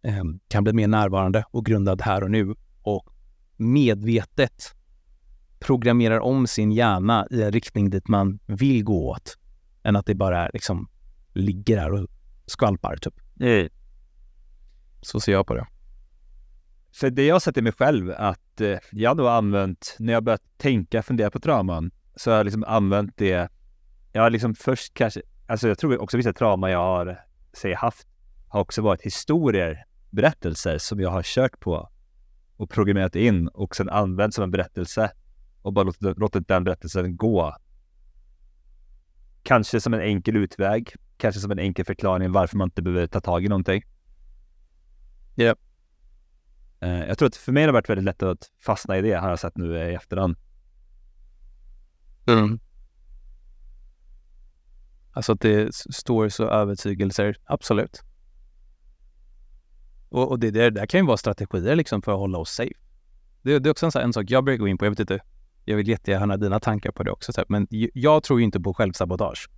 um, 0.01 0.39
kan 0.47 0.63
bli 0.63 0.73
mer 0.73 0.87
närvarande 0.87 1.45
och 1.51 1.65
grundad 1.65 2.01
här 2.01 2.23
och 2.23 2.31
nu 2.31 2.55
och 2.81 3.09
medvetet 3.57 4.75
programmerar 5.59 6.19
om 6.19 6.47
sin 6.47 6.71
hjärna 6.71 7.27
i 7.31 7.41
en 7.41 7.51
riktning 7.51 7.89
dit 7.89 8.07
man 8.07 8.39
vill 8.45 8.83
gå 8.83 9.09
åt 9.09 9.37
än 9.83 9.95
att 9.95 10.05
det 10.05 10.15
bara 10.15 10.49
liksom 10.53 10.89
ligger 11.33 11.75
där 11.75 11.93
och 11.93 12.07
skvalpar 12.45 12.95
typ. 12.95 13.13
Mm. 13.39 13.69
Så 15.01 15.19
ser 15.19 15.31
jag 15.31 15.47
på 15.47 15.53
det. 15.53 15.67
För 16.93 17.09
det 17.09 17.25
jag 17.25 17.35
har 17.35 17.39
sett 17.39 17.57
i 17.57 17.61
mig 17.61 17.71
själv 17.71 18.11
att 18.17 18.61
eh, 18.61 18.77
jag 18.91 19.15
har 19.15 19.29
använt, 19.29 19.95
när 19.99 20.13
jag 20.13 20.23
börjat 20.23 20.43
tänka, 20.57 21.03
fundera 21.03 21.31
på 21.31 21.39
trauman, 21.39 21.91
så 22.15 22.31
har 22.31 22.37
jag 22.37 22.43
liksom 22.43 22.63
använt 22.63 23.17
det. 23.17 23.49
Jag 24.11 24.21
har 24.21 24.29
liksom 24.29 24.55
först 24.55 24.93
kanske, 24.93 25.21
alltså 25.47 25.67
jag 25.67 25.77
tror 25.77 26.01
också 26.01 26.17
vissa 26.17 26.33
trauman 26.33 26.71
jag 26.71 26.79
har, 26.79 27.19
säg 27.53 27.73
haft, 27.73 28.07
har 28.47 28.61
också 28.61 28.81
varit 28.81 29.01
historier, 29.01 29.85
berättelser 30.09 30.77
som 30.77 30.99
jag 30.99 31.09
har 31.09 31.23
kört 31.23 31.59
på 31.59 31.89
och 32.57 32.69
programmerat 32.69 33.15
in 33.15 33.47
och 33.47 33.75
sen 33.75 33.89
använt 33.89 34.33
som 34.33 34.43
en 34.43 34.51
berättelse 34.51 35.11
och 35.61 35.73
bara 35.73 35.83
låtit, 35.83 36.17
låtit 36.17 36.47
den 36.47 36.63
berättelsen 36.63 37.17
gå. 37.17 37.55
Kanske 39.43 39.81
som 39.81 39.93
en 39.93 40.01
enkel 40.01 40.35
utväg, 40.35 40.93
kanske 41.17 41.41
som 41.41 41.51
en 41.51 41.59
enkel 41.59 41.85
förklaring 41.85 42.31
varför 42.31 42.57
man 42.57 42.67
inte 42.67 42.81
behöver 42.81 43.07
ta 43.07 43.19
tag 43.19 43.45
i 43.45 43.47
någonting. 43.47 43.83
Ja. 45.35 45.43
Yeah. 45.43 45.57
Eh, 46.81 47.07
jag 47.07 47.17
tror 47.17 47.27
att 47.27 47.35
för 47.35 47.51
mig 47.51 47.63
har 47.63 47.67
det 47.67 47.73
varit 47.73 47.89
väldigt 47.89 48.05
lätt 48.05 48.23
att 48.23 48.51
fastna 48.59 48.97
i 48.97 49.01
det, 49.01 49.13
har 49.13 49.29
jag 49.29 49.39
sett 49.39 49.57
nu 49.57 49.77
i 49.77 49.93
efterhand. 49.93 50.35
Mm. 52.27 52.59
Alltså 55.13 55.31
att 55.31 55.41
det 55.41 55.75
står 55.75 56.29
så 56.29 56.49
övertygelser, 56.49 57.37
absolut. 57.45 58.01
Och, 60.09 60.29
och 60.31 60.39
det, 60.39 60.51
det 60.51 60.69
där 60.69 60.85
kan 60.85 60.99
ju 60.99 61.05
vara 61.05 61.17
strategier 61.17 61.75
liksom 61.75 62.01
för 62.01 62.11
att 62.11 62.17
hålla 62.17 62.37
oss 62.37 62.51
safe. 62.51 62.73
Det, 63.41 63.59
det 63.59 63.69
är 63.69 63.71
också 63.71 63.85
en, 63.85 64.03
en 64.03 64.13
sak 64.13 64.25
jag 64.27 64.43
brukar 64.43 64.59
gå 64.59 64.67
in 64.67 64.77
på, 64.77 64.85
jag 64.85 64.89
vet 64.91 64.99
inte, 64.99 65.19
jag 65.65 65.77
vill 65.77 65.87
jättegärna 65.87 66.37
dina 66.37 66.59
tankar 66.59 66.91
på 66.91 67.03
det 67.03 67.11
också, 67.11 67.31
men 67.47 67.67
jag 67.93 68.23
tror 68.23 68.39
ju 68.39 68.45
inte 68.45 68.59
på 68.59 68.73
självsabotage. 68.73 69.49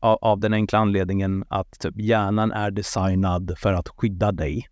Av, 0.00 0.18
av 0.20 0.40
den 0.40 0.54
enkla 0.54 0.78
anledningen 0.78 1.44
att 1.48 1.80
typ, 1.80 1.96
hjärnan 1.96 2.52
är 2.52 2.70
designad 2.70 3.54
för 3.58 3.72
att 3.72 3.88
skydda 3.88 4.32
dig. 4.32 4.68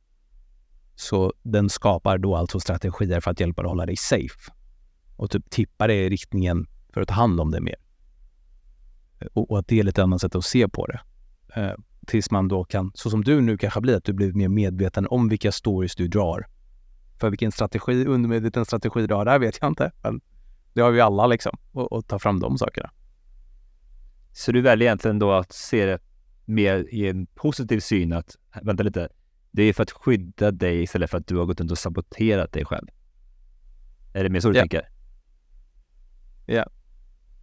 Så 0.94 1.33
den 1.42 1.68
skapar 1.68 2.18
då 2.18 2.37
alltså 2.37 2.61
strategier 2.61 3.20
för 3.20 3.31
att 3.31 3.40
hjälpa 3.40 3.62
dig 3.62 3.66
att 3.66 3.70
hålla 3.70 3.87
dig 3.87 3.96
safe 3.96 4.52
och 5.16 5.31
typ 5.31 5.50
tippa 5.50 5.87
dig 5.87 5.98
i 5.98 6.09
riktningen 6.09 6.66
för 6.94 7.00
att 7.00 7.09
ta 7.09 7.14
hand 7.14 7.40
om 7.40 7.50
det 7.50 7.61
mer. 7.61 7.76
Eh, 9.20 9.26
och, 9.33 9.50
och 9.50 9.59
att 9.59 9.68
det 9.68 9.81
är 9.81 9.83
lite 9.83 10.02
annat 10.02 10.20
sätt 10.20 10.35
att 10.35 10.44
se 10.44 10.68
på 10.68 10.87
det. 10.87 11.00
Eh, 11.55 11.74
tills 12.07 12.31
man 12.31 12.48
då 12.48 12.64
kan, 12.64 12.92
så 12.94 13.11
som 13.11 13.24
du 13.24 13.40
nu 13.40 13.59
kanske 13.59 13.81
blir, 13.81 13.96
att 13.96 14.05
du 14.05 14.12
blir 14.12 14.33
mer 14.33 14.48
medveten 14.48 15.07
om 15.11 15.28
vilka 15.28 15.52
stories 15.52 15.94
du 15.94 16.09
drar. 16.09 16.46
För 17.20 17.31
vilken 17.31 17.52
strategi, 17.52 18.07
undermedveten 18.07 18.64
strategi 18.64 19.07
du 19.07 19.14
har 19.14 19.24
där 19.24 19.38
vet 19.38 19.59
jag 19.61 19.70
inte. 19.70 19.92
Men 20.02 20.20
det 20.72 20.81
har 20.81 20.90
vi 20.90 21.00
alla 21.00 21.26
liksom, 21.26 21.59
och, 21.72 22.07
ta 22.07 22.18
fram 22.18 22.40
de 22.40 22.59
sakerna. 22.59 22.90
Så 24.33 24.52
du 24.52 24.61
väljer 24.61 24.87
egentligen 24.87 25.18
då 25.18 25.33
att 25.33 25.52
se 25.52 25.87
det 25.87 25.98
mer 26.44 26.87
i 26.90 27.09
en 27.09 27.26
positiv 27.26 27.81
syn 27.81 28.12
att, 28.12 28.37
vänta 28.62 28.83
lite, 28.83 29.09
det 29.52 29.62
är 29.62 29.72
för 29.72 29.82
att 29.82 29.90
skydda 29.90 30.50
dig 30.50 30.82
istället 30.82 31.10
för 31.10 31.18
att 31.18 31.26
du 31.26 31.36
har 31.36 31.44
gått 31.44 31.60
runt 31.60 31.70
och 31.70 31.78
saboterat 31.78 32.52
dig 32.52 32.64
själv. 32.64 32.88
Är 34.12 34.24
det 34.24 34.31
mer 34.31 34.40
så 34.40 34.48
du 34.50 34.56
ja. 34.56 34.62
tänker? 34.62 34.88
Ja. 36.46 36.66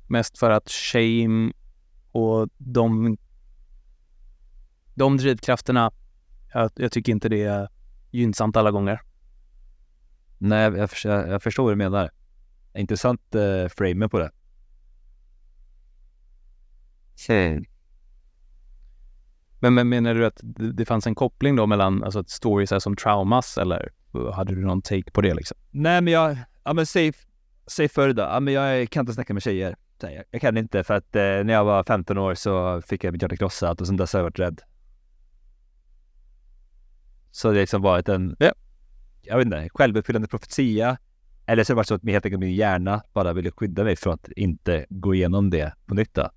Mest 0.07 0.37
för 0.37 0.49
att 0.49 0.69
shame 0.69 1.51
och 2.11 2.49
de, 2.57 3.17
de 4.95 5.17
drivkrafterna, 5.17 5.91
jag, 6.53 6.71
jag 6.75 6.91
tycker 6.91 7.11
inte 7.11 7.29
det 7.29 7.43
är 7.43 7.69
gynnsamt 8.11 8.57
alla 8.57 8.71
gånger. 8.71 9.01
Nej, 10.37 10.61
jag, 10.61 10.89
jag, 11.03 11.29
jag 11.29 11.43
förstår 11.43 11.63
vad 11.63 11.71
du 11.71 11.77
menar. 11.77 12.09
Intressant 12.73 13.35
eh, 13.35 13.67
frame 13.67 14.09
på 14.09 14.19
det. 14.19 14.31
Hmm. 17.27 17.65
Men, 19.59 19.73
men 19.73 19.89
menar 19.89 20.15
du 20.15 20.25
att 20.25 20.39
det, 20.73 20.85
fanns 20.85 21.07
en 21.07 21.15
koppling 21.15 21.55
då 21.55 21.65
mellan 21.65 22.03
alltså, 22.03 22.23
stories 22.27 22.71
är 22.71 22.79
som 22.79 22.95
traumas 22.95 23.57
eller 23.57 23.89
hade 24.33 24.55
du 24.55 24.65
någon 24.65 24.81
take 24.81 25.11
på 25.11 25.21
det 25.21 25.33
liksom? 25.33 25.57
Nej, 25.71 26.01
men 26.01 26.13
jag, 26.13 26.37
ja 26.63 26.73
men 26.73 26.85
säg, 26.85 27.13
säg 27.67 27.89
förr 27.89 28.13
då, 28.13 28.21
ja 28.21 28.39
men 28.39 28.53
jag 28.53 28.89
kan 28.89 29.01
inte 29.01 29.13
snacka 29.13 29.33
med 29.33 29.43
tjejer. 29.43 29.75
Jag, 30.01 30.23
jag 30.31 30.41
kan 30.41 30.57
inte 30.57 30.83
för 30.83 30.93
att 30.93 31.15
eh, 31.15 31.21
när 31.21 31.53
jag 31.53 31.65
var 31.65 31.83
15 31.83 32.17
år 32.17 32.35
så 32.35 32.81
fick 32.81 33.03
jag 33.03 33.11
mitt 33.11 33.21
hjärta 33.21 33.35
krossat 33.35 33.81
och 33.81 33.87
sen 33.87 33.97
dess 33.97 34.13
har 34.13 34.19
jag 34.19 34.23
varit 34.23 34.39
rädd. 34.39 34.61
Så 37.31 37.47
det 37.47 37.53
har 37.53 37.61
liksom 37.61 37.81
varit 37.81 38.09
en, 38.09 38.35
ja. 38.39 38.51
jag 39.21 39.37
vet 39.37 39.45
inte, 39.45 39.69
självuppfyllande 39.73 40.27
profetia. 40.27 40.97
Eller 41.45 41.63
så 41.63 41.71
har 41.71 41.75
det 41.75 41.77
varit 41.77 41.87
så 41.87 41.95
att 41.95 42.05
helt 42.05 42.25
enkelt 42.25 42.39
min 42.39 42.55
hjärna 42.55 43.03
bara 43.13 43.33
ville 43.33 43.51
skydda 43.51 43.83
mig 43.83 43.95
från 43.95 44.13
att 44.13 44.29
inte 44.35 44.85
gå 44.89 45.15
igenom 45.15 45.49
det 45.49 45.73
på 45.85 45.95
nytt 45.95 46.13
då. 46.13 46.29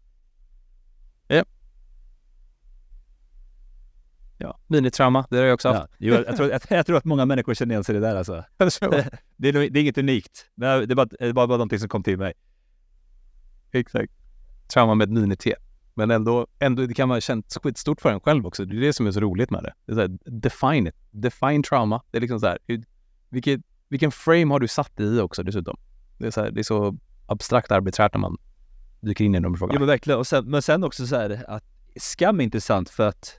Ja. 4.42 4.58
minitrauma, 4.66 5.26
det 5.30 5.36
har 5.36 5.44
jag 5.44 5.54
också 5.54 5.68
haft. 5.68 5.80
Ja, 5.80 5.96
jo, 5.98 6.14
jag, 6.14 6.36
tror, 6.36 6.50
jag, 6.50 6.60
jag, 6.68 6.86
tror 6.86 6.96
att 6.96 7.04
många 7.04 7.26
människor 7.26 7.54
känner 7.54 7.74
igen 7.74 7.84
sig 7.84 7.96
i 7.96 7.98
det 7.98 8.06
där 8.06 8.16
alltså. 8.16 8.44
det, 9.36 9.48
är, 9.48 9.52
det 9.52 9.78
är 9.78 9.82
inget 9.82 9.98
unikt. 9.98 10.46
Det 10.54 10.66
är 10.66 10.94
bara, 10.94 11.04
det 11.04 11.24
är 11.24 11.32
bara, 11.32 11.46
bara 11.46 11.56
någonting 11.56 11.78
som 11.78 11.88
kom 11.88 12.02
till 12.02 12.18
mig. 12.18 12.32
Exakt. 13.72 14.12
Trauma 14.72 14.94
med 14.94 15.04
ett 15.04 15.10
mini-T. 15.10 15.54
Men 15.94 16.10
ändå, 16.10 16.46
ändå, 16.58 16.86
det 16.86 16.94
kan 16.94 17.08
vara 17.08 17.20
känt 17.20 17.56
skitstort 17.62 18.00
för 18.00 18.12
en 18.12 18.20
själv 18.20 18.46
också. 18.46 18.64
Det 18.64 18.76
är 18.76 18.80
det 18.80 18.92
som 18.92 19.06
är 19.06 19.10
så 19.10 19.20
roligt 19.20 19.50
med 19.50 19.62
det. 19.62 19.74
det 19.86 19.92
är 19.92 19.94
så 19.94 20.00
här, 20.00 20.18
define 20.24 20.86
it. 20.86 20.94
Define 21.10 21.62
trauma. 21.62 22.02
Det 22.10 22.18
är 22.18 22.20
liksom 22.20 22.40
så 22.40 22.46
här, 22.46 22.58
vilket, 23.28 23.60
vilken 23.88 24.10
frame 24.10 24.54
har 24.54 24.60
du 24.60 24.68
satt 24.68 25.00
i 25.00 25.20
också 25.20 25.42
dessutom? 25.42 25.78
Det 26.18 26.26
är 26.26 26.30
så, 26.30 26.40
här, 26.40 26.50
det 26.50 26.60
är 26.60 26.64
så 26.64 26.96
abstrakt 27.26 27.70
arbiträrt 27.70 28.14
när 28.14 28.20
man 28.20 28.36
dyker 29.00 29.24
in 29.24 29.34
i 29.34 29.40
de 29.40 29.56
frågorna. 29.56 29.76
Ja 29.76 29.80
men 29.80 29.88
verkligen. 29.88 30.18
Och 30.18 30.26
sen, 30.26 30.50
men 30.50 30.62
sen 30.62 30.84
också 30.84 31.06
så 31.06 31.16
här 31.16 31.44
att 31.48 31.64
skam 31.96 32.40
är 32.40 32.44
intressant 32.44 32.90
för 32.90 33.08
att 33.08 33.38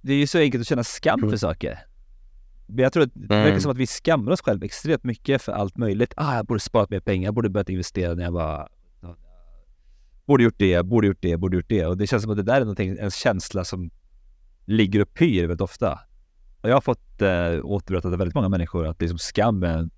det 0.00 0.12
är 0.12 0.16
ju 0.16 0.26
så 0.26 0.38
enkelt 0.38 0.60
att 0.60 0.68
känna 0.68 0.84
skam 0.84 1.20
för 1.30 1.36
saker. 1.36 1.78
Men 2.66 2.82
jag 2.82 2.92
tror 2.92 3.02
att 3.02 3.10
det 3.14 3.26
verkar 3.26 3.48
mm. 3.48 3.60
som 3.60 3.70
att 3.70 3.76
vi 3.76 3.86
skammar 3.86 4.32
oss 4.32 4.40
själva 4.40 4.66
extremt 4.66 5.04
mycket 5.04 5.42
för 5.42 5.52
allt 5.52 5.76
möjligt. 5.76 6.14
Ah, 6.16 6.36
jag 6.36 6.46
borde 6.46 6.60
sparat 6.60 6.90
mer 6.90 7.00
pengar, 7.00 7.24
jag 7.24 7.34
borde 7.34 7.48
börjat 7.48 7.68
investera 7.68 8.14
när 8.14 8.22
jag 8.22 8.32
var... 8.32 8.68
Borde 10.26 10.44
gjort 10.44 10.58
det, 10.58 10.82
borde 10.82 11.06
gjort 11.06 11.18
det, 11.20 11.36
borde 11.36 11.56
gjort 11.56 11.68
det. 11.68 11.86
Och 11.86 11.96
det 11.96 12.06
känns 12.06 12.22
som 12.22 12.30
att 12.32 12.36
det 12.36 12.42
där 12.42 12.56
är 12.56 12.60
någonting, 12.60 12.96
en 13.00 13.10
känsla 13.10 13.64
som 13.64 13.90
ligger 14.64 15.02
och 15.02 15.14
pyr 15.14 15.42
väldigt 15.42 15.60
ofta. 15.60 16.00
Och 16.60 16.68
jag 16.68 16.76
har 16.76 16.80
fått 16.80 17.22
eh, 17.22 17.64
återberättat 17.64 18.12
av 18.12 18.18
väldigt 18.18 18.34
många 18.34 18.48
människor 18.48 18.86
att 18.86 19.00
liksom 19.00 19.18
skam 19.18 19.62
är 19.62 19.78
en, 19.78 19.90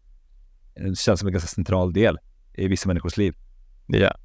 en, 0.75 0.97
känns 0.97 1.21
som 1.21 1.27
en 1.27 1.33
ganska 1.33 1.49
central 1.49 1.93
del 1.93 2.19
i 2.55 2.69
vissa 2.69 2.89
människors 2.89 3.17
liv. 3.17 3.35
Ja. 3.87 4.17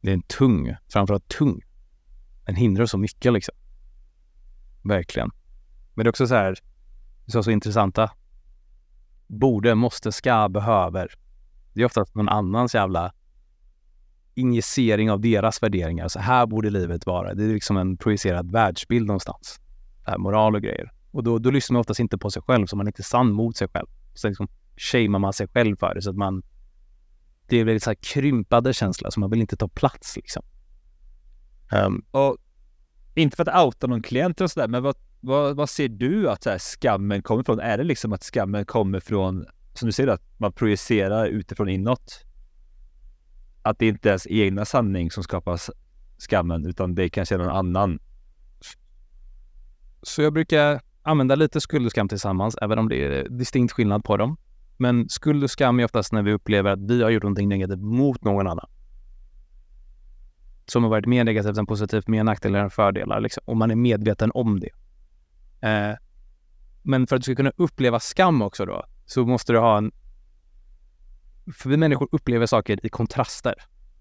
Det 0.00 0.10
är 0.10 0.14
en 0.14 0.22
tung, 0.22 0.76
framförallt 0.88 1.28
tung. 1.28 1.60
Den 2.46 2.56
hindrar 2.56 2.86
så 2.86 2.98
mycket 2.98 3.32
liksom. 3.32 3.54
Verkligen. 4.84 5.30
Men 5.94 6.04
det 6.04 6.08
är 6.08 6.10
också 6.10 6.26
så 6.26 6.34
här, 6.34 6.58
så, 7.26 7.42
så 7.42 7.50
intressanta. 7.50 8.10
Borde, 9.26 9.74
måste, 9.74 10.12
ska, 10.12 10.48
behöver. 10.48 11.14
Det 11.72 11.80
är 11.80 11.84
ofta 11.84 12.04
någon 12.12 12.28
annans 12.28 12.74
jävla 12.74 13.12
injicering 14.34 15.10
av 15.10 15.20
deras 15.20 15.62
värderingar. 15.62 16.08
Så 16.08 16.18
här 16.18 16.46
borde 16.46 16.70
livet 16.70 17.06
vara. 17.06 17.34
Det 17.34 17.44
är 17.44 17.48
liksom 17.48 17.76
en 17.76 17.96
projicerad 17.96 18.52
världsbild 18.52 19.06
någonstans. 19.06 19.60
Här, 20.06 20.18
moral 20.18 20.54
och 20.54 20.62
grejer. 20.62 20.92
Och 21.10 21.24
då, 21.24 21.38
då 21.38 21.50
lyssnar 21.50 21.74
man 21.74 21.80
oftast 21.80 22.00
inte 22.00 22.18
på 22.18 22.30
sig 22.30 22.42
själv, 22.42 22.66
så 22.66 22.76
man 22.76 22.86
är 22.86 22.88
inte 22.88 23.02
sann 23.02 23.32
mot 23.32 23.56
sig 23.56 23.68
själv. 23.68 23.86
Så 24.14 24.28
liksom 24.28 24.48
shamear 24.76 25.18
man 25.18 25.32
sig 25.32 25.48
själv 25.48 25.76
för 25.76 25.94
det, 25.94 26.02
så 26.02 26.10
att 26.10 26.16
man... 26.16 26.42
Det 27.48 27.56
är 27.56 27.64
väldigt 27.64 27.82
så 27.82 27.90
här 27.90 27.94
krympade 27.94 28.72
känsla, 28.72 29.10
så 29.10 29.20
man 29.20 29.30
vill 29.30 29.40
inte 29.40 29.56
ta 29.56 29.68
plats 29.68 30.16
liksom. 30.16 30.42
Um, 31.72 32.04
och 32.10 32.36
inte 33.22 33.36
för 33.36 33.48
att 33.48 33.64
outa 33.64 33.86
någon 33.86 34.02
klient 34.02 34.40
och 34.40 34.50
sådär, 34.50 34.68
men 34.68 34.82
vad, 34.82 34.96
vad, 35.20 35.56
vad, 35.56 35.70
ser 35.70 35.88
du 35.88 36.30
att 36.30 36.42
så 36.42 36.50
här, 36.50 36.58
skammen 36.58 37.22
kommer 37.22 37.40
ifrån? 37.40 37.60
Är 37.60 37.78
det 37.78 37.84
liksom 37.84 38.12
att 38.12 38.22
skammen 38.22 38.64
kommer 38.64 39.00
från, 39.00 39.46
som 39.74 39.86
du 39.86 39.92
säger, 39.92 40.08
att 40.08 40.22
man 40.36 40.52
projicerar 40.52 41.26
utifrån 41.26 41.68
inåt? 41.68 42.24
Att 43.62 43.78
det 43.78 43.86
inte 43.86 44.08
är 44.08 44.10
ens 44.10 44.26
egna 44.26 44.64
sanning 44.64 45.10
som 45.10 45.22
skapar 45.22 45.60
skammen, 46.18 46.66
utan 46.66 46.94
det 46.94 47.08
kanske 47.08 47.34
är 47.34 47.38
någon 47.38 47.56
annan. 47.56 47.98
Så 50.02 50.22
jag 50.22 50.32
brukar 50.32 50.80
använda 51.02 51.34
lite 51.34 51.60
skuld 51.60 51.86
och 51.86 51.90
skam 51.90 52.08
tillsammans, 52.08 52.56
även 52.62 52.78
om 52.78 52.88
det 52.88 53.04
är 53.04 53.28
distinkt 53.28 53.72
skillnad 53.72 54.04
på 54.04 54.16
dem. 54.16 54.36
Men 54.76 55.08
skuld 55.08 55.44
och 55.44 55.50
skam 55.50 55.80
är 55.80 55.84
oftast 55.84 56.12
när 56.12 56.22
vi 56.22 56.32
upplever 56.32 56.70
att 56.70 56.90
vi 56.90 57.02
har 57.02 57.10
gjort 57.10 57.22
någonting 57.22 57.48
negativt 57.48 57.80
mot 57.80 58.24
någon 58.24 58.46
annan 58.46 58.68
som 60.66 60.82
har 60.82 60.90
varit 60.90 61.06
mer 61.06 61.24
negativt 61.24 61.58
än 61.58 61.66
positivt, 61.66 62.08
mer 62.08 62.24
nackdelar 62.24 62.60
än 62.60 62.70
fördelar. 62.70 63.20
Liksom, 63.20 63.42
och 63.46 63.56
man 63.56 63.70
är 63.70 63.76
medveten 63.76 64.30
om 64.34 64.60
det. 64.60 64.70
Eh, 65.68 65.96
men 66.82 67.06
för 67.06 67.16
att 67.16 67.22
du 67.22 67.24
ska 67.24 67.34
kunna 67.34 67.52
uppleva 67.56 68.00
skam 68.00 68.42
också 68.42 68.64
då, 68.64 68.84
så 69.06 69.26
måste 69.26 69.52
du 69.52 69.58
ha 69.58 69.78
en... 69.78 69.92
För 71.54 71.70
vi 71.70 71.76
människor 71.76 72.08
upplever 72.12 72.46
saker 72.46 72.86
i 72.86 72.88
kontraster. 72.88 73.54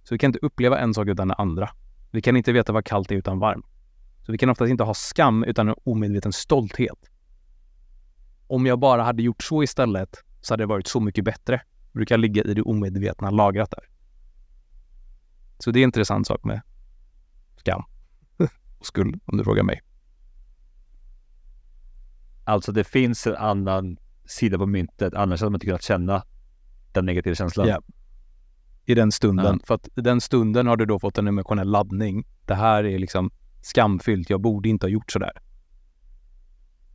Så 0.03 0.15
vi 0.15 0.17
kan 0.17 0.29
inte 0.29 0.39
uppleva 0.41 0.79
en 0.79 0.93
sak 0.93 1.07
utan 1.07 1.27
den 1.27 1.37
andra. 1.37 1.69
Vi 2.11 2.21
kan 2.21 2.37
inte 2.37 2.51
veta 2.51 2.73
vad 2.73 2.85
kallt 2.85 3.11
är 3.11 3.15
utan 3.15 3.39
varmt. 3.39 3.65
Så 4.25 4.31
vi 4.31 4.37
kan 4.37 4.49
oftast 4.49 4.69
inte 4.69 4.83
ha 4.83 4.93
skam 4.93 5.43
utan 5.43 5.69
en 5.69 5.75
omedveten 5.83 6.33
stolthet. 6.33 7.09
Om 8.47 8.65
jag 8.65 8.79
bara 8.79 9.03
hade 9.03 9.23
gjort 9.23 9.43
så 9.43 9.63
istället 9.63 10.23
så 10.41 10.53
hade 10.53 10.63
det 10.63 10.67
varit 10.67 10.87
så 10.87 10.99
mycket 10.99 11.25
bättre. 11.25 11.61
Det 11.91 11.97
brukar 11.97 12.17
ligga 12.17 12.43
i 12.43 12.53
det 12.53 12.61
omedvetna 12.61 13.29
lagrat 13.29 13.71
där. 13.71 13.92
Så 15.63 15.71
det 15.71 15.79
är 15.79 15.83
en 15.83 15.87
intressant 15.87 16.27
sak 16.27 16.43
med 16.43 16.61
skam 17.55 17.83
och 18.79 18.85
skuld, 18.85 19.19
om 19.25 19.37
du 19.37 19.43
frågar 19.43 19.63
mig. 19.63 19.81
Alltså 22.43 22.71
det 22.71 22.83
finns 22.83 23.27
en 23.27 23.35
annan 23.35 23.97
sida 24.25 24.57
på 24.57 24.65
myntet, 24.65 25.13
annars 25.13 25.39
hade 25.39 25.49
man 25.49 25.55
inte 25.55 25.65
kunnat 25.65 25.83
känna 25.83 26.23
den 26.91 27.05
negativa 27.05 27.35
känslan. 27.35 27.67
Ja. 27.67 27.81
I 28.85 28.95
den 28.95 29.11
stunden. 29.11 29.59
Ja. 29.61 29.65
För 29.67 29.75
att 29.75 29.87
i 29.95 30.01
den 30.01 30.21
stunden 30.21 30.67
har 30.67 30.77
du 30.77 30.85
då 30.85 30.99
fått 30.99 31.17
en 31.17 31.27
emotionell 31.27 31.71
laddning. 31.71 32.25
Det 32.45 32.55
här 32.55 32.83
är 32.83 32.99
liksom 32.99 33.31
skamfyllt, 33.61 34.29
jag 34.29 34.41
borde 34.41 34.69
inte 34.69 34.85
ha 34.85 34.91
gjort 34.91 35.11
sådär. 35.11 35.31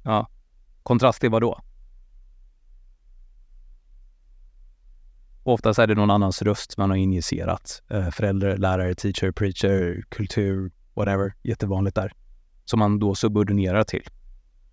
Ja. 0.03 0.29
Kontrast 0.83 1.21
till 1.21 1.31
vad 1.31 1.43
då? 1.43 1.61
Oftast 5.53 5.79
är 5.79 5.87
det 5.87 5.95
någon 5.95 6.11
annans 6.11 6.43
röst 6.43 6.77
man 6.77 6.91
har 6.91 6.97
injicerat. 6.97 7.83
Eh, 7.91 8.11
förälder, 8.11 8.57
lärare, 8.57 8.95
teacher, 8.95 9.33
preacher, 9.33 10.05
kultur, 10.09 10.73
whatever. 10.95 11.35
Jättevanligt 11.43 11.97
där. 11.97 12.13
Som 12.65 12.79
man 12.79 12.99
då 12.99 13.15
subordinerar 13.15 13.85
till. 13.85 14.09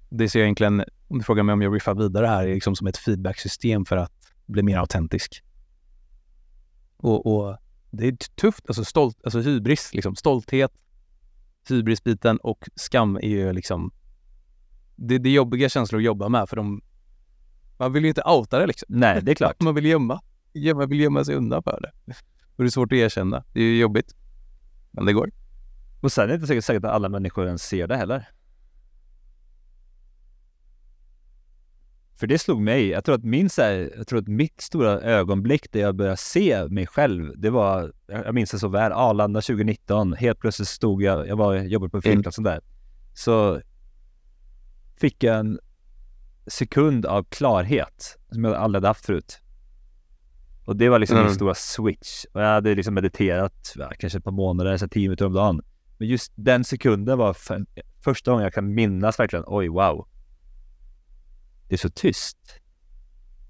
Det 0.10 0.30
ser 0.30 0.40
jag 0.40 0.46
egentligen, 0.46 0.84
om 1.08 1.18
du 1.18 1.24
frågar 1.24 1.44
mig 1.44 1.54
om 1.54 1.62
jag 1.62 1.76
riffar 1.76 1.96
vidare 1.96 2.28
här, 2.28 2.48
liksom 2.48 2.76
som 2.76 2.88
ett 2.88 2.98
feedbacksystem 2.98 3.86
för 3.86 3.98
att 3.98 4.12
bli 4.46 4.64
mer 4.64 4.78
autentisk. 4.78 5.44
Och, 6.98 7.36
och 7.36 7.58
det 7.92 8.08
är 8.08 8.12
tufft, 8.36 8.64
alltså 8.68 8.86
stolt, 8.86 9.18
alltså 9.24 9.40
hybris, 9.40 9.94
liksom 9.94 10.16
stolthet, 10.16 10.72
hybrisbiten 11.70 12.38
och 12.38 12.70
skam 12.76 13.16
är 13.16 13.30
ju 13.30 13.54
liksom 13.54 13.92
det, 14.96 15.18
det 15.18 15.30
är 15.30 15.34
jobbiga 15.34 15.70
känslor 15.70 16.00
att 16.00 16.06
jobba 16.06 16.30
med 16.30 16.50
för 16.50 16.56
de 16.56 16.82
man 17.78 17.94
vill 17.94 18.04
ju 18.04 18.10
inte 18.10 18.22
outa 18.22 18.60
det 18.60 18.68
liksom. 18.68 18.86
Nej, 18.90 19.22
det 19.22 19.32
är 19.32 19.36
klart. 19.36 19.56
man 19.62 19.76
vill 19.76 19.86
gömma 19.86 20.22
man 20.76 20.89
vill 20.89 20.99
gömma 20.99 21.26
sig 21.26 21.36
undan 21.36 21.64
för 21.64 21.80
det. 21.82 22.14
Och 22.56 22.64
det 22.64 22.68
är 22.68 22.70
svårt 22.70 22.91
att 22.91 22.97
erkänna. 22.97 23.43
Det 23.53 23.62
är 23.62 23.78
jobbigt. 23.78 24.16
Men 24.91 25.06
det 25.06 25.14
går. 25.14 25.32
Och 26.01 26.12
sen 26.12 26.24
är 26.24 26.28
det 26.28 26.34
inte 26.34 26.47
säkert, 26.47 26.64
säkert 26.64 26.84
att 26.84 26.91
alla 26.91 27.10
människor 27.10 27.45
ens 27.45 27.64
ser 27.64 27.88
det 27.88 27.97
heller. 27.97 28.30
För 32.18 32.28
det 32.28 32.39
slog 32.39 32.62
mig. 32.62 32.88
Jag 32.88 33.06
tror 33.06 33.16
att 33.16 33.24
min 33.24 33.49
så 33.49 33.62
här, 33.62 33.91
jag 33.97 34.08
tror 34.08 34.20
att 34.20 34.28
mitt 34.28 34.62
stora 34.62 35.01
ögonblick 35.01 35.72
där 35.72 35.80
jag 35.80 35.95
började 35.95 36.18
se 36.18 36.68
mig 36.70 36.88
själv, 36.88 37.34
det 37.38 37.49
var, 37.49 37.93
jag 38.08 38.34
minns 38.34 38.51
det 38.51 38.60
så 38.60 38.68
väl, 38.68 38.91
Arlanda 38.91 39.41
2019. 39.41 40.14
Helt 40.14 40.39
plötsligt 40.39 40.68
stod 40.68 41.03
jag, 41.03 41.28
jag 41.28 41.36
var, 41.36 41.56
jobbade 41.56 41.89
på 41.89 42.01
filmklassen 42.01 42.45
mm. 42.45 42.53
där. 42.53 42.62
Så 43.14 43.62
fick 44.97 45.24
jag 45.24 45.39
en 45.39 45.60
sekund 46.47 47.06
av 47.06 47.24
klarhet 47.24 48.18
som 48.32 48.43
jag 48.43 48.53
aldrig 48.53 48.78
hade 48.78 48.88
haft 48.88 49.06
förut. 49.06 49.41
Och 50.66 50.76
det 50.76 50.89
var 50.89 50.99
liksom 50.99 51.18
mm. 51.18 51.28
min 51.28 51.36
stora 51.36 51.55
switch. 51.55 52.26
Och 52.34 52.41
jag 52.41 52.47
hade 52.47 52.76
liksom 52.76 52.93
mediterat 52.93 53.74
ja, 53.76 53.91
kanske 53.99 54.18
ett 54.18 54.24
par 54.24 54.32
månader, 54.32 54.78
så 54.78 54.88
tio 54.88 55.01
minuter 55.01 55.26
om 55.26 55.34
dagen. 55.34 55.61
Men 55.97 56.07
just 56.07 56.32
den 56.36 56.63
sekunden 56.63 57.18
var 57.18 57.34
för, 57.34 57.66
första 58.03 58.32
gången 58.32 58.43
jag 58.43 58.53
kan 58.53 58.74
minnas 58.74 59.20
verkligen, 59.20 59.45
oj 59.47 59.68
wow. 59.68 60.07
Det 61.68 61.76
är 61.76 61.78
så 61.78 61.89
tyst. 61.89 62.38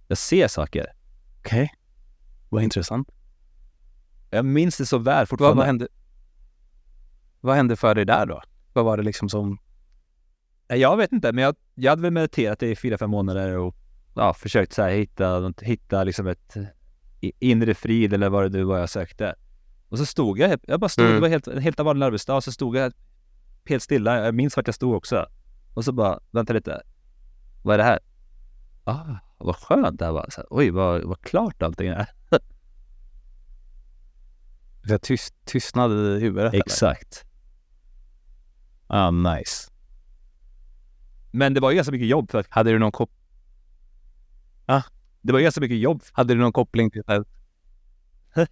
Jag 0.07 0.17
ser 0.17 0.47
saker. 0.47 0.87
Okej. 1.39 1.63
Okay. 1.63 1.67
Vad 2.49 2.63
intressant. 2.63 3.09
Jag 4.29 4.45
minns 4.45 4.77
det 4.77 4.85
så 4.85 4.97
väl 4.97 5.25
fortfarande. 5.25 5.55
Vad, 5.55 5.57
vad, 5.57 5.65
hände, 5.65 5.87
vad 7.41 7.55
hände 7.55 7.75
för 7.75 7.95
dig 7.95 8.05
där 8.05 8.25
då? 8.25 8.41
Vad 8.73 8.85
var 8.85 8.97
det 8.97 9.03
liksom 9.03 9.29
som... 9.29 9.57
Jag 10.67 10.97
vet 10.97 11.11
inte, 11.11 11.33
men 11.33 11.43
jag, 11.43 11.55
jag 11.75 11.91
hade 11.91 12.01
väl 12.01 12.11
mediterat 12.11 12.63
i 12.63 12.75
fyra, 12.75 12.97
fem 12.97 13.09
månader 13.09 13.57
och 13.57 13.75
ja, 14.15 14.33
försökt 14.33 14.73
så 14.73 14.81
här 14.81 14.89
hitta, 14.89 15.53
hitta 15.61 16.03
liksom 16.03 16.27
ett 16.27 16.57
inre 17.39 17.73
frid 17.73 18.13
eller 18.13 18.29
vad 18.29 18.43
det 18.43 18.57
nu 18.57 18.63
var 18.63 18.77
jag 18.77 18.89
sökte. 18.89 19.35
Och 19.89 19.97
så 19.97 20.05
stod 20.05 20.39
jag, 20.39 20.59
jag 20.63 20.79
bara 20.79 20.89
stod, 20.89 21.05
mm. 21.05 21.15
det 21.15 21.21
var 21.21 21.29
helt, 21.29 21.47
en 21.47 21.61
helt 21.61 21.79
vanlig 21.79 22.05
arbetsdag, 22.05 22.41
så 22.41 22.51
stod 22.51 22.75
jag 22.75 22.93
helt 23.65 23.83
stilla. 23.83 24.25
Jag 24.25 24.35
minns 24.35 24.57
vart 24.57 24.67
jag 24.67 24.75
stod 24.75 24.93
också. 24.93 25.25
Och 25.73 25.85
så 25.85 25.91
bara, 25.91 26.19
vänta 26.31 26.53
lite. 26.53 26.81
Vad 27.63 27.73
är 27.73 27.77
det 27.77 27.83
här? 27.83 27.99
Ah, 28.83 29.17
vad 29.37 29.55
skönt 29.55 29.99
det 29.99 30.05
här 30.05 30.11
var. 30.11 30.29
Så, 30.29 30.43
oj, 30.49 30.69
vad, 30.69 31.03
vad 31.03 31.21
klart 31.21 31.63
allting 31.63 31.87
är. 31.87 32.07
Det 34.87 34.99
tyst, 34.99 35.35
tystnad 35.45 35.91
i 35.91 36.19
huvudet? 36.19 36.53
Exakt. 36.53 37.25
Ah, 38.87 39.11
nice. 39.11 39.71
Men 41.31 41.53
det 41.53 41.59
var 41.59 41.71
ju 41.71 41.75
ganska 41.75 41.91
mycket 41.91 42.07
jobb 42.07 42.31
för 42.31 42.39
att... 42.39 42.47
Hade 42.49 42.71
du 42.71 42.79
någon 42.79 42.91
kopp... 42.91 43.11
Ah, 44.65 44.83
det 45.25 45.33
var 45.33 45.39
ganska 45.39 45.61
mycket 45.61 45.77
jobb. 45.77 46.03
Hade 46.11 46.33
du 46.33 46.39
någon 46.39 46.53
koppling 46.53 46.91
till 46.91 47.01
det? 47.07 47.15
Okej, 48.35 48.47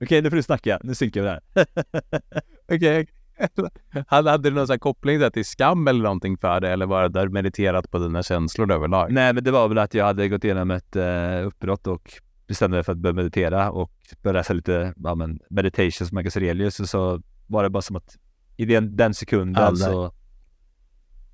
okay, 0.00 0.20
nu 0.20 0.30
får 0.30 0.36
du 0.36 0.42
snacka. 0.42 0.80
Nu 0.82 0.94
synkar 0.94 1.20
vi 1.20 1.26
där. 1.26 1.40
Okej. 2.74 3.06
Okay. 3.40 4.02
Hade 4.06 4.38
du 4.38 4.50
någon 4.50 4.66
sån 4.66 4.78
koppling 4.78 5.18
där 5.18 5.30
till 5.30 5.44
skam 5.44 5.88
eller 5.88 6.02
någonting 6.02 6.38
för 6.38 6.60
det? 6.60 6.70
Eller 6.70 6.86
var 6.86 7.08
det 7.08 7.28
mediterat 7.28 7.90
på 7.90 7.98
dina 7.98 8.22
känslor 8.22 8.72
överlag? 8.72 9.12
Nej, 9.12 9.32
men 9.32 9.44
det 9.44 9.50
var 9.50 9.68
väl 9.68 9.78
att 9.78 9.94
jag 9.94 10.04
hade 10.04 10.28
gått 10.28 10.44
igenom 10.44 10.70
ett 10.70 10.96
uh, 10.96 11.46
uppbrott 11.46 11.86
och 11.86 12.12
bestämde 12.46 12.76
mig 12.76 12.84
för 12.84 12.92
att 12.92 12.98
börja 12.98 13.14
meditera 13.14 13.70
och 13.70 13.92
börja 14.22 14.32
läsa 14.32 14.52
lite 14.52 14.94
ja, 14.96 15.14
men, 15.14 15.40
meditations 15.50 16.12
Marcus 16.12 16.36
Aurelius 16.36 16.80
och 16.80 16.88
så 16.88 17.22
var 17.46 17.62
det 17.62 17.70
bara 17.70 17.82
som 17.82 17.96
att 17.96 18.16
i 18.56 18.64
den, 18.64 18.96
den 18.96 19.14
sekunden 19.14 19.76
så 19.76 20.14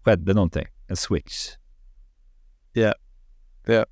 skedde 0.03 0.35
någonting. 0.35 0.67
En 0.89 0.97
switch. 0.97 1.49
Ja. 2.73 2.83
Yeah. 2.83 2.95
Yeah. 3.69 3.87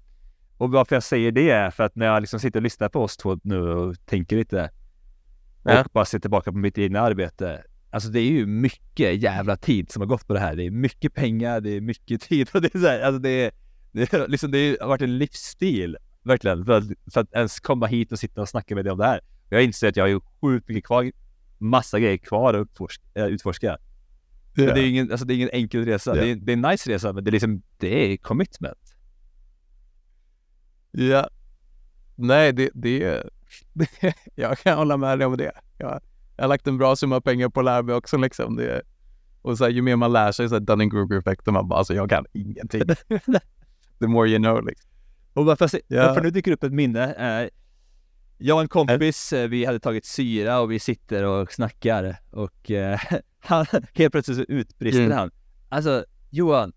Och 0.59 0.71
varför 0.71 0.97
jag 0.97 1.03
säger 1.03 1.33
det 1.33 1.51
är 1.51 1.71
för 1.71 1.85
att 1.85 1.97
när 1.97 2.07
jag 2.07 2.21
liksom 2.21 2.41
sitter 2.41 2.59
och 2.59 2.63
lyssnar 2.63 2.89
på 2.89 3.03
oss 3.03 3.17
två 3.17 3.39
nu 3.43 3.61
och 3.61 4.07
tänker 4.07 4.37
lite 4.37 4.71
och 5.63 5.71
ja. 5.71 5.85
bara 5.93 6.05
ser 6.05 6.19
tillbaka 6.19 6.53
på 6.53 6.59
mitt 6.59 6.79
egna 6.79 7.01
arbete. 7.01 7.65
Alltså 7.91 8.09
det 8.09 8.21
är 8.21 8.31
ju 8.31 8.47
mycket 8.47 9.23
jävla 9.23 9.57
tid 9.57 9.91
som 9.91 10.03
har 10.03 10.07
gått 10.07 10.27
på 10.27 10.35
det 10.35 10.41
här. 10.41 10.57
Det 10.57 10.67
är 10.67 10.71
mycket 10.71 11.15
pengar, 11.15 11.61
det 11.61 11.71
är 11.71 11.81
mycket 11.81 12.21
tid 12.21 12.49
och 12.55 12.63
det 12.63 12.75
är 12.75 12.79
så 12.79 12.87
här, 12.87 13.01
alltså 13.01 13.19
det 13.19 13.29
är, 13.29 13.53
det 13.93 14.13
är 14.13 14.29
liksom, 14.29 14.51
det 14.51 14.77
har 14.81 14.89
varit 14.89 15.03
en 15.03 15.19
livsstil 15.19 15.97
verkligen 16.23 16.65
för 16.65 16.73
att, 16.73 16.85
för 17.13 17.21
att 17.21 17.33
ens 17.33 17.61
komma 17.61 17.87
hit 17.87 18.13
och 18.13 18.19
sitta 18.19 18.41
och 18.41 18.49
snacka 18.49 18.75
med 18.75 18.85
dig 18.85 18.93
om 18.93 18.99
det 18.99 19.07
här. 19.07 19.21
Jag 19.49 19.65
inser 19.65 19.89
att 19.89 19.97
jag 19.97 20.05
har 20.05 20.09
ju 20.09 20.21
sjukt 20.41 20.69
mycket 20.69 20.85
kvar, 20.85 21.13
massa 21.59 22.01
grejer 22.01 22.17
kvar 22.17 22.55
att 22.55 22.63
utforska. 22.63 23.27
utforska. 23.27 23.79
Yeah. 24.57 24.75
Det, 24.75 24.81
är 24.81 24.87
ingen, 24.87 25.11
alltså 25.11 25.27
det 25.27 25.35
är 25.35 25.37
ingen 25.37 25.51
enkel 25.53 25.85
resa. 25.85 26.15
Yeah. 26.15 26.25
Det, 26.25 26.31
är, 26.31 26.37
det 26.37 26.53
är 26.53 26.57
en 26.57 26.63
nice 26.63 26.91
resa, 26.91 27.13
men 27.13 27.25
det 27.25 27.31
är 27.31 27.33
liksom, 27.33 27.63
det 27.79 28.13
är 28.13 28.17
commitment. 28.17 28.79
Ja. 30.97 31.29
Nej, 32.15 32.53
det, 32.53 32.71
det, 32.75 33.23
det 33.73 33.89
jag 34.35 34.59
kan 34.59 34.79
hålla 34.79 34.97
med 34.97 35.19
dig 35.19 35.27
om 35.27 35.37
det. 35.37 35.53
Jag, 35.79 36.01
jag 36.37 36.45
har 36.45 36.49
lagt 36.49 36.67
en 36.67 36.79
bra 36.79 36.97
summa 36.97 37.21
pengar 37.21 37.49
på 37.49 37.61
att 37.61 37.65
lära 37.65 37.83
mig 37.83 37.95
också 37.95 38.17
liksom. 38.17 38.57
Det, 38.57 38.83
och 39.43 39.59
så 39.59 39.65
här, 39.65 39.71
ju 39.71 39.83
mer 39.83 39.97
man 39.97 40.13
lär 40.13 40.33
sig, 40.33 40.49
så 40.49 40.59
Dunning-Kruger-effekten, 40.59 41.55
man 41.55 41.69
bara 41.69 41.79
alltså 41.79 41.95
jag 41.95 42.11
kan 42.11 42.27
ingenting. 42.33 42.83
The 43.99 44.07
more 44.07 44.29
you 44.29 44.39
know 44.39 44.67
liksom. 44.67 44.91
Och 45.33 45.47
varför, 45.47 45.71
yeah. 45.89 46.07
varför 46.07 46.23
nu 46.23 46.31
dyker 46.31 46.53
upp 46.53 46.65
ett 46.65 46.73
minne 46.73 47.15
är 47.17 47.51
jag 48.39 48.55
och 48.55 48.63
en 48.63 48.69
kompis, 48.69 49.33
äh. 49.33 49.49
vi 49.49 49.65
hade 49.65 49.81
tagit 49.81 50.05
syra 50.05 50.61
och 50.61 50.73
vi 50.73 50.79
sitter 50.79 51.25
och 51.25 51.53
snackar 51.53 52.17
och 52.31 52.71
uh, 52.71 52.97
han, 53.41 53.67
helt 53.95 54.13
plötsligt 54.13 54.37
så 54.37 54.45
utbrister 54.49 55.05
mm. 55.05 55.19
han. 55.19 55.31
Alltså 55.69 56.05
Johan, 56.31 56.73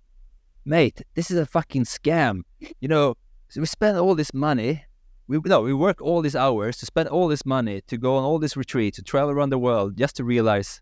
mate, 0.63 1.03
this 1.13 1.32
is 1.32 1.39
a 1.39 1.45
fucking 1.51 1.86
scam. 1.86 2.43
You 2.80 2.88
know, 2.88 3.15
So 3.50 3.62
we 3.62 3.66
spend 3.66 3.98
all 3.98 4.16
this 4.16 4.34
money. 4.34 4.84
We 5.28 5.39
no, 5.45 5.62
we 5.62 5.74
work 5.74 6.02
all 6.02 6.22
these 6.22 6.36
hours 6.36 6.78
to 6.78 6.86
spend 6.86 7.10
all 7.10 7.28
this 7.28 7.45
money 7.45 7.82
to 7.88 7.98
go 7.98 8.18
on 8.18 8.24
all 8.24 8.39
this 8.39 8.58
retreat 8.58 8.93
to 8.95 9.02
travel 9.02 9.32
around 9.32 9.50
the 9.50 9.58
world 9.58 9.98
just 9.98 10.16
to 10.18 10.24
realize 10.24 10.82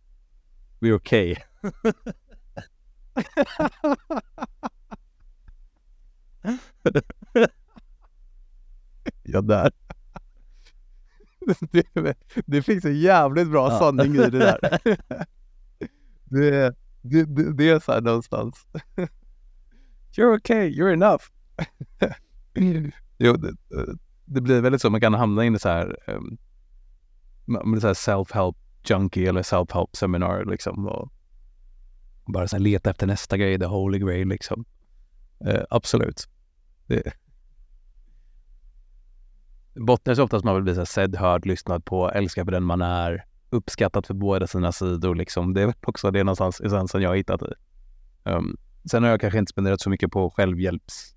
we're 0.82 0.96
okay. 0.96 1.36
ja, 9.24 9.42
där. 9.42 9.72
Det, 11.72 12.16
det 12.46 12.62
finns 12.62 12.86
en 12.86 13.00
jävligt 13.00 13.48
bra 13.48 13.72
ja. 13.72 13.80
sanning 13.80 14.16
i 14.16 14.30
det 14.30 14.40
där. 14.40 14.80
Det, 16.26 16.76
det, 17.02 17.26
det, 17.26 17.54
det 17.54 17.70
är 17.70 17.80
så 17.80 17.92
här 17.92 18.02
någonstans. 18.02 18.68
You're 20.18 20.36
okay, 20.36 20.70
you're 20.70 20.94
enough. 20.94 21.24
jo, 23.18 23.34
det, 23.34 23.56
det, 24.26 24.42
blir 24.42 24.62
väldigt 24.62 24.82
så. 24.82 24.90
Man 24.90 25.02
kan 25.02 25.14
hamna 25.14 25.46
in 25.46 25.56
i 25.56 25.60
så 25.60 25.70
här, 25.70 25.98
um, 26.08 26.38
så 27.80 27.88
här 27.88 27.94
self-help 27.94 28.56
junkie 28.84 29.30
eller 29.30 29.42
self-help 29.42 29.96
seminar 29.96 30.46
liksom. 30.46 30.88
Och 30.88 31.12
bara 32.26 32.48
så 32.48 32.56
här 32.56 32.64
leta 32.64 32.90
efter 32.90 33.08
nästa 33.08 33.38
grej, 33.38 33.60
the 33.60 33.66
holy 33.66 34.00
grail 34.00 34.28
liksom. 34.28 34.66
Uh, 35.48 35.64
absolut. 35.70 36.28
Det, 36.88 37.14
bottnar 39.76 40.16
så 40.16 40.24
oftast 40.24 40.46
man 40.46 40.56
vill 40.56 40.64
bli 40.64 40.76
så 40.76 40.86
sedd, 40.86 41.16
hörd, 41.16 41.46
lyssnad 41.46 41.86
på, 41.86 42.12
älskad 42.12 42.46
för 42.46 42.52
den 42.52 42.64
man 42.64 42.82
är, 42.82 43.26
uppskattad 43.50 44.06
för 44.06 44.14
båda 44.14 44.48
sina 44.48 44.72
sidor 44.72 45.16
liksom. 45.16 45.54
Det 45.54 45.62
är 45.62 45.74
också 45.82 46.12
det 46.12 46.24
någonstans 46.24 46.62
essensen 46.62 47.02
jag 47.02 47.10
har 47.10 47.16
hittat 47.16 47.42
i. 47.42 47.54
Um, 48.24 48.58
sen 48.92 49.04
har 49.04 49.10
jag 49.10 49.22
kanske 49.22 49.40
inte 49.40 49.50
spenderat 49.50 49.82
så 49.82 49.90
mycket 49.90 50.12
på 50.12 50.30
självhjälps 50.30 51.15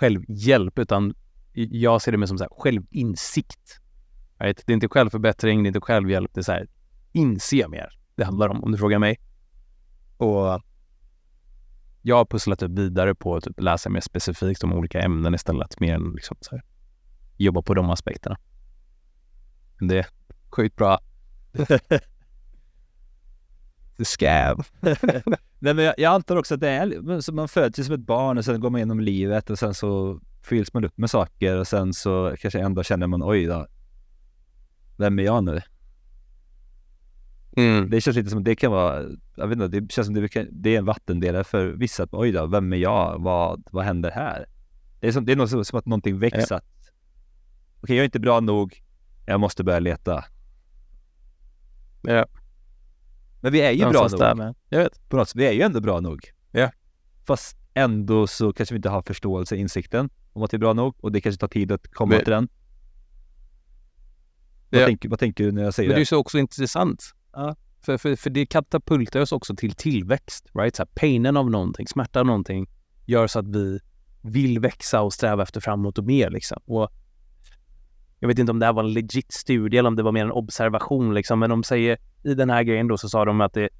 självhjälp, 0.00 0.78
utan 0.78 1.14
jag 1.52 2.02
ser 2.02 2.12
det 2.12 2.18
mer 2.18 2.26
som 2.26 2.38
så 2.38 2.44
här, 2.44 2.50
självinsikt. 2.58 3.80
Right? 4.38 4.62
Det 4.66 4.72
är 4.72 4.74
inte 4.74 4.88
självförbättring, 4.88 5.62
det 5.62 5.66
är 5.66 5.68
inte 5.68 5.80
självhjälp, 5.80 6.30
det 6.34 6.40
är 6.40 6.42
så 6.42 6.52
här, 6.52 6.68
inse 7.12 7.68
mer 7.68 7.88
det 8.14 8.24
handlar 8.24 8.48
om, 8.48 8.64
om 8.64 8.72
du 8.72 8.78
frågar 8.78 8.98
mig. 8.98 9.20
Och 10.16 10.62
jag 12.02 12.16
har 12.16 12.24
pusslat 12.24 12.62
upp 12.62 12.70
vidare 12.70 13.14
på 13.14 13.36
att 13.36 13.44
typ 13.44 13.60
läsa 13.60 13.90
mer 13.90 14.00
specifikt 14.00 14.64
om 14.64 14.72
olika 14.72 15.00
ämnen 15.00 15.34
istället, 15.34 15.80
mer 15.80 15.94
än 15.94 16.12
liksom 16.12 16.36
så 16.40 16.50
här, 16.50 16.64
jobba 17.36 17.62
på 17.62 17.74
de 17.74 17.90
aspekterna. 17.90 18.36
Det 19.80 19.98
är 19.98 20.06
sjukt 20.50 20.76
bra. 20.76 20.98
The 24.00 24.04
scab. 24.04 24.62
Nej, 25.58 25.74
men 25.74 25.78
jag, 25.78 25.94
jag, 25.98 26.14
antar 26.14 26.36
också 26.36 26.54
att 26.54 26.60
det 26.60 26.68
är 26.68 27.20
så 27.20 27.32
man 27.32 27.48
föds 27.48 27.86
som 27.86 27.94
ett 27.94 28.00
barn 28.00 28.38
och 28.38 28.44
sen 28.44 28.60
går 28.60 28.70
man 28.70 28.78
igenom 28.78 29.00
livet 29.00 29.50
och 29.50 29.58
sen 29.58 29.74
så 29.74 30.20
fylls 30.42 30.74
man 30.74 30.84
upp 30.84 30.98
med 30.98 31.10
saker 31.10 31.56
och 31.56 31.66
sen 31.66 31.94
så 31.94 32.34
kanske 32.38 32.60
ändå 32.60 32.82
känner 32.82 33.06
man 33.06 33.22
oj 33.22 33.46
då. 33.46 33.66
Vem 34.96 35.18
är 35.18 35.22
jag 35.22 35.44
nu? 35.44 35.60
Mm. 37.56 37.90
Det 37.90 38.00
känns 38.00 38.16
lite 38.16 38.30
som 38.30 38.38
att 38.38 38.44
det 38.44 38.56
kan 38.56 38.72
vara, 38.72 39.02
jag 39.36 39.48
vet 39.48 39.58
inte, 39.58 39.80
det 39.80 39.92
känns 39.92 40.06
som 40.06 40.14
det, 40.14 40.28
kan, 40.28 40.46
det 40.50 40.74
är 40.74 40.78
en 40.78 40.84
vattendelare 40.84 41.44
för 41.44 41.66
vissa. 41.66 42.02
Att, 42.02 42.14
oj 42.14 42.32
då, 42.32 42.46
vem 42.46 42.72
är 42.72 42.76
jag? 42.76 43.18
Vad, 43.18 43.62
vad 43.70 43.84
händer 43.84 44.10
här? 44.10 44.46
Det 45.00 45.08
är, 45.08 45.12
som, 45.12 45.24
det 45.24 45.32
är 45.32 45.36
något, 45.36 45.66
som 45.66 45.78
att 45.78 45.86
någonting 45.86 46.18
väcks. 46.18 46.50
Ja. 46.50 46.56
Att, 46.56 46.64
okej, 46.64 46.92
okay, 47.82 47.96
jag 47.96 48.02
är 48.02 48.04
inte 48.04 48.20
bra 48.20 48.40
nog. 48.40 48.82
Jag 49.26 49.40
måste 49.40 49.64
börja 49.64 49.78
leta. 49.78 50.24
Ja. 52.02 52.26
Men 53.40 53.52
vi 53.52 53.60
är 53.60 53.70
ju 53.70 53.90
bra 53.90 54.08
nog. 54.08 54.36
Med. 54.36 54.54
Jag 54.68 54.78
vet. 54.78 55.08
På 55.08 55.16
något 55.16 55.28
sätt, 55.28 55.36
vi 55.36 55.46
är 55.46 55.52
ju 55.52 55.62
ändå 55.62 55.80
bra 55.80 56.00
nog. 56.00 56.30
Ja. 56.50 56.70
Fast 57.26 57.56
ändå 57.74 58.26
så 58.26 58.52
kanske 58.52 58.74
vi 58.74 58.76
inte 58.76 58.88
har 58.88 59.02
förståelse, 59.02 59.56
insikten 59.56 60.10
om 60.32 60.42
att 60.42 60.52
vi 60.52 60.56
är 60.56 60.58
bra 60.58 60.72
nog 60.72 60.94
och 61.04 61.12
det 61.12 61.20
kanske 61.20 61.40
tar 61.40 61.48
tid 61.48 61.72
att 61.72 61.88
komma 61.94 62.14
Men... 62.14 62.24
till 62.24 62.32
den. 62.32 62.48
Vad, 64.70 64.82
ja. 64.82 64.86
tänker, 64.86 65.08
vad 65.08 65.18
tänker 65.18 65.44
du 65.44 65.52
när 65.52 65.62
jag 65.62 65.74
säger 65.74 65.88
det? 65.88 65.92
Men 65.92 65.98
det 65.98 66.02
är 66.02 66.04
så 66.04 66.16
också 66.16 66.38
intressant. 66.38 67.04
Ja. 67.32 67.56
För, 67.80 67.98
för, 67.98 68.16
för 68.16 68.30
det 68.30 68.46
katapultar 68.46 69.20
oss 69.20 69.32
också 69.32 69.56
till 69.56 69.72
tillväxt. 69.72 70.46
Right? 70.54 70.76
Så 70.76 70.82
här, 70.82 70.88
painen 70.94 71.36
av 71.36 71.50
någonting, 71.50 71.86
smärta 71.86 72.20
av 72.20 72.26
någonting 72.26 72.68
gör 73.06 73.26
så 73.26 73.38
att 73.38 73.48
vi 73.48 73.80
vill 74.22 74.60
växa 74.60 75.00
och 75.00 75.12
sträva 75.12 75.42
efter 75.42 75.60
framåt 75.60 75.98
och 75.98 76.04
mer. 76.04 76.30
Liksom. 76.30 76.60
Och 76.64 76.90
jag 78.20 78.28
vet 78.28 78.38
inte 78.38 78.52
om 78.52 78.58
det 78.58 78.66
här 78.66 78.72
var 78.72 78.84
en 78.84 78.92
legit 78.92 79.32
studie 79.32 79.78
eller 79.78 79.88
om 79.88 79.96
det 79.96 80.02
var 80.02 80.12
mer 80.12 80.24
en 80.24 80.32
observation 80.32 81.14
liksom, 81.14 81.38
men 81.38 81.50
de 81.50 81.62
säger 81.64 81.98
i 82.22 82.34
den 82.34 82.50
här 82.50 82.62
grejen 82.62 82.88
då 82.88 82.98
så 82.98 83.08
sa 83.08 83.24
de 83.24 83.40
att 83.40 83.52
det 83.52 83.62
är 83.62 83.70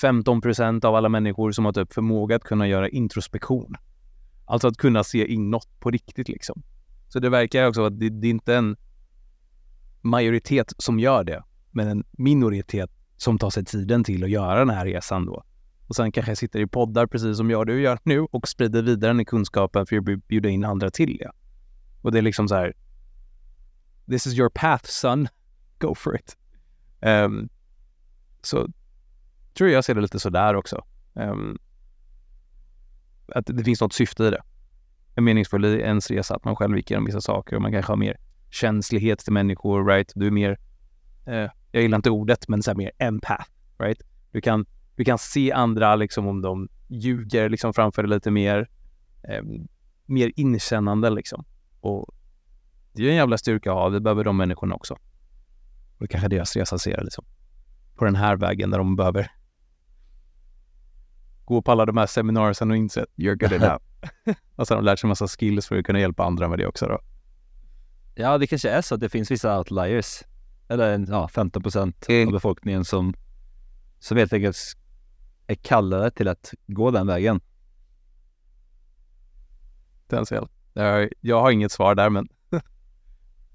15 0.00 0.40
procent 0.40 0.84
av 0.84 0.94
alla 0.94 1.08
människor 1.08 1.52
som 1.52 1.64
har 1.64 1.72
typ 1.72 1.92
förmåga 1.92 2.36
att 2.36 2.44
kunna 2.44 2.68
göra 2.68 2.88
introspektion. 2.88 3.74
Alltså 4.44 4.68
att 4.68 4.76
kunna 4.76 5.04
se 5.04 5.26
inåt 5.26 5.80
på 5.80 5.90
riktigt 5.90 6.28
liksom. 6.28 6.62
Så 7.08 7.18
det 7.18 7.30
verkar 7.30 7.68
också 7.68 7.84
att 7.84 8.00
det, 8.00 8.08
det 8.08 8.26
är 8.26 8.30
inte 8.30 8.54
en 8.54 8.76
majoritet 10.00 10.72
som 10.78 10.98
gör 10.98 11.24
det, 11.24 11.42
men 11.70 11.88
en 11.88 12.04
minoritet 12.12 12.90
som 13.16 13.38
tar 13.38 13.50
sig 13.50 13.64
tiden 13.64 14.04
till 14.04 14.24
att 14.24 14.30
göra 14.30 14.58
den 14.58 14.70
här 14.70 14.84
resan 14.86 15.26
då. 15.26 15.44
Och 15.86 15.96
sen 15.96 16.12
kanske 16.12 16.36
sitter 16.36 16.60
i 16.60 16.66
poddar 16.66 17.06
precis 17.06 17.36
som 17.36 17.50
jag 17.50 17.58
och 17.58 17.66
du 17.66 17.80
gör 17.80 17.98
nu 18.02 18.20
och 18.20 18.48
sprider 18.48 18.82
vidare 18.82 19.12
den 19.12 19.24
kunskapen 19.24 19.86
för 19.86 19.96
att 19.96 20.26
bjuda 20.28 20.48
in 20.48 20.64
andra 20.64 20.90
till 20.90 21.16
det. 21.16 21.30
Och 22.02 22.12
det 22.12 22.18
är 22.18 22.22
liksom 22.22 22.48
så 22.48 22.54
här, 22.54 22.74
this 24.10 24.26
is 24.26 24.34
your 24.34 24.48
path 24.48 24.86
son, 24.86 25.28
go 25.78 25.94
for 25.94 26.14
it. 26.14 26.36
Um, 27.00 27.48
så 28.42 28.68
tror 29.54 29.70
jag 29.70 29.84
ser 29.84 29.94
det 29.94 30.00
lite 30.00 30.18
sådär 30.18 30.54
också. 30.54 30.84
Um, 31.14 31.58
att 33.28 33.46
det 33.46 33.64
finns 33.64 33.80
något 33.80 33.92
syfte 33.92 34.24
i 34.24 34.30
det. 34.30 34.42
En 35.14 35.24
meningsfull 35.24 35.64
i 35.64 35.80
ens 35.80 36.10
resa, 36.10 36.36
att 36.36 36.44
man 36.44 36.56
själv 36.56 36.76
gick 36.76 36.90
igenom 36.90 37.04
vissa 37.04 37.20
saker 37.20 37.56
och 37.56 37.62
man 37.62 37.72
kanske 37.72 37.92
har 37.92 37.96
mer 37.96 38.16
känslighet 38.50 39.18
till 39.18 39.32
människor, 39.32 39.86
right? 39.86 40.12
Du 40.14 40.26
är 40.26 40.30
mer, 40.30 40.58
uh, 41.28 41.50
jag 41.72 41.82
gillar 41.82 41.96
inte 41.96 42.10
ordet, 42.10 42.48
men 42.48 42.62
så 42.62 42.70
här 42.70 42.76
mer 42.76 42.90
empath, 42.98 43.50
right? 43.78 44.02
Du 44.30 44.40
kan, 44.40 44.66
du 44.96 45.04
kan 45.04 45.18
se 45.18 45.52
andra 45.52 45.96
liksom 45.96 46.26
om 46.26 46.42
de 46.42 46.68
ljuger 46.88 47.48
liksom 47.48 47.74
framför 47.74 48.02
dig 48.02 48.10
lite 48.10 48.30
mer, 48.30 48.68
um, 49.40 49.68
mer 50.06 50.32
inkännande 50.36 51.10
liksom. 51.10 51.44
Och 51.80 52.14
det 52.92 53.02
är 53.02 53.08
en 53.08 53.16
jävla 53.16 53.38
styrka 53.38 53.70
att 53.70 53.76
ha. 53.76 53.88
Vi 53.88 54.00
behöver 54.00 54.24
de 54.24 54.36
människorna 54.36 54.74
också. 54.74 54.94
Och 54.94 55.98
det 55.98 56.08
kanske 56.08 56.28
deras 56.28 56.56
resa 56.56 56.78
ser 56.78 57.00
liksom. 57.04 57.24
På 57.94 58.04
den 58.04 58.16
här 58.16 58.36
vägen 58.36 58.70
där 58.70 58.78
de 58.78 58.96
behöver 58.96 59.30
gå 61.44 61.62
på 61.62 61.72
alla 61.72 61.86
de 61.86 61.96
här 61.96 62.06
seminarierna 62.06 62.72
och 62.72 62.76
inse 62.76 63.02
att 63.02 63.08
you're 63.16 63.36
good 63.36 63.52
enough. 63.52 63.82
och 64.56 64.68
sen 64.68 64.74
har 64.74 64.82
de 64.82 64.84
lärt 64.86 64.98
sig 64.98 65.06
en 65.06 65.08
massa 65.08 65.28
skills 65.28 65.66
för 65.66 65.78
att 65.78 65.84
kunna 65.84 66.00
hjälpa 66.00 66.24
andra 66.24 66.48
med 66.48 66.58
det 66.58 66.66
också 66.66 66.86
då. 66.86 67.00
Ja, 68.14 68.38
det 68.38 68.46
kanske 68.46 68.70
är 68.70 68.82
så 68.82 68.94
att 68.94 69.00
det 69.00 69.08
finns 69.08 69.30
vissa 69.30 69.58
outliers. 69.58 70.22
eller 70.68 71.06
ja, 71.08 71.28
15 71.28 71.62
procent 71.62 72.08
Mm. 72.08 72.28
av 72.28 72.32
befolkningen 72.32 72.84
som, 72.84 73.14
som 73.98 74.16
helt 74.16 74.32
enkelt 74.32 74.56
är 75.46 75.54
kallade 75.54 76.10
till 76.10 76.28
att 76.28 76.54
gå 76.66 76.90
den 76.90 77.06
vägen. 77.06 77.40
Potentiellt. 80.08 80.50
Jag, 80.72 81.08
jag 81.20 81.40
har 81.40 81.50
inget 81.50 81.72
svar 81.72 81.94
där, 81.94 82.10
men 82.10 82.28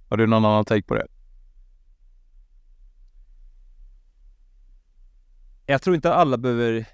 har 0.09 0.17
du 0.17 0.27
någon 0.27 0.45
annan 0.45 0.65
take 0.65 0.87
på 0.87 0.95
det? 0.95 1.07
Jag 5.65 5.81
tror 5.81 5.95
inte 5.95 6.13
alla 6.13 6.37
behöver 6.37 6.85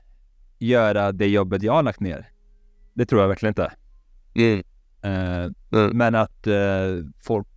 göra 0.59 1.11
det 1.11 1.27
jobbet 1.27 1.63
jag 1.63 1.73
har 1.73 1.83
lagt 1.83 1.99
ner. 1.99 2.29
Det 2.93 3.05
tror 3.05 3.21
jag 3.21 3.27
verkligen 3.27 3.51
inte. 3.51 3.73
Eh, 5.03 5.49
Men 5.93 6.15
att 6.15 6.47
eh, 6.47 6.55
folk, 7.23 7.47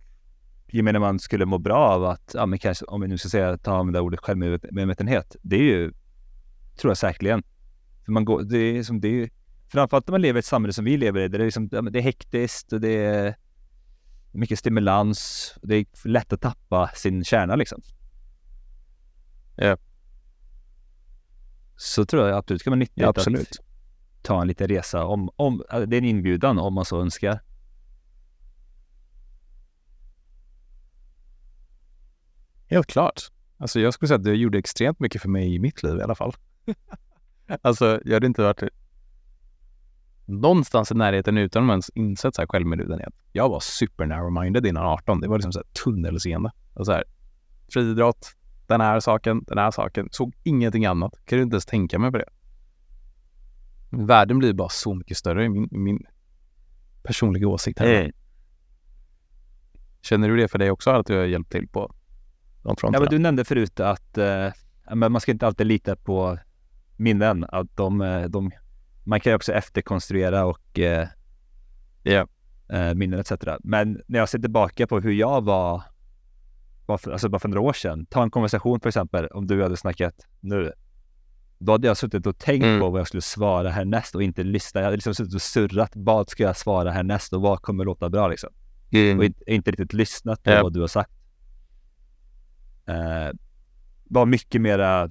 gemene 0.67 0.99
man 0.99 1.19
skulle 1.19 1.45
må 1.45 1.57
bra 1.57 1.77
av 1.77 2.03
att, 2.03 2.31
ja 2.33 2.45
men 2.45 2.59
kanske 2.59 2.85
om 2.85 3.01
vi 3.01 3.07
nu 3.07 3.17
ska 3.17 3.29
säga, 3.29 3.57
ta 3.57 3.77
använda 3.77 4.01
ordet 4.01 4.19
självmedvetenhet. 4.19 5.35
Det 5.41 5.55
är 5.55 5.63
ju, 5.63 5.91
tror 6.77 6.91
jag 6.91 6.97
säkerligen. 6.97 7.43
För 8.05 8.11
man 8.11 8.25
går, 8.25 8.43
det 8.43 8.57
är 8.57 8.83
som 8.83 9.01
det 9.01 9.07
är, 9.07 9.29
framförallt 9.71 10.07
när 10.07 10.11
man 10.11 10.21
lever 10.21 10.37
i 10.37 10.39
ett 10.39 10.45
samhälle 10.45 10.73
som 10.73 10.85
vi 10.85 10.97
lever 10.97 11.19
i, 11.19 11.27
där 11.27 11.37
det 11.37 11.43
är, 11.43 11.45
liksom, 11.45 11.69
ja, 11.71 11.81
men 11.81 11.93
det 11.93 11.99
är 11.99 12.03
hektiskt 12.03 12.73
och 12.73 12.81
det 12.81 13.05
är 13.05 13.35
mycket 14.37 14.59
stimulans. 14.59 15.53
Det 15.61 15.75
är 15.75 15.85
lätt 16.07 16.33
att 16.33 16.41
tappa 16.41 16.91
sin 16.95 17.23
kärna 17.23 17.55
liksom. 17.55 17.81
Ja. 19.55 19.77
Så 21.75 22.05
tror 22.05 22.27
jag 22.27 22.37
absolut 22.37 22.63
kan 22.63 22.71
vara 22.71 22.79
nyttigt 22.79 22.97
Ja, 22.97 23.07
absolut. 23.07 23.41
att 23.41 23.57
ta 24.21 24.41
en 24.41 24.47
liten 24.47 24.67
resa. 24.67 25.05
Om, 25.05 25.29
om, 25.35 25.63
det 25.69 25.75
är 25.75 25.93
en 25.97 26.05
inbjudan 26.05 26.59
om 26.59 26.73
man 26.73 26.85
så 26.85 27.01
önskar. 27.01 27.39
Helt 32.67 32.87
klart. 32.87 33.21
Alltså 33.57 33.79
jag 33.79 33.93
skulle 33.93 34.07
säga 34.07 34.17
att 34.17 34.23
det 34.23 34.35
gjorde 34.35 34.57
extremt 34.57 34.99
mycket 34.99 35.21
för 35.21 35.29
mig 35.29 35.55
i 35.55 35.59
mitt 35.59 35.83
liv 35.83 35.97
i 35.97 36.01
alla 36.01 36.15
fall. 36.15 36.33
alltså 37.61 38.01
jag 38.05 38.13
hade 38.13 38.27
inte 38.27 38.41
varit 38.41 38.63
någonstans 40.27 40.91
i 40.91 40.95
närheten 40.95 41.37
utan 41.37 41.63
att 41.63 41.69
ens 41.69 41.89
insett 41.89 42.35
så 42.35 42.41
här 42.41 42.47
självmedvetenhet. 42.47 43.13
Jag 43.31 43.49
var 43.49 43.59
super 43.59 44.05
narrow-minded 44.05 44.67
innan 44.67 44.85
18. 44.85 45.19
Det 45.21 45.27
var 45.27 45.37
liksom 45.37 45.53
så 45.53 45.59
här 45.59 45.83
tunnelseende. 45.83 46.51
Och 46.73 46.85
så 46.85 46.91
här, 46.91 47.03
friidrott, 47.73 48.35
den 48.67 48.81
här 48.81 48.99
saken, 48.99 49.43
den 49.47 49.57
här 49.57 49.71
saken. 49.71 50.07
Såg 50.11 50.33
ingenting 50.43 50.85
annat. 50.85 51.13
Kan 51.25 51.37
du 51.37 51.43
inte 51.43 51.53
ens 51.55 51.65
tänka 51.65 51.99
mig 51.99 52.11
på 52.11 52.17
det. 52.17 52.29
Världen 53.89 54.39
blir 54.39 54.53
bara 54.53 54.69
så 54.69 54.93
mycket 54.93 55.17
större 55.17 55.45
i 55.45 55.49
min, 55.49 55.67
min 55.71 56.05
personliga 57.03 57.47
åsikt. 57.47 57.79
Här. 57.79 58.11
Känner 60.01 60.29
du 60.29 60.37
det 60.37 60.47
för 60.47 60.59
dig 60.59 60.71
också, 60.71 60.89
att 60.89 61.05
du 61.07 61.17
har 61.17 61.25
hjälpt 61.25 61.51
till 61.51 61.67
på 61.67 61.87
de 62.63 62.69
Ja, 62.69 62.75
fronterna? 62.79 63.03
men 63.03 63.09
du 63.09 63.19
nämnde 63.19 63.45
förut 63.45 63.79
att 63.79 64.17
eh, 64.17 64.51
ja, 64.87 64.95
man 64.95 65.21
ska 65.21 65.31
inte 65.31 65.47
alltid 65.47 65.67
lita 65.67 65.95
på 65.95 66.37
minnen. 66.97 67.45
Att 67.49 67.77
de, 67.77 68.01
eh, 68.01 68.23
de, 68.23 68.51
man 69.07 69.19
kan 69.19 69.31
ju 69.31 69.35
också 69.35 69.53
efterkonstruera 69.53 70.45
och 70.45 70.79
eh, 70.79 71.07
Ja. 72.03 72.27
eh, 72.69 72.93
minnen 72.93 73.19
etc. 73.19 73.31
Men 73.63 74.01
när 74.07 74.19
jag 74.19 74.29
ser 74.29 74.39
tillbaka 74.39 74.87
på 74.87 74.99
hur 74.99 75.11
jag 75.11 75.43
var, 75.43 75.83
bara 76.85 76.97
för, 76.97 77.11
alltså 77.11 77.29
bara 77.29 77.39
för 77.39 77.49
några 77.49 77.61
år 77.61 77.73
sedan. 77.73 78.05
Ta 78.05 78.23
en 78.23 78.31
konversation 78.31 78.79
för 78.79 78.87
exempel, 78.89 79.27
om 79.27 79.47
du 79.47 79.63
hade 79.63 79.77
snackat 79.77 80.13
nu. 80.39 80.73
Då 81.59 81.71
hade 81.71 81.87
jag 81.87 81.97
suttit 81.97 82.25
och 82.27 82.37
tänkt 82.37 82.63
Mm. 82.63 82.79
på 82.79 82.89
vad 82.89 82.99
jag 82.99 83.07
skulle 83.07 83.21
svara 83.21 83.69
härnäst 83.69 84.15
och 84.15 84.23
inte 84.23 84.43
lyssnat. 84.43 84.79
Jag 84.81 84.85
hade 84.85 84.97
liksom 84.97 85.15
suttit 85.15 85.35
och 85.35 85.41
surrat. 85.41 85.91
Vad 85.95 86.29
ska 86.29 86.43
jag 86.43 86.57
svara 86.57 86.91
härnäst 86.91 87.33
och 87.33 87.41
vad 87.41 87.61
kommer 87.61 87.85
låta 87.85 88.09
bra 88.09 88.27
liksom? 88.27 88.49
och 89.17 89.25
inte, 89.25 89.51
inte 89.53 89.71
riktigt 89.71 89.93
lyssnat 89.93 90.43
på 90.43 90.49
Ja. 90.51 90.63
vad 90.63 90.73
du 90.73 90.79
har 90.81 90.87
sagt. 90.87 91.11
Eh, 92.85 93.29
var 94.09 94.25
mycket 94.25 94.61
mera 94.61 95.09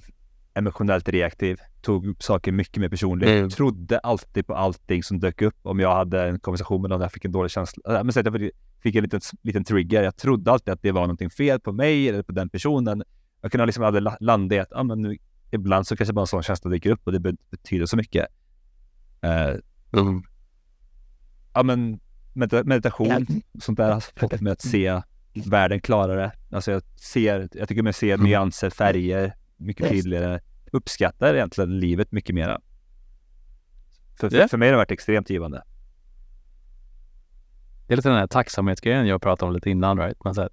emotionellt 0.53 1.09
reaktiv, 1.09 1.59
tog 1.87 2.07
upp 2.07 2.23
saker 2.23 2.51
mycket 2.51 2.77
mer 2.81 2.89
personligt, 2.89 3.29
Mm. 3.29 3.49
trodde 3.49 3.99
alltid 3.99 4.47
på 4.47 4.53
allting 4.55 5.03
som 5.03 5.19
dök 5.19 5.41
upp. 5.41 5.55
Om 5.61 5.79
jag 5.79 5.95
hade 5.95 6.23
en 6.29 6.39
konversation 6.39 6.81
med 6.81 6.89
någon 6.89 7.01
jag 7.01 7.11
fick 7.11 7.25
en 7.25 7.31
dålig 7.31 7.51
känsla, 7.51 7.81
men 7.85 8.09
att 8.09 8.15
jag 8.15 8.51
fick 8.83 8.95
en 8.95 9.03
liten, 9.03 9.21
liten 9.43 9.63
trigger. 9.63 10.03
Jag 10.03 10.15
trodde 10.17 10.51
alltid 10.51 10.73
att 10.73 10.81
det 10.81 10.91
var 10.91 11.01
någonting 11.01 11.29
fel 11.29 11.59
på 11.59 11.71
mig 11.71 12.09
eller 12.09 12.23
på 12.23 12.31
den 12.31 12.49
personen. 12.49 13.03
Jag 13.41 13.51
kunde 13.51 13.65
liksom 13.65 13.83
aldrig 13.83 14.01
la- 14.03 14.17
landa 14.19 14.55
i 14.55 14.59
att 14.59 14.73
ah, 14.73 14.83
men 14.83 15.01
nu, 15.01 15.17
ibland 15.51 15.87
så 15.87 15.95
kanske 15.95 16.13
bara 16.13 16.21
en 16.21 16.27
sån 16.27 16.43
känsla 16.43 16.69
dyker 16.71 16.89
upp 16.91 17.01
och 17.03 17.11
det 17.11 17.19
be- 17.19 17.35
betyder 17.51 17.85
så 17.85 17.97
mycket. 17.97 18.25
Eh, 19.21 19.53
Mm. 20.01 20.23
ja, 21.53 21.63
men 21.63 21.99
medita- 22.33 22.63
meditation, 22.63 23.25
sånt 23.59 23.77
där 23.77 23.91
har 23.93 24.03
fått 24.19 24.41
mig 24.41 24.51
att 24.53 24.61
se 24.61 25.01
världen 25.45 25.81
klarare. 25.81 26.31
Alltså 26.51 26.71
jag 26.71 26.81
ser, 26.99 27.49
jag 27.53 27.67
tycker 27.67 27.83
mig 27.83 27.93
se 27.93 28.11
Mm. 28.11 28.25
nyanser, 28.25 28.69
färger 28.69 29.33
mycket 29.57 29.89
tydligare. 29.89 30.39
Uppskattar 30.77 31.33
egentligen 31.33 31.79
livet 31.79 32.11
mycket 32.11 32.35
mera. 32.35 32.61
För, 34.19 34.29
för, 34.29 34.37
Ja. 34.37 34.47
för 34.47 34.57
mig 34.57 34.67
har 34.67 34.71
det 34.73 34.77
varit 34.77 34.91
extremt 34.91 35.29
givande. 35.29 35.63
Det 37.87 37.93
är 37.93 37.95
lite 37.95 38.09
den 38.09 38.17
här 38.17 38.27
tacksamhetsgrejen 38.27 39.07
jag 39.07 39.21
pratade 39.21 39.47
om 39.49 39.55
lite 39.55 39.69
innan. 39.69 39.99
Right? 39.99 40.23
Man 40.23 40.35
så 40.35 40.41
här, 40.41 40.49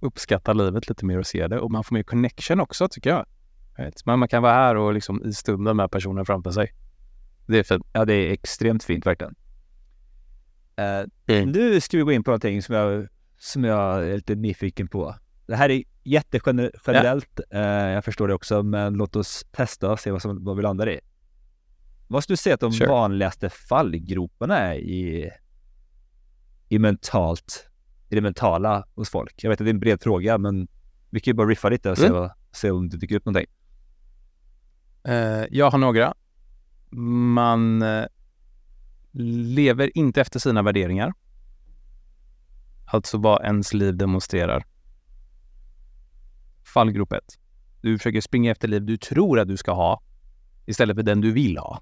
uppskattar 0.00 0.54
livet 0.54 0.88
lite 0.88 1.04
mer 1.04 1.18
och 1.18 1.26
ser 1.26 1.48
det. 1.48 1.60
Och 1.60 1.70
man 1.70 1.84
får 1.84 1.94
mer 1.94 2.02
connection 2.02 2.60
också 2.60 2.88
tycker 2.88 3.10
jag. 3.10 3.26
Right? 3.78 4.06
Men 4.06 4.18
man 4.18 4.28
kan 4.28 4.42
vara 4.42 4.52
här 4.52 4.76
och 4.76 4.94
liksom 4.94 5.24
i 5.24 5.32
stunden 5.32 5.76
med 5.76 5.90
personen 5.90 6.24
framför 6.26 6.50
sig. 6.50 6.72
Det 7.46 7.58
är 7.58 7.62
fint. 7.62 7.86
Ja, 7.92 8.04
det 8.04 8.14
är 8.14 8.32
extremt 8.32 8.84
fint 8.84 9.06
verkligen. 9.06 9.34
Eh, 10.76 11.46
Nu 11.46 11.80
ska 11.80 11.96
vi 11.96 12.02
gå 12.02 12.12
in 12.12 12.24
på 12.24 12.30
någonting 12.30 12.62
som 12.62 12.74
jag, 12.74 13.08
som 13.38 13.64
jag 13.64 14.08
är 14.08 14.14
lite 14.14 14.34
nyfiken 14.34 14.88
på. 14.88 15.16
Det 15.46 15.56
här 15.56 15.70
är 15.70 15.82
jättegenerellt, 16.06 17.40
eh, 17.50 17.60
jag 17.60 18.04
förstår 18.04 18.28
det 18.28 18.34
också, 18.34 18.62
men 18.62 18.94
låt 18.94 19.16
oss 19.16 19.46
testa 19.52 19.92
och 19.92 20.00
se 20.00 20.10
vad, 20.10 20.22
som, 20.22 20.44
vad 20.44 20.56
vi 20.56 20.62
landar 20.62 20.88
i. 20.88 21.00
Vad 22.08 22.22
skulle 22.22 22.32
du 22.32 22.36
säga 22.36 22.54
att 22.54 22.60
de 22.60 22.72
Sure. 22.72 22.88
vanligaste 22.88 23.48
fallgroparna 23.50 24.58
är 24.58 24.74
i, 24.74 25.30
i 26.68 26.78
mentalt, 26.78 27.68
i 28.08 28.14
det 28.14 28.20
mentala 28.20 28.86
hos 28.94 29.10
folk? 29.10 29.34
Jag 29.44 29.50
vet 29.50 29.60
att 29.60 29.64
det 29.64 29.70
är 29.70 29.74
en 29.74 29.80
bred 29.80 30.02
fråga, 30.02 30.38
men 30.38 30.68
vi 31.10 31.20
kan 31.20 31.30
ju 31.30 31.34
bara 31.34 31.48
riffa 31.48 31.68
lite 31.68 31.90
och 31.90 31.98
se, 31.98 32.06
Mm. 32.06 32.18
vad, 32.18 32.30
se 32.52 32.70
om 32.70 32.88
det 32.88 32.96
dyker 32.96 33.16
upp 33.16 33.24
någonting. 33.24 33.46
Eh, 35.04 35.44
jag 35.50 35.70
har 35.70 35.78
några. 35.78 36.14
Man 37.34 37.82
eh, 37.82 38.04
lever 39.54 39.98
inte 39.98 40.20
efter 40.20 40.38
sina 40.38 40.62
värderingar. 40.62 41.12
Alltså 42.86 43.18
vad 43.18 43.44
ens 43.44 43.74
liv 43.74 43.96
demonstrerar. 43.96 44.64
Fallgrop 46.76 47.12
1. 47.12 47.20
Du 47.80 47.98
försöker 47.98 48.20
springa 48.20 48.50
efter 48.50 48.68
liv 48.68 48.82
du 48.82 48.96
tror 48.96 49.40
att 49.40 49.48
du 49.48 49.56
ska 49.56 49.72
ha 49.72 50.00
istället 50.66 50.96
för 50.96 51.02
den 51.02 51.20
du 51.20 51.32
vill 51.32 51.58
ha. 51.58 51.80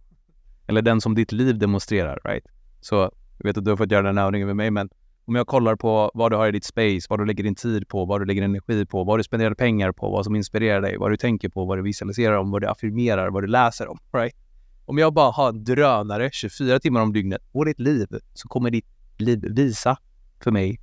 Eller 0.66 0.82
den 0.82 1.01
som 1.01 1.14
ditt 1.14 1.32
liv 1.32 1.59
demonstrerar, 1.59 2.20
right? 2.24 2.45
Så 2.80 2.95
jag 3.38 3.45
vet 3.45 3.59
att 3.59 3.64
du 3.64 3.70
har 3.70 3.76
fått 3.76 3.90
göra 3.90 4.07
den 4.07 4.18
här 4.18 4.26
övningen 4.26 4.47
med 4.47 4.57
mig, 4.57 4.70
men 4.70 4.88
om 5.24 5.34
jag 5.34 5.47
kollar 5.47 5.76
på 5.76 6.11
vad 6.14 6.32
du 6.32 6.36
har 6.36 6.49
i 6.49 6.53
ditt 6.53 6.64
space, 6.64 7.07
vad 7.11 7.18
du 7.18 7.26
lägger 7.26 7.45
din 7.45 7.55
tid 7.55 7.88
på, 7.88 8.05
vad 8.05 8.20
du 8.20 8.24
lägger 8.24 8.42
energi 8.42 8.86
på, 8.86 9.05
vad 9.05 9.18
du 9.18 9.24
spenderar 9.24 9.55
pengar 9.55 9.92
på, 9.92 10.11
vad 10.11 10.24
som 10.24 10.36
inspirerar 10.36 10.80
dig, 10.80 10.97
vad 10.97 11.11
du 11.11 11.16
tänker 11.16 11.49
på, 11.49 11.64
vad 11.64 11.78
du 11.78 11.82
visualiserar 11.82 12.36
om, 12.36 12.51
vad 12.51 12.62
du 12.62 12.68
affirmerar, 12.68 13.30
vad 13.30 13.42
du 13.42 13.47
läser 13.47 13.88
om, 13.88 13.99
right? 14.12 14.36
Om 14.84 14.99
jag 14.99 15.14
bara 15.14 15.30
har 15.30 15.49
en 15.49 15.64
drönare 15.64 16.30
24 16.32 16.80
timmar 16.80 17.01
om 17.01 17.12
dygnet 17.12 17.53
på 17.53 17.64
ditt 17.64 17.80
liv 17.80 18.07
så 18.34 18.49
kommer 18.49 18.70
ditt 18.70 18.86
liv 19.16 19.45
visa 19.51 19.97
för 20.45 20.51
mig, 20.51 20.80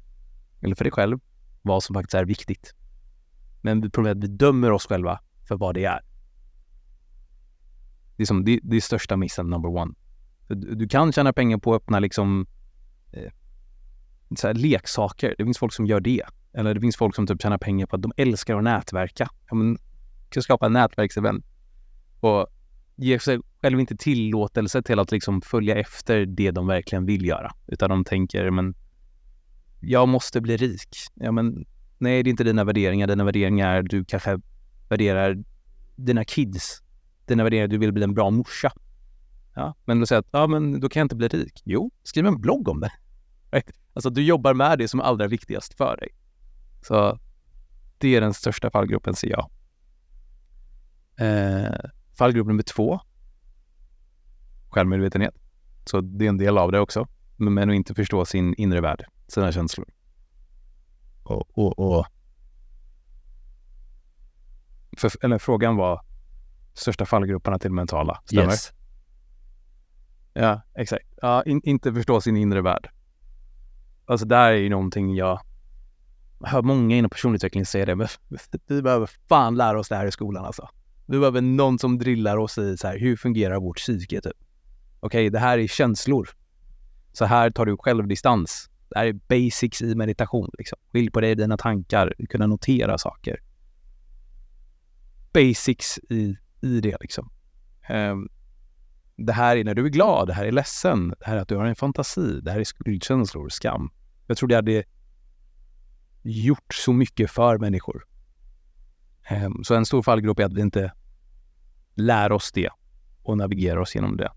eller 0.61 0.75
för 0.75 0.83
dig 0.83 0.91
själv, 0.91 1.19
vad 1.61 1.83
som 1.83 1.93
faktiskt 1.93 2.13
är 2.13 2.25
viktigt. 2.25 2.73
Men 3.61 3.91
problemet 3.91 4.17
är 4.17 4.19
att 4.19 4.31
vi 4.31 4.35
dömer 4.37 4.71
oss 4.71 4.85
själva 4.85 5.19
för 5.47 5.57
vad 5.57 5.75
det 5.75 5.85
är. 5.85 5.99
Det 8.15 8.23
är, 8.23 8.27
som, 8.27 8.45
det, 8.45 8.59
det 8.63 8.75
är 8.75 8.81
största 8.81 9.17
missen 9.17 9.49
number 9.49 9.69
one. 9.69 9.93
För 10.47 10.55
Du, 10.55 10.75
du 10.75 10.87
kan 10.87 11.11
tjäna 11.11 11.33
pengar 11.33 11.57
på 11.57 11.73
att 11.73 11.81
öppna 11.81 11.99
liksom 11.99 12.47
eh, 13.11 13.31
så 14.37 14.47
här 14.47 14.53
leksaker. 14.53 15.35
Det 15.37 15.43
finns 15.43 15.57
folk 15.57 15.73
som 15.73 15.85
gör 15.85 15.99
det. 15.99 16.23
Eller 16.53 16.73
det 16.73 16.81
finns 16.81 16.97
folk 16.97 17.15
som 17.15 17.27
typ 17.27 17.41
tjänar 17.41 17.57
pengar 17.57 17.85
på 17.85 17.95
att 17.95 18.01
de 18.01 18.11
älskar 18.17 18.57
att 18.57 18.63
nätverka. 18.63 19.29
Ja, 19.49 19.55
men, 19.55 19.77
kan 20.29 20.43
skapa 20.43 20.65
en 20.65 20.73
nätverksevent 20.73 21.45
och 22.19 22.47
ge 22.95 23.19
sig 23.19 23.39
själv 23.61 23.79
inte 23.79 23.95
tillåtelse 23.97 24.81
till 24.81 24.99
att 24.99 25.11
liksom 25.11 25.41
följa 25.41 25.75
efter 25.75 26.25
det 26.25 26.51
de 26.51 26.67
verkligen 26.67 27.05
vill 27.05 27.25
göra. 27.25 27.51
Utan 27.67 27.89
de 27.89 28.03
tänker, 28.03 28.51
men 28.51 28.75
jag 29.79 30.07
måste 30.07 30.41
bli 30.41 30.57
rik. 30.57 30.89
Ja, 31.15 31.31
men 31.31 31.65
nej, 32.01 32.23
det 32.23 32.27
är 32.27 32.31
inte 32.31 32.43
dina 32.43 32.63
värderingar. 32.63 33.07
Dina 33.07 33.23
värderingar 33.23 33.81
du 33.83 34.05
kanske 34.05 34.39
värderar 34.89 35.43
dina 35.95 36.25
kids. 36.25 36.81
Dina 37.25 37.43
värderingar, 37.43 37.67
du 37.67 37.77
vill 37.77 37.91
bli 37.91 38.03
en 38.03 38.13
bra 38.13 38.29
morsa. 38.29 38.71
Ja, 39.55 39.75
men 39.85 39.99
du 39.99 40.05
säger 40.05 40.19
att, 40.19 40.27
ja 40.31 40.47
men 40.47 40.79
då 40.79 40.89
kan 40.89 40.99
jag 40.99 41.05
inte 41.05 41.15
bli 41.15 41.27
rik. 41.27 41.61
Jo, 41.65 41.91
skriv 42.03 42.25
en 42.25 42.41
blogg 42.41 42.67
om 42.67 42.79
det. 42.79 42.91
Right? 43.51 43.71
Alltså 43.93 44.09
du 44.09 44.23
jobbar 44.23 44.53
med 44.53 44.77
det 44.77 44.87
som 44.87 44.99
är 44.99 45.03
allra 45.03 45.27
viktigast 45.27 45.73
för 45.73 45.97
dig. 45.97 46.09
Så 46.81 47.19
det 47.97 48.15
är 48.15 48.21
den 48.21 48.33
största 48.33 48.71
fallgruppen 48.71 49.15
ser 49.15 49.29
jag. 49.29 49.49
Eh, 51.17 51.89
fallgrupp 52.17 52.47
nummer 52.47 52.63
två. 52.63 52.99
Självmedvetenhet. 54.69 55.35
Så 55.85 56.01
det 56.01 56.25
är 56.25 56.29
en 56.29 56.37
del 56.37 56.57
av 56.57 56.71
det 56.71 56.79
också. 56.79 57.07
Men 57.37 57.69
att 57.69 57.75
inte 57.75 57.93
förstå 57.93 58.25
sin 58.25 58.53
inre 58.57 58.81
värld, 58.81 59.05
sina 59.27 59.51
känslor. 59.51 59.87
Och, 61.23 61.57
och, 61.57 61.79
och 61.79 62.05
för, 64.97 65.25
eller 65.25 65.37
frågan 65.37 65.75
var 65.75 66.01
största 66.73 67.05
fallgroparna 67.05 67.59
till 67.59 67.71
mentala, 67.71 68.21
stämmer? 68.25 68.43
Yes. 68.43 68.73
Ja, 70.33 70.61
exakt. 70.75 71.05
Ja, 71.21 71.43
in, 71.43 71.61
inte 71.63 71.93
förstå 71.93 72.21
sin 72.21 72.37
inre 72.37 72.61
värld. 72.61 72.89
Alltså 74.05 74.25
där 74.25 74.51
är 74.51 74.57
ju 74.57 74.69
någonting 74.69 75.15
jag, 75.15 75.39
hör 76.43 76.61
många 76.61 76.95
inom 76.95 77.09
personutveckling 77.09 77.65
säga 77.65 77.85
det, 77.85 77.95
men 77.95 78.07
vi 78.67 78.81
behöver 78.81 79.09
fan 79.29 79.55
lära 79.55 79.79
oss 79.79 79.89
det 79.89 79.95
här 79.95 80.05
i 80.05 80.11
skolan 80.11 80.45
alltså. 80.45 80.69
Vi 81.05 81.19
behöver 81.19 81.41
någon 81.41 81.79
som 81.79 81.97
drillar 81.97 82.37
oss 82.37 82.57
i 82.57 82.77
så 82.77 82.87
här, 82.87 82.99
hur 82.99 83.15
fungerar 83.15 83.59
vårt 83.59 83.77
psyke 83.77 84.21
typ? 84.21 84.33
Okej, 84.99 85.19
okay, 85.19 85.29
det 85.29 85.39
här 85.39 85.57
är 85.57 85.67
känslor. 85.67 86.29
Så 87.13 87.25
här 87.25 87.49
tar 87.49 87.65
du 87.65 87.77
självdistans. 87.77 88.69
Det 88.91 88.99
här 88.99 89.05
är 89.05 89.13
basics 89.13 89.81
i 89.81 89.95
meditation. 89.95 90.49
Liksom. 90.57 90.79
Skilj 90.91 91.11
på 91.11 91.21
dig 91.21 91.31
och 91.31 91.37
dina 91.37 91.57
tankar, 91.57 92.13
kunna 92.29 92.47
notera 92.47 92.97
saker. 92.97 93.39
Basics 95.33 95.99
i, 96.09 96.37
i 96.61 96.79
det 96.81 96.97
liksom. 97.01 97.31
Um, 97.89 98.29
det 99.15 99.33
här 99.33 99.57
är 99.57 99.63
när 99.63 99.75
du 99.75 99.85
är 99.85 99.89
glad, 99.89 100.27
det 100.27 100.33
här 100.33 100.45
är 100.45 100.51
ledsen, 100.51 101.09
det 101.09 101.25
här 101.25 101.37
är 101.37 101.41
att 101.41 101.47
du 101.47 101.55
har 101.55 101.65
en 101.65 101.75
fantasi, 101.75 102.41
det 102.41 102.51
här 102.51 102.59
är 102.59 102.63
skuldkänslor, 102.63 103.49
skam. 103.49 103.89
Jag 104.27 104.37
tror 104.37 104.49
det 104.49 104.55
hade 104.55 104.83
gjort 106.21 106.73
så 106.73 106.93
mycket 106.93 107.31
för 107.31 107.57
människor. 107.57 108.05
Um, 109.45 109.63
så 109.63 109.75
en 109.75 109.85
stor 109.85 110.01
fallgrop 110.01 110.39
är 110.39 110.45
att 110.45 110.53
vi 110.53 110.61
inte 110.61 110.91
lär 111.95 112.31
oss 112.31 112.51
det 112.51 112.69
och 113.23 113.37
navigerar 113.37 113.77
oss 113.77 113.95
genom 113.95 114.17
det. 114.17 114.31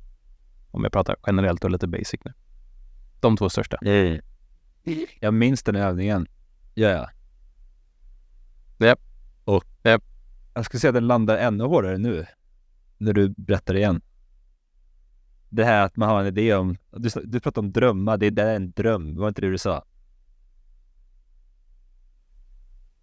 Om 0.71 0.83
jag 0.83 0.93
pratar 0.93 1.17
generellt 1.27 1.65
och 1.65 1.71
lite 1.71 1.87
basic 1.87 2.21
nu. 2.25 2.33
De 3.21 3.37
två 3.37 3.49
största. 3.49 3.77
Mm. 3.77 4.21
Jag 5.21 5.35
minns 5.35 5.63
den 5.63 5.77
övningen. 5.77 6.27
Ja, 6.75 6.89
ja. 6.89 7.11
Yep. 8.87 9.01
Och 9.45 9.65
yep. 9.85 10.03
jag 10.55 10.65
skulle 10.65 10.81
säga 10.81 10.89
att 10.89 10.95
den 10.95 11.07
landar 11.07 11.39
ännu 11.39 11.65
hårdare 11.65 11.99
nu. 11.99 12.27
När 12.99 13.13
du 13.13 13.29
berättar 13.29 13.77
igen. 13.77 14.01
Det 15.49 15.65
här 15.65 15.85
att 15.85 15.97
man 15.97 16.09
har 16.09 16.21
en 16.21 16.27
idé 16.27 16.55
om, 16.55 16.77
du, 16.91 17.09
du 17.25 17.41
pratar 17.41 17.63
om 17.63 17.73
drömmar, 17.73 18.17
det, 18.17 18.31
det 18.31 18.43
är 18.43 18.57
en 18.57 18.73
dröm, 18.73 19.17
var 19.17 19.29
inte 19.29 19.41
det 19.41 19.51
du 19.51 19.59
sa? 19.59 19.85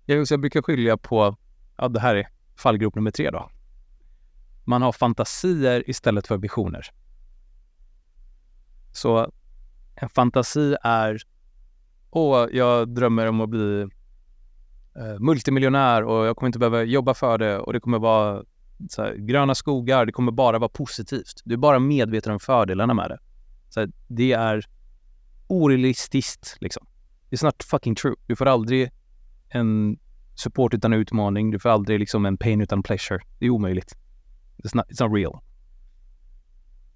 Jag, 0.05 0.27
jag 0.29 0.41
brukar 0.41 0.61
skilja 0.61 0.97
på, 0.97 1.37
ja 1.77 1.87
det 1.87 1.99
här 1.99 2.15
är 2.15 2.27
fallgrop 2.55 2.95
nummer 2.95 3.11
tre 3.11 3.29
då. 3.29 3.49
Man 4.63 4.81
har 4.81 4.91
fantasier 4.91 5.89
istället 5.89 6.27
för 6.27 6.37
visioner. 6.37 6.85
Så 8.91 9.31
en 9.95 10.09
fantasi 10.09 10.75
är, 10.83 11.21
åh, 12.11 12.47
jag 12.51 12.89
drömmer 12.89 13.27
om 13.27 13.41
att 13.41 13.49
bli 13.49 13.81
eh, 14.95 15.19
multimiljonär 15.19 16.03
och 16.03 16.25
jag 16.25 16.35
kommer 16.35 16.47
inte 16.47 16.59
behöva 16.59 16.83
jobba 16.83 17.13
för 17.13 17.37
det 17.37 17.59
och 17.59 17.73
det 17.73 17.79
kommer 17.79 17.99
vara 17.99 18.43
här, 18.97 19.15
gröna 19.15 19.55
skogar, 19.55 20.05
det 20.05 20.11
kommer 20.11 20.31
bara 20.31 20.59
vara 20.59 20.69
positivt. 20.69 21.41
Du 21.45 21.53
är 21.53 21.57
bara 21.57 21.79
medveten 21.79 22.33
om 22.33 22.39
fördelarna 22.39 22.93
med 22.93 23.09
det. 23.09 23.17
Så 23.69 23.79
här, 23.79 23.91
det 24.07 24.31
är 24.31 24.65
orealistiskt 25.47 26.57
liksom. 26.59 26.87
It's 27.29 27.45
not 27.45 27.63
fucking 27.63 27.95
true. 27.95 28.15
Du 28.27 28.35
får 28.35 28.45
aldrig 28.45 28.91
en 29.49 29.99
support 30.35 30.73
utan 30.73 30.93
utmaning. 30.93 31.51
Du 31.51 31.59
får 31.59 31.69
aldrig 31.69 31.99
liksom 31.99 32.25
en 32.25 32.37
pain 32.37 32.61
utan 32.61 32.83
pleasure. 32.83 33.19
Det 33.39 33.45
är 33.45 33.49
omöjligt. 33.49 33.95
It's 34.57 34.75
not, 34.75 34.85
it's 34.89 35.03
not 35.07 35.15
real. 35.15 35.39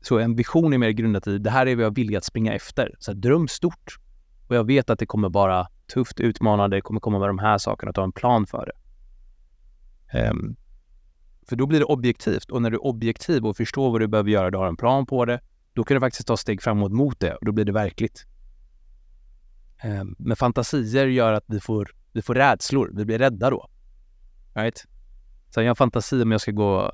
Så 0.02 0.20
en 0.20 0.36
vision 0.36 0.74
är 0.74 0.78
mer 0.78 0.90
grundat 0.90 1.28
i 1.28 1.38
det 1.38 1.50
här 1.50 1.68
är 1.68 1.76
vad 1.76 1.86
jag 1.86 1.96
vill 1.96 2.18
att 2.18 2.24
springa 2.24 2.54
efter. 2.54 2.96
Så 3.00 3.12
här, 3.12 3.18
dröm 3.20 3.48
stort. 3.48 4.00
Och 4.48 4.56
jag 4.56 4.64
vet 4.64 4.90
att 4.90 5.00
det 5.00 5.06
kommer 5.06 5.30
vara 5.30 5.68
tufft, 5.94 6.20
utmanande, 6.20 6.78
det 6.78 6.82
kommer 6.82 7.00
komma 7.00 7.20
med 7.20 7.30
de 7.30 7.40
här 7.40 7.58
sakerna, 7.58 7.90
att 7.90 7.98
ha 7.98 8.04
en 8.04 8.12
plan 8.12 8.48
för 8.48 8.66
det. 8.66 10.30
Um, 10.30 10.56
för 11.50 11.56
då 11.56 11.66
blir 11.66 11.80
det 11.80 11.86
objektivt 11.86 12.52
och 12.52 12.62
när 12.62 12.72
du 12.72 12.78
är 12.78 12.86
objektiv 12.86 13.46
och 13.46 13.58
förstår 13.58 13.92
vad 13.92 14.02
du 14.02 14.08
behöver 14.08 14.30
göra, 14.30 14.52
du 14.52 14.58
har 14.58 14.68
en 14.68 14.78
plan 14.78 15.06
på 15.06 15.26
det, 15.26 15.40
då 15.74 15.84
kan 15.84 15.96
du 15.96 16.02
faktiskt 16.02 16.28
ta 16.28 16.38
steg 16.38 16.62
framåt 16.62 16.92
mot 16.92 17.20
det 17.20 17.36
och 17.36 17.46
då 17.46 17.52
blir 17.52 17.66
det 17.66 17.72
verkligt. 17.72 18.26
Um, 19.84 20.16
men 20.20 20.38
fantasier 20.38 21.08
gör 21.08 21.34
att 21.34 21.44
vi 21.48 21.60
får, 21.60 21.92
vi 22.12 22.22
får 22.22 22.36
rädslor, 22.36 22.92
vi 22.94 23.06
blir 23.06 23.20
rädda 23.20 23.50
då. 23.50 23.70
Right? 24.54 24.86
Så 25.50 25.62
jag 25.62 25.70
har 25.70 25.76
fantasi 25.76 26.24
om 26.24 26.32
jag 26.32 26.42
ska 26.42 26.52
gå 26.52 26.92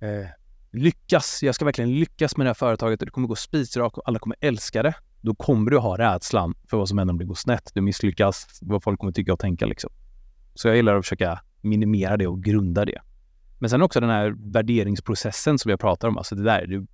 eh, 0.00 0.26
lyckas, 0.70 1.42
jag 1.42 1.54
ska 1.54 1.64
verkligen 1.64 1.94
lyckas 1.94 2.36
med 2.36 2.46
det 2.46 2.48
här 2.48 2.54
företaget 2.54 3.02
och 3.02 3.06
det 3.06 3.12
kommer 3.12 3.28
gå 3.28 3.36
spisrak 3.36 3.98
och 3.98 4.08
alla 4.08 4.18
kommer 4.18 4.36
älska 4.40 4.82
det. 4.82 4.94
Då 5.24 5.34
kommer 5.34 5.70
du 5.70 5.78
ha 5.78 5.98
rädslan 5.98 6.54
för 6.70 6.76
vad 6.76 6.88
som 6.88 6.98
händer 6.98 7.12
om 7.12 7.18
det 7.18 7.24
går 7.24 7.34
snett. 7.34 7.70
Du 7.74 7.80
misslyckas, 7.80 8.58
vad 8.62 8.82
folk 8.82 9.00
kommer 9.00 9.12
tycka 9.12 9.32
och 9.32 9.38
tänka 9.38 9.66
liksom. 9.66 9.90
Så 10.54 10.68
jag 10.68 10.76
gillar 10.76 10.96
att 10.96 11.04
försöka 11.04 11.40
minimera 11.60 12.16
det 12.16 12.26
och 12.26 12.42
grunda 12.42 12.84
det. 12.84 13.00
Men 13.58 13.70
sen 13.70 13.82
också 13.82 14.00
den 14.00 14.10
här 14.10 14.34
värderingsprocessen 14.52 15.58
som 15.58 15.70
jag 15.70 15.80
pratar 15.80 16.08
om. 16.08 16.18
Alltså 16.18 16.34
det 16.34 16.42
där, 16.42 16.66
du, 16.66 16.86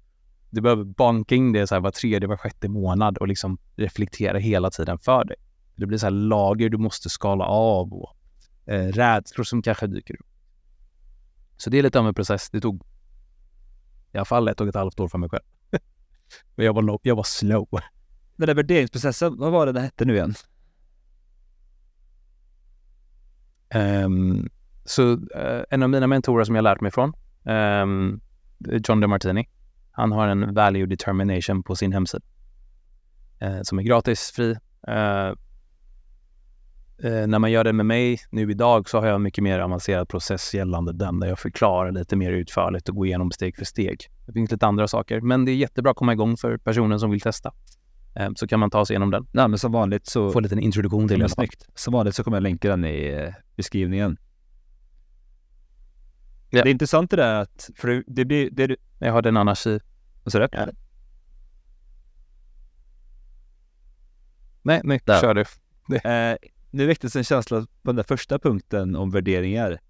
du 0.51 0.61
behöver 0.61 0.85
banka 0.85 1.35
in 1.35 1.53
det 1.53 1.67
så 1.67 1.75
här 1.75 1.81
var 1.81 1.91
tredje, 1.91 2.29
var 2.29 2.37
sjätte 2.37 2.69
månad 2.69 3.19
och 3.19 3.29
liksom 3.29 3.59
reflektera 3.77 4.39
hela 4.39 4.71
tiden 4.71 4.99
för 4.99 5.25
dig. 5.25 5.37
Det 5.77 5.87
blir 5.87 5.99
så 5.99 6.07
här 6.07 6.11
lager 6.11 6.69
du 6.69 6.79
måste 6.79 7.11
skala 7.11 7.45
av 7.45 7.93
och 7.93 8.17
eh, 8.67 8.87
rädslor 8.87 9.45
som 9.45 9.63
kanske 9.63 9.87
dyker 9.87 10.15
upp. 10.15 10.27
Så 11.57 11.71
det 11.71 11.79
är 11.79 11.83
lite 11.83 11.99
av 11.99 12.09
en 12.09 12.15
process. 12.15 12.51
Det 12.51 12.61
tog 12.61 12.83
i 14.13 14.17
alla 14.17 14.25
fall 14.25 14.49
ett 14.49 14.61
och 14.61 14.69
ett 14.69 14.75
halvt 14.75 15.01
år 15.01 15.09
för 15.09 15.19
mig 15.19 15.29
själv. 15.29 15.45
Men 16.55 16.67
jag 16.67 16.73
var, 16.73 16.99
jag 17.03 17.17
var 17.17 17.23
slow. 17.23 17.69
Den 18.41 18.47
där 18.47 18.55
värderingsprocessen, 18.55 19.37
vad 19.39 19.53
var 19.53 19.67
det 19.67 19.73
den 19.73 19.83
hette 19.83 20.05
nu 20.05 20.15
igen? 20.15 20.35
Um, 24.05 24.49
så 24.85 25.13
uh, 25.13 25.63
en 25.71 25.83
av 25.83 25.91
mina 25.91 26.07
mentorer 26.07 26.45
som 26.45 26.55
jag 26.55 26.63
lärt 26.63 26.81
mig 26.81 26.91
från, 26.91 27.13
um, 27.45 28.21
John 28.89 29.01
DeMartini, 29.01 29.49
han 29.91 30.13
har 30.13 30.29
en 30.29 30.55
value 30.55 30.87
determination 30.87 31.63
på 31.63 31.77
sin 31.77 31.93
hemsida. 31.93 32.25
Uh, 33.45 33.63
som 33.63 33.79
är 33.79 33.83
gratis, 33.83 34.31
fri. 34.31 34.51
Uh, 34.89 35.35
när 37.27 37.39
man 37.39 37.51
gör 37.51 37.65
det 37.65 37.73
med 37.73 37.87
mig 37.87 38.19
nu 38.31 38.51
idag 38.51 38.89
så 38.89 38.99
har 38.99 39.07
jag 39.07 39.15
en 39.15 39.23
mycket 39.23 39.45
mer 39.45 39.59
avancerad 39.59 40.09
process 40.09 40.55
gällande 40.55 40.93
den 40.93 41.21
där 41.21 41.29
jag 41.29 41.39
förklarar 41.39 41.93
lite 41.93 42.17
mer 42.17 42.33
utförligt 42.33 42.89
och 42.89 42.95
går 42.95 43.07
igenom 43.07 43.31
steg 43.31 43.57
för 43.57 43.65
steg. 43.65 44.01
Det 44.27 44.33
finns 44.33 44.51
lite 44.51 44.67
andra 44.67 44.89
saker, 44.89 45.21
men 45.21 45.45
det 45.45 45.53
är 45.53 45.57
jättebra 45.57 45.91
att 45.91 45.97
komma 45.97 46.13
igång 46.13 46.37
för 46.37 46.57
personen 46.57 47.01
som 47.01 47.11
vill 47.11 47.21
testa. 47.21 47.53
Eh, 48.15 48.31
så 48.37 48.47
kan 48.47 48.61
man 48.61 48.71
ta 48.71 48.87
sig 48.87 48.95
igenom 48.95 49.11
den. 49.11 49.27
Nej, 49.33 49.49
men 49.49 49.59
som 49.59 49.73
vanligt 49.73 50.07
så... 50.07 50.33
Få 50.33 50.39
en 50.39 50.43
liten 50.43 50.59
introduktion 50.59 51.09
till 51.09 51.19
det. 51.19 51.29
Snyggt. 51.29 51.67
Som 51.75 51.93
vanligt 51.93 52.15
så 52.15 52.25
kommer 52.25 52.37
jag 52.37 52.43
länka 52.43 52.69
den 52.69 52.85
i 52.85 53.09
eh, 53.09 53.35
beskrivningen. 53.57 54.19
Ja. 56.51 56.63
Det 56.63 56.69
är 56.69 56.73
intressant 56.73 57.11
det 57.11 57.17
där 57.17 57.35
att, 57.35 57.71
för 57.77 58.05
det 58.07 58.25
blir... 58.25 58.51
Det, 58.51 58.77
jag 58.99 59.13
har 59.13 59.23
den 59.23 59.37
annars 59.37 59.67
i... 59.67 59.81
Vad 60.25 60.33
sa 60.33 60.39
du? 60.39 60.49
Ja. 60.53 60.67
Nej, 64.63 64.81
nej, 64.85 65.01
kör 65.07 65.35
du. 65.35 65.45
Eh, 66.05 66.37
nu 66.71 66.87
väcktes 66.87 67.17
en 67.17 67.25
känsla 67.25 67.61
på 67.61 67.67
den 67.83 67.97
där 67.97 68.03
första 68.03 68.39
punkten 68.39 68.97
om 68.97 69.11
värderingar. 69.11 69.81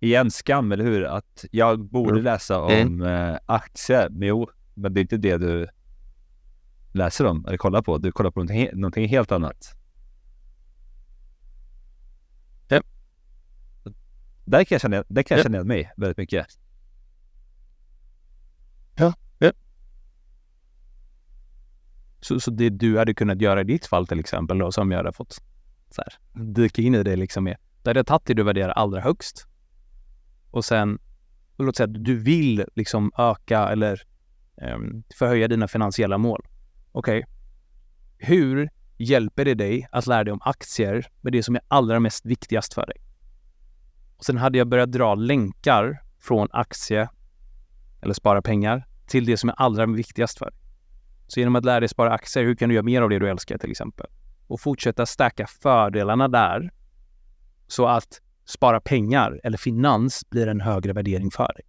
Igen 0.00 0.30
skam, 0.30 0.72
eller 0.72 0.84
hur? 0.84 1.04
Att 1.04 1.44
jag 1.50 1.84
borde 1.84 2.10
mm. 2.10 2.24
läsa 2.24 2.60
om 2.60 2.72
mm. 2.72 3.02
eh, 3.02 3.38
aktier. 3.46 4.08
Men 4.10 4.28
jo, 4.28 4.48
men 4.74 4.94
det 4.94 5.00
är 5.00 5.02
inte 5.02 5.16
det 5.16 5.36
du 5.36 5.68
läser 6.98 7.24
om 7.26 7.44
eller 7.46 7.56
kollar 7.56 7.82
på. 7.82 7.98
Du 7.98 8.12
kollar 8.12 8.30
på 8.30 8.40
någonting, 8.40 8.68
någonting 8.72 9.08
helt 9.08 9.32
annat. 9.32 9.74
Ja. 12.68 12.80
Där 14.44 14.64
kan 14.64 14.74
jag 14.74 14.80
känna, 14.80 15.04
där 15.08 15.22
kan 15.22 15.36
jag 15.36 15.44
känna 15.44 15.56
igen 15.56 15.68
mig 15.68 15.92
väldigt 15.96 16.18
mycket. 16.18 16.46
Ja. 18.96 19.14
ja. 19.38 19.52
Så, 22.20 22.40
så 22.40 22.50
det 22.50 22.70
du 22.70 22.98
hade 22.98 23.14
kunnat 23.14 23.40
göra 23.40 23.60
i 23.60 23.64
ditt 23.64 23.86
fall 23.86 24.06
till 24.06 24.20
exempel 24.20 24.58
då, 24.58 24.72
som 24.72 24.90
jag 24.90 24.98
hade 24.98 25.12
fått 25.12 25.32
så 25.90 26.02
här, 26.02 26.44
dyka 26.54 26.82
in 26.82 26.94
i 26.94 27.02
det 27.02 27.16
liksom 27.16 27.44
med. 27.44 27.56
Där 27.82 27.94
det 27.94 28.04
tagit 28.04 28.26
det 28.26 28.34
du 28.34 28.42
värderar 28.42 28.72
allra 28.72 29.00
högst. 29.00 29.46
Och 30.50 30.64
sen, 30.64 30.98
låt 31.58 31.76
säga 31.76 31.84
att 31.84 32.04
du 32.04 32.18
vill 32.18 32.64
liksom 32.74 33.12
öka 33.18 33.68
eller 33.68 34.02
um, 34.62 35.02
förhöja 35.18 35.48
dina 35.48 35.68
finansiella 35.68 36.18
mål. 36.18 36.46
Okej, 36.92 37.18
okay. 37.18 37.24
hur 38.18 38.70
hjälper 38.96 39.44
det 39.44 39.54
dig 39.54 39.88
att 39.92 40.06
lära 40.06 40.24
dig 40.24 40.32
om 40.32 40.40
aktier 40.42 41.06
med 41.20 41.32
det 41.32 41.42
som 41.42 41.54
är 41.54 41.62
allra 41.68 42.00
mest 42.00 42.26
viktigast 42.26 42.74
för 42.74 42.86
dig? 42.86 42.96
Och 44.16 44.24
sen 44.24 44.36
hade 44.36 44.58
jag 44.58 44.68
börjat 44.68 44.92
dra 44.92 45.14
länkar 45.14 46.02
från 46.20 46.48
aktie 46.52 47.08
eller 48.00 48.14
spara 48.14 48.42
pengar 48.42 48.86
till 49.06 49.24
det 49.24 49.36
som 49.36 49.48
är 49.48 49.54
allra 49.58 49.86
viktigast 49.86 50.38
för 50.38 50.46
dig. 50.46 50.60
Så 51.26 51.40
genom 51.40 51.56
att 51.56 51.64
lära 51.64 51.80
dig 51.80 51.88
spara 51.88 52.12
aktier, 52.12 52.44
hur 52.44 52.54
kan 52.54 52.68
du 52.68 52.74
göra 52.74 52.84
mer 52.84 53.02
av 53.02 53.08
det 53.08 53.18
du 53.18 53.30
älskar 53.30 53.58
till 53.58 53.70
exempel? 53.70 54.06
och 54.48 54.60
fortsätta 54.60 55.06
stärka 55.06 55.46
fördelarna 55.46 56.28
där 56.28 56.70
så 57.66 57.86
att 57.86 58.20
spara 58.44 58.80
pengar 58.80 59.40
eller 59.44 59.58
finans 59.58 60.30
blir 60.30 60.46
en 60.46 60.60
högre 60.60 60.92
värdering 60.92 61.30
för 61.30 61.52
dig. 61.56 61.64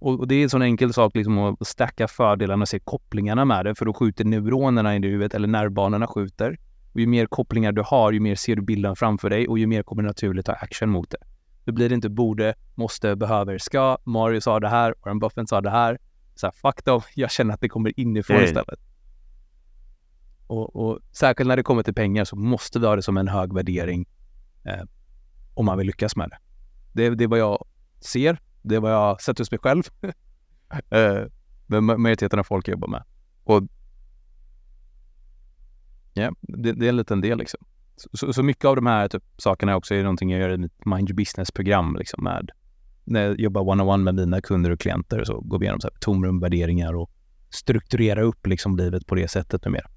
Och, 0.00 0.28
det 0.28 0.34
är 0.34 0.42
en 0.42 0.50
sån 0.50 0.62
enkel 0.62 0.92
sak 0.92 1.16
liksom 1.16 1.38
att 1.38 1.66
stärka 1.66 2.08
fördelarna 2.08 2.62
och 2.62 2.68
se 2.68 2.78
kopplingarna 2.78 3.44
med 3.44 3.64
det, 3.64 3.74
för 3.74 3.84
då 3.84 3.92
skjuter 3.94 4.24
neuronerna 4.24 4.96
i 4.96 4.98
huvudet, 4.98 5.34
eller 5.34 5.48
nervbanorna 5.48 6.06
skjuter. 6.06 6.58
Och 6.92 7.00
ju 7.00 7.06
mer 7.06 7.26
kopplingar 7.26 7.72
du 7.72 7.82
har, 7.86 8.12
ju 8.12 8.20
mer 8.20 8.34
ser 8.34 8.56
du 8.56 8.62
bilden 8.62 8.96
framför 8.96 9.30
dig 9.30 9.48
och 9.48 9.58
ju 9.58 9.66
mer 9.66 9.82
kommer 9.82 10.02
naturligt 10.02 10.46
ta 10.46 10.52
action 10.52 10.90
mot 10.90 11.10
det. 11.10 11.18
Det 11.64 11.72
blir 11.72 11.92
inte 11.92 12.08
borde, 12.08 12.54
måste, 12.74 13.16
behöver, 13.16 13.58
ska. 13.58 13.98
Mario 14.04 14.40
sa 14.40 14.60
det 14.60 14.68
här, 14.68 14.94
Warren 15.04 15.18
Buffett 15.18 15.48
sa 15.48 15.60
det 15.60 15.70
här. 15.70 15.98
Så 16.34 16.46
här, 16.46 16.52
fuck 16.52 16.84
dem, 16.84 17.00
jag 17.14 17.30
känner 17.30 17.54
att 17.54 17.60
det 17.60 17.68
kommer 17.68 18.00
inifrån 18.00 18.36
mm. 18.36 18.48
istället. 18.48 18.80
Och, 20.46 20.76
och, 20.76 20.98
särskilt 21.12 21.48
när 21.48 21.56
det 21.56 21.62
kommer 21.62 21.82
till 21.82 21.94
pengar 21.94 22.24
så 22.24 22.36
måste 22.36 22.78
vi 22.78 22.86
ha 22.86 22.96
det 22.96 23.02
som 23.02 23.16
en 23.16 23.28
hög 23.28 23.54
värdering 23.54 24.08
eh, 24.64 24.82
om 25.54 25.66
man 25.66 25.78
vill 25.78 25.86
lyckas 25.86 26.16
med 26.16 26.30
det. 26.30 26.38
det. 26.92 27.14
Det 27.14 27.24
är 27.24 27.28
vad 27.28 27.38
jag 27.38 27.66
ser, 28.00 28.38
det 28.62 28.74
är 28.74 28.80
vad 28.80 28.92
jag 28.92 28.98
har 28.98 29.18
sett 29.18 29.38
hos 29.38 29.50
mig 29.50 29.60
själv. 29.60 29.82
Eh, 30.90 31.24
men 31.66 31.84
majoriteten 31.84 32.38
av 32.38 32.44
folk 32.44 32.68
jag 32.68 32.72
jobbar 32.72 32.88
med. 32.88 33.02
Och 33.44 33.62
ja, 36.14 36.32
det, 36.40 36.72
det, 36.72 36.86
är 36.86 36.88
en 36.88 36.96
liten 36.96 37.20
del 37.20 37.38
liksom. 37.38 37.60
Så, 37.96 38.32
så, 38.32 38.42
mycket 38.42 38.64
av 38.64 38.76
de 38.76 38.86
här 38.86 39.08
typ, 39.08 39.22
sakerna 39.36 39.76
också 39.76 39.94
är 39.94 40.02
någonting 40.02 40.30
jag 40.30 40.40
gör 40.40 40.50
i 40.50 40.58
mitt 40.58 40.84
Mind 40.84 41.10
Your 41.10 41.16
Business-program 41.16 41.96
liksom 41.96 42.24
med 42.24 42.50
när 43.04 43.22
jag 43.22 43.40
jobbar 43.40 43.60
one-on-one 43.60 44.04
med 44.04 44.14
mina 44.14 44.40
kunder 44.40 44.70
och 44.70 44.80
klienter 44.80 45.24
så 45.24 45.40
går 45.40 45.58
vi 45.58 45.64
igenom 45.64 45.80
så 45.80 45.88
här, 45.88 45.94
tomrum, 46.00 46.40
värderingar 46.40 46.94
och 46.94 47.10
strukturera 47.50 48.22
upp 48.22 48.46
liksom 48.46 48.76
livet 48.76 49.06
på 49.06 49.14
det 49.14 49.28
sättet 49.28 49.64
numera. 49.64 49.90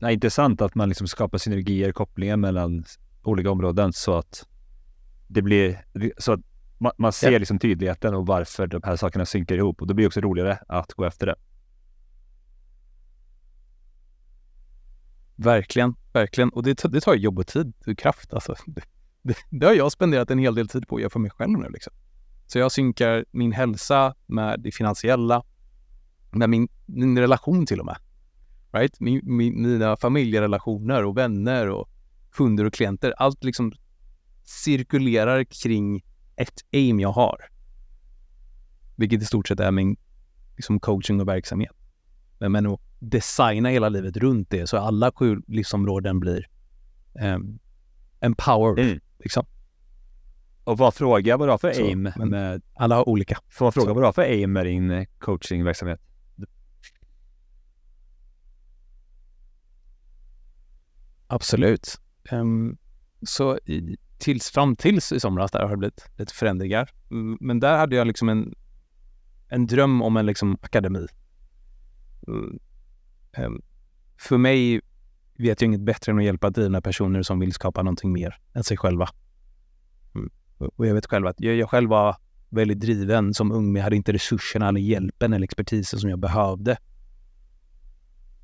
mer. 0.00 0.10
Intressant 0.10 0.60
att 0.60 0.74
man 0.74 0.88
liksom 0.88 1.08
skapar 1.08 1.38
synergier, 1.38 1.92
kopplingar 1.92 2.36
mellan 2.36 2.84
olika 3.22 3.50
områden 3.50 3.92
så 3.92 4.14
att 4.18 4.46
det 5.26 5.42
blir 5.42 5.84
så 6.18 6.32
att 6.32 6.40
man, 6.78 6.92
man 6.98 7.12
ser 7.12 7.32
ja. 7.32 7.38
liksom 7.38 7.58
tydligheten 7.58 8.14
och 8.14 8.26
varför 8.26 8.66
de 8.66 8.80
här 8.84 8.96
sakerna 8.96 9.26
synkar 9.26 9.56
ihop 9.56 9.80
och 9.80 9.86
då 9.86 9.94
blir 9.94 10.04
det 10.04 10.06
också 10.06 10.20
roligare 10.20 10.58
att 10.68 10.92
gå 10.92 11.04
efter 11.04 11.26
det. 11.26 11.34
Verkligen, 15.36 15.94
verkligen. 16.12 16.48
Och 16.48 16.62
det, 16.62 16.82
det 16.92 17.00
tar 17.00 17.14
jobb 17.14 17.38
och 17.38 17.46
tid 17.46 17.72
och 17.86 17.98
kraft. 17.98 18.34
Alltså. 18.34 18.54
Det, 18.66 18.82
det, 19.22 19.36
det, 19.50 19.66
har 19.66 19.74
jag 19.74 19.92
spenderat 19.92 20.30
en 20.30 20.38
hel 20.38 20.54
del 20.54 20.68
tid 20.68 20.88
på 20.88 20.94
att 20.96 21.00
göra 21.00 21.10
för 21.10 21.20
mig 21.20 21.30
själv 21.30 21.58
nu. 21.58 21.68
Liksom. 21.68 21.92
Så 22.46 22.58
jag 22.58 22.72
synkar 22.72 23.24
min 23.30 23.52
hälsa 23.52 24.14
med 24.26 24.60
det 24.60 24.72
finansiella, 24.72 25.42
med 26.30 26.50
min, 26.50 26.68
min 26.86 27.18
relation 27.18 27.66
till 27.66 27.80
och 27.80 27.86
med. 27.86 27.96
Right? 28.72 29.00
Min, 29.00 29.20
min, 29.24 29.62
mina 29.62 29.96
familjerelationer 29.96 31.04
och 31.04 31.16
vänner 31.16 31.68
och 31.68 31.88
kunder 32.32 32.64
och 32.64 32.72
klienter. 32.72 33.14
Allt 33.16 33.44
liksom 33.44 33.72
cirkulerar 34.44 35.44
kring 35.44 36.04
ett 36.36 36.64
aim 36.72 37.00
jag 37.00 37.12
har. 37.12 37.48
Vilket 38.96 39.22
i 39.22 39.24
stort 39.24 39.48
sett 39.48 39.60
är 39.60 39.70
min 39.70 39.96
liksom, 40.56 40.80
coaching 40.80 41.20
och 41.20 41.28
verksamhet. 41.28 41.72
Men, 42.38 42.52
men 42.52 42.66
att 42.66 42.80
designa 42.98 43.68
hela 43.68 43.88
livet 43.88 44.16
runt 44.16 44.50
det 44.50 44.66
så 44.66 44.76
alla 44.76 45.12
sju 45.12 45.42
livsområden 45.46 46.20
blir 46.20 46.48
um, 47.22 47.58
empowered. 48.20 48.86
Mm. 48.86 49.00
Liksom. 49.18 49.46
Och 50.64 50.78
vad 50.78 50.94
fråga 50.94 51.36
vad 51.36 51.48
du 51.48 51.50
har 51.50 51.58
för 51.58 51.72
så, 51.72 51.84
aim? 51.84 52.02
Med, 52.16 52.62
alla 52.74 52.94
har 52.94 53.08
olika. 53.08 53.38
Får 53.48 53.64
man 53.64 53.72
fråga 53.72 53.86
så. 53.86 53.94
vad 53.94 54.02
du 54.02 54.06
har 54.06 54.12
för 54.12 54.22
aim 54.22 54.52
med 54.52 54.66
din 54.66 54.90
eh, 54.90 55.04
coachingverksamhet? 55.18 56.00
Absolut. 61.26 62.00
Um, 62.30 62.78
så 63.26 63.58
i, 63.64 63.96
tills, 64.18 64.50
fram 64.50 64.76
tills 64.76 65.12
i 65.12 65.20
somras 65.20 65.50
där 65.50 65.62
har 65.62 65.70
det 65.70 65.76
blivit 65.76 66.10
lite 66.16 66.34
förändringar. 66.34 66.90
Mm, 67.10 67.38
men 67.40 67.60
där 67.60 67.78
hade 67.78 67.96
jag 67.96 68.06
liksom 68.06 68.28
en, 68.28 68.54
en 69.48 69.66
dröm 69.66 70.02
om 70.02 70.16
en 70.16 70.26
liksom 70.26 70.58
akademi. 70.60 71.06
Mm. 72.28 72.58
Ehm, 73.32 73.62
för 74.18 74.38
mig 74.38 74.80
vet 75.38 75.60
jag 75.60 75.68
inget 75.68 75.80
bättre 75.80 76.12
än 76.12 76.18
att 76.18 76.24
hjälpa 76.24 76.50
drivna 76.50 76.80
personer 76.80 77.22
som 77.22 77.40
vill 77.40 77.52
skapa 77.52 77.82
någonting 77.82 78.12
mer 78.12 78.36
än 78.54 78.64
sig 78.64 78.76
själva. 78.76 79.08
Mm. 80.14 80.30
Och 80.58 80.86
jag 80.86 80.94
vet 80.94 81.06
själv 81.06 81.26
att 81.26 81.36
jag, 81.38 81.56
jag 81.56 81.70
själv 81.70 81.90
var 81.90 82.16
väldigt 82.48 82.80
driven 82.80 83.34
som 83.34 83.52
ung, 83.52 83.66
men 83.66 83.76
jag 83.76 83.84
hade 83.84 83.96
inte 83.96 84.12
resurserna 84.12 84.68
eller 84.68 84.80
hjälpen 84.80 85.32
eller 85.32 85.44
expertisen 85.44 86.00
som 86.00 86.10
jag 86.10 86.18
behövde 86.18 86.76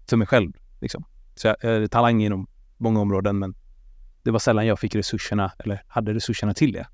för 0.09 0.17
mig 0.17 0.27
själv. 0.27 0.53
Liksom. 0.81 1.05
Så 1.35 1.49
jag 1.49 1.65
är 1.65 1.87
talang 1.87 2.23
inom 2.23 2.47
många 2.77 3.01
områden, 3.01 3.39
men 3.39 3.55
det 4.23 4.31
var 4.31 4.39
sällan 4.39 4.67
jag 4.67 4.79
fick 4.79 4.95
resurserna 4.95 5.53
eller 5.59 5.83
hade 5.89 6.15
resurserna 6.15 6.55
till 6.55 6.73
det. 6.73 6.87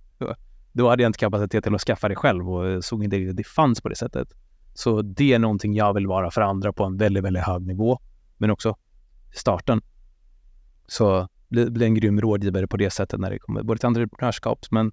Då 0.73 0.89
hade 0.89 1.03
jag 1.03 1.09
inte 1.09 1.19
kapacitet 1.19 1.65
till 1.65 1.75
att 1.75 1.81
skaffa 1.81 2.09
det 2.09 2.15
själv 2.15 2.51
och 2.51 2.69
eh, 2.69 2.81
såg 2.81 3.05
inte 3.05 3.31
att 3.31 3.37
det 3.37 3.47
fanns 3.47 3.81
på 3.81 3.89
det 3.89 3.97
sättet. 3.97 4.29
Så 4.75 5.03
det 5.03 5.33
är 5.33 5.39
någonting 5.39 5.75
jag 5.75 5.95
vill 5.95 6.07
vara 6.07 6.31
för 6.31 6.41
andra 6.41 6.73
på 6.73 6.85
en 6.85 6.97
väldigt, 6.97 7.25
väldigt 7.25 7.43
hög 7.43 7.67
nivå. 7.67 7.99
Men 8.37 8.51
också 8.51 8.77
starten. 9.35 9.81
Så 10.87 11.29
bli, 11.49 11.71
bli 11.71 11.85
en 11.85 11.95
grym 11.95 12.21
rådgivare 12.21 12.67
på 12.67 12.77
det 12.77 12.91
sättet 12.91 13.21
när 13.21 13.31
det 13.31 13.39
kommer 13.39 13.63
både 13.63 13.79
till 13.79 13.87
entreprenörskap 13.87 14.67
men 14.71 14.93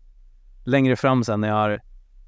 längre 0.64 0.96
fram 0.96 1.24
sen 1.24 1.42
när 1.42 1.48
jag 1.48 1.56
har 1.56 1.82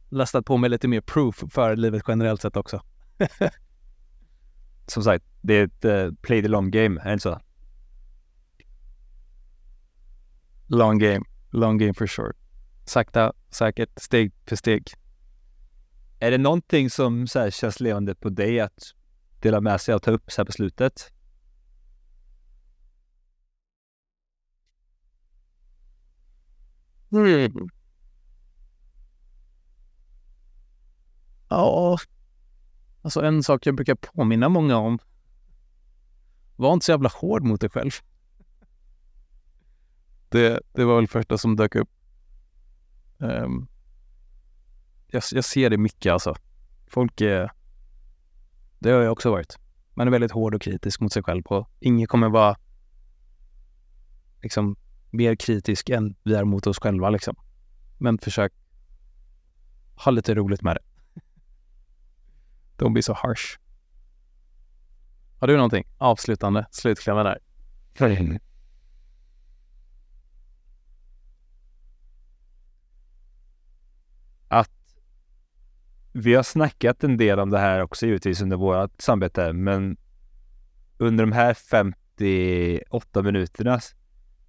lastat 0.10 0.46
på 0.46 0.58
mig 0.58 0.70
lite 0.70 0.88
mer 0.88 1.02
proof 1.02 1.44
för 1.52 1.76
livet 1.76 2.04
generellt 2.08 2.42
sett 2.42 2.58
också. 2.58 2.82
Som 4.88 5.04
sagt, 5.04 5.26
det 5.42 5.54
är 5.54 5.64
ett 5.64 5.86
uh, 5.86 6.16
play 6.22 6.42
the 6.42 6.48
long 6.48 6.72
game, 6.72 7.02
är 7.02 7.06
det 7.06 7.14
inte 7.14 7.24
så? 7.24 7.40
Long 10.70 10.98
game, 10.98 11.26
long 11.52 11.78
game 11.78 11.94
for 11.94 12.08
sure. 12.08 12.34
Sakta, 12.86 13.34
säkert, 13.50 13.90
steg 14.00 14.34
för 14.46 14.56
steg. 14.56 14.94
Är 16.20 16.32
det 16.32 16.38
någonting 16.38 16.90
som 16.90 17.28
så 17.28 17.40
här, 17.40 17.52
känns 17.52 17.80
levande 17.80 18.16
på 18.16 18.30
dig 18.30 18.60
att 18.60 18.94
dela 19.42 19.62
med 19.62 19.82
sig 19.82 19.96
och 19.96 20.02
ta 20.02 20.12
upp 20.12 20.32
så 20.32 20.42
här 20.42 20.46
på 20.46 20.52
slutet? 20.52 21.12
Mm. 27.12 27.70
Ja, 31.50 31.98
alltså 33.02 33.22
en 33.22 33.44
sak 33.44 33.66
jag 33.66 33.76
brukar 33.76 33.96
påminna 33.96 34.50
många 34.50 34.78
om. 34.78 35.00
Var 36.56 36.74
inte 36.74 36.86
så 36.86 36.92
jävla 36.92 37.10
hård 37.10 37.44
mot 37.44 37.62
dig 37.62 37.70
själv. 37.70 37.92
Det, 40.38 40.60
det 40.74 40.86
var 40.86 40.96
väl 40.96 41.08
första 41.08 41.38
som 41.38 41.56
dök 41.56 41.76
upp. 41.76 41.90
Um, 43.18 43.68
jag, 45.08 45.24
jag, 45.32 45.44
ser 45.44 45.70
det 45.70 45.78
mycket 45.78 46.14
alltså. 46.14 46.36
Folk 46.88 47.22
är... 47.22 47.52
Det 48.80 48.92
har 48.92 49.02
jag 49.02 49.12
också 49.12 49.32
varit. 49.32 49.58
Man 49.94 50.08
är 50.08 50.12
väldigt 50.12 50.32
hård 50.32 50.56
och 50.56 50.62
kritisk 50.62 51.02
mot 51.02 51.14
sig 51.14 51.24
själv. 51.24 51.44
Och 51.46 51.70
ingen 51.80 52.08
kommer 52.08 52.30
vara 52.30 52.58
liksom 54.42 54.76
mer 55.10 55.36
kritisk 55.36 55.90
än 55.90 56.16
vi 56.24 56.36
är 56.36 56.44
mot 56.44 56.68
oss 56.68 56.80
själva 56.80 57.10
liksom. 57.10 57.36
Men 57.98 58.18
försök 58.18 58.54
ha 59.96 60.12
lite 60.12 60.36
roligt 60.36 60.62
med 60.62 60.76
det. 60.76 61.22
Don't 62.78 62.94
be 62.94 63.02
so 63.02 63.14
harsh. 63.14 63.60
Har 65.40 65.48
du 65.48 65.56
någonting 65.56 65.88
avslutande, 65.98 66.66
slutklämma 66.72 67.24
där? 67.24 67.40
Vi 76.18 76.36
har 76.36 76.44
snackat 76.44 77.04
en 77.04 77.18
del 77.18 77.40
om 77.40 77.50
det 77.50 77.60
här 77.60 77.82
också 77.82 78.06
givetvis 78.06 78.42
under 78.42 78.58
vårt 78.58 79.02
samarbete, 79.02 79.54
men 79.54 79.98
under 80.98 81.26
de 81.26 81.32
här 81.32 81.54
58 81.54 83.22
minuterna 83.22 83.80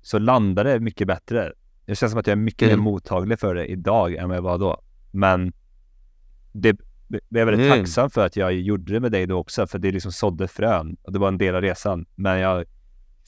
så 0.03 0.19
landar 0.19 0.64
det 0.64 0.81
mycket 0.81 1.07
bättre. 1.07 1.53
Det 1.87 1.95
känns 1.95 2.12
som 2.12 2.21
att 2.21 2.27
jag 2.27 2.33
är 2.33 2.37
mycket 2.37 2.62
mm. 2.62 2.79
mer 2.79 2.85
mottaglig 2.85 3.39
för 3.39 3.55
det 3.55 3.66
idag 3.66 4.14
än 4.14 4.29
vad 4.29 4.37
jag 4.37 4.43
var 4.43 4.59
då. 4.59 4.83
Men 5.11 5.53
det, 6.53 6.77
jag 7.09 7.41
är 7.41 7.45
väldigt 7.45 7.66
mm. 7.66 7.79
tacksam 7.79 8.11
för 8.11 8.27
att 8.27 8.37
jag 8.37 8.53
gjorde 8.53 8.93
det 8.93 9.01
med 9.01 9.12
dig 9.12 9.27
då 9.27 9.39
också, 9.39 9.66
för 9.66 9.79
det 9.79 9.93
liksom 9.93 10.12
sådde 10.12 10.49
frön 10.49 10.97
och 11.03 11.12
det 11.12 11.19
var 11.19 11.29
en 11.29 11.39
del 11.39 11.55
av 11.55 11.62
resan. 11.62 12.07
Men 12.14 12.39
jag 12.39 12.64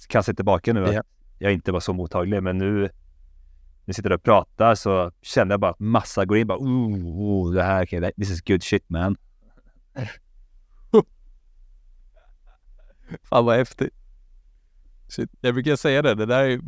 kan 0.09 0.23
se 0.23 0.35
tillbaka 0.35 0.73
nu 0.73 0.85
att 0.85 0.93
yeah. 0.93 1.05
jag 1.39 1.53
inte 1.53 1.73
var 1.73 1.81
så 1.81 1.93
mottaglig, 1.93 2.43
men 2.43 2.59
nu 2.59 2.91
vi 3.91 3.95
sitter 3.95 4.13
och 4.13 4.23
pratar 4.23 4.75
så 4.75 5.13
känner 5.23 5.53
jag 5.53 5.61
bara 5.61 5.71
att 5.71 5.81
massa 5.81 6.25
går 6.25 6.39
in 6.39 6.47
bara 6.47 6.59
oh, 6.59 6.95
oh 6.95 7.53
det 7.53 7.63
här, 7.63 7.83
okay, 7.83 8.13
this 8.13 8.31
is 8.31 8.43
good 8.43 8.63
shit 8.63 8.85
man. 8.89 9.17
Fan 13.23 13.45
vad 13.45 13.57
häftigt. 13.57 13.95
Shit. 15.09 15.31
Jag 15.41 15.55
brukar 15.55 15.77
säga 15.77 16.03
det, 16.03 16.15
det 16.15 16.27
där 16.27 16.45
är 16.45 16.61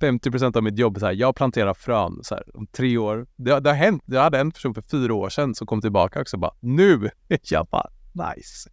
50 0.00 0.30
procent 0.30 0.56
av 0.56 0.62
mitt 0.62 0.78
jobb. 0.78 0.98
Så 0.98 1.06
här, 1.06 1.12
jag 1.12 1.36
planterar 1.36 1.74
frön 1.74 2.20
så 2.22 2.34
här, 2.34 2.56
om 2.56 2.66
tre 2.66 2.98
år. 2.98 3.26
Det, 3.36 3.60
det 3.60 3.70
har 3.70 3.76
hänt. 3.76 4.02
Jag 4.06 4.22
hade 4.22 4.38
en 4.38 4.50
person 4.50 4.74
för 4.74 4.82
fyra 4.82 5.14
år 5.14 5.28
sedan 5.28 5.54
som 5.54 5.66
kom 5.66 5.80
tillbaka 5.80 6.20
också 6.20 6.36
bara 6.36 6.54
nu. 6.60 7.10
Jag 7.42 7.66
bara 7.66 7.90
nice. 8.12 8.70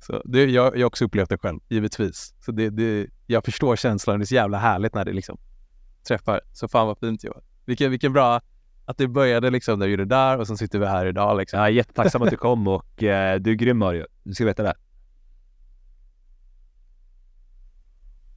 Så 0.00 0.22
det, 0.24 0.44
jag, 0.44 0.62
har 0.62 0.84
också 0.84 1.04
upplevt 1.04 1.28
det 1.28 1.38
själv, 1.38 1.60
givetvis. 1.68 2.34
Så 2.40 2.52
det, 2.52 2.70
det, 2.70 3.06
jag 3.26 3.44
förstår 3.44 3.76
känslan. 3.76 4.18
Det 4.18 4.24
är 4.24 4.26
så 4.26 4.34
jävla 4.34 4.58
härligt 4.58 4.94
när 4.94 5.04
det 5.04 5.12
liksom 5.12 5.38
träffar. 6.04 6.40
Så 6.52 6.68
fan 6.68 6.86
vad 6.86 6.98
fint 6.98 7.24
Johan. 7.24 7.42
Vilken, 7.64 7.90
vilken 7.90 8.12
bra 8.12 8.40
att 8.84 8.98
det 8.98 9.08
började 9.08 9.50
liksom 9.50 9.78
när 9.78 9.86
du 9.86 9.92
gjorde 9.92 10.04
det 10.04 10.14
där 10.14 10.38
och 10.38 10.46
sen 10.46 10.56
sitter 10.56 10.78
vi 10.78 10.86
här 10.86 11.06
idag 11.06 11.36
liksom. 11.36 11.58
Jag 11.58 11.66
är 11.66 11.72
jättetacksam 11.72 12.22
att 12.22 12.30
du 12.30 12.36
kom 12.36 12.68
och 12.68 13.02
eh, 13.02 13.40
du 13.40 13.50
är 13.50 13.54
grym 13.54 13.78
Mario. 13.78 14.06
Du 14.22 14.34
ska 14.34 14.44
veta 14.44 14.62
det. 14.62 14.74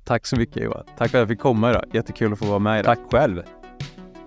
Tack 0.06 0.26
så 0.26 0.36
mycket 0.36 0.64
Johan. 0.64 0.84
Tack 0.98 1.12
för 1.12 1.18
att 1.18 1.22
jag 1.22 1.28
fick 1.28 1.40
komma 1.40 1.70
idag. 1.70 1.86
Jättekul 1.94 2.34
att 2.34 2.40
få 2.40 2.46
vara 2.46 2.60
med 2.60 2.80
idag. 2.80 2.98
Tack 2.98 3.12
själv. 3.12 3.44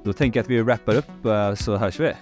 Då 0.05 0.13
tänker 0.13 0.39
jag 0.39 0.45
att 0.45 0.51
vi 0.51 0.63
wrappar 0.63 0.95
upp 0.95 1.25
eh, 1.25 1.55
så 1.55 1.77
hörs 1.77 2.01
vi. 2.01 2.13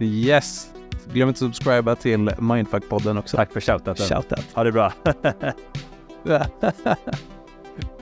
Yes! 0.00 0.72
Glöm 1.12 1.28
inte 1.28 1.36
att 1.44 1.54
subscriba 1.54 1.94
till 1.94 2.30
Mindfuck-podden 2.30 3.18
också. 3.18 3.36
Tack 3.36 3.52
för 3.52 3.60
shoutouten. 3.60 4.06
Shoutout. 4.06 4.52
Ha 4.54 4.64
det 4.64 4.72
bra. 4.72 4.92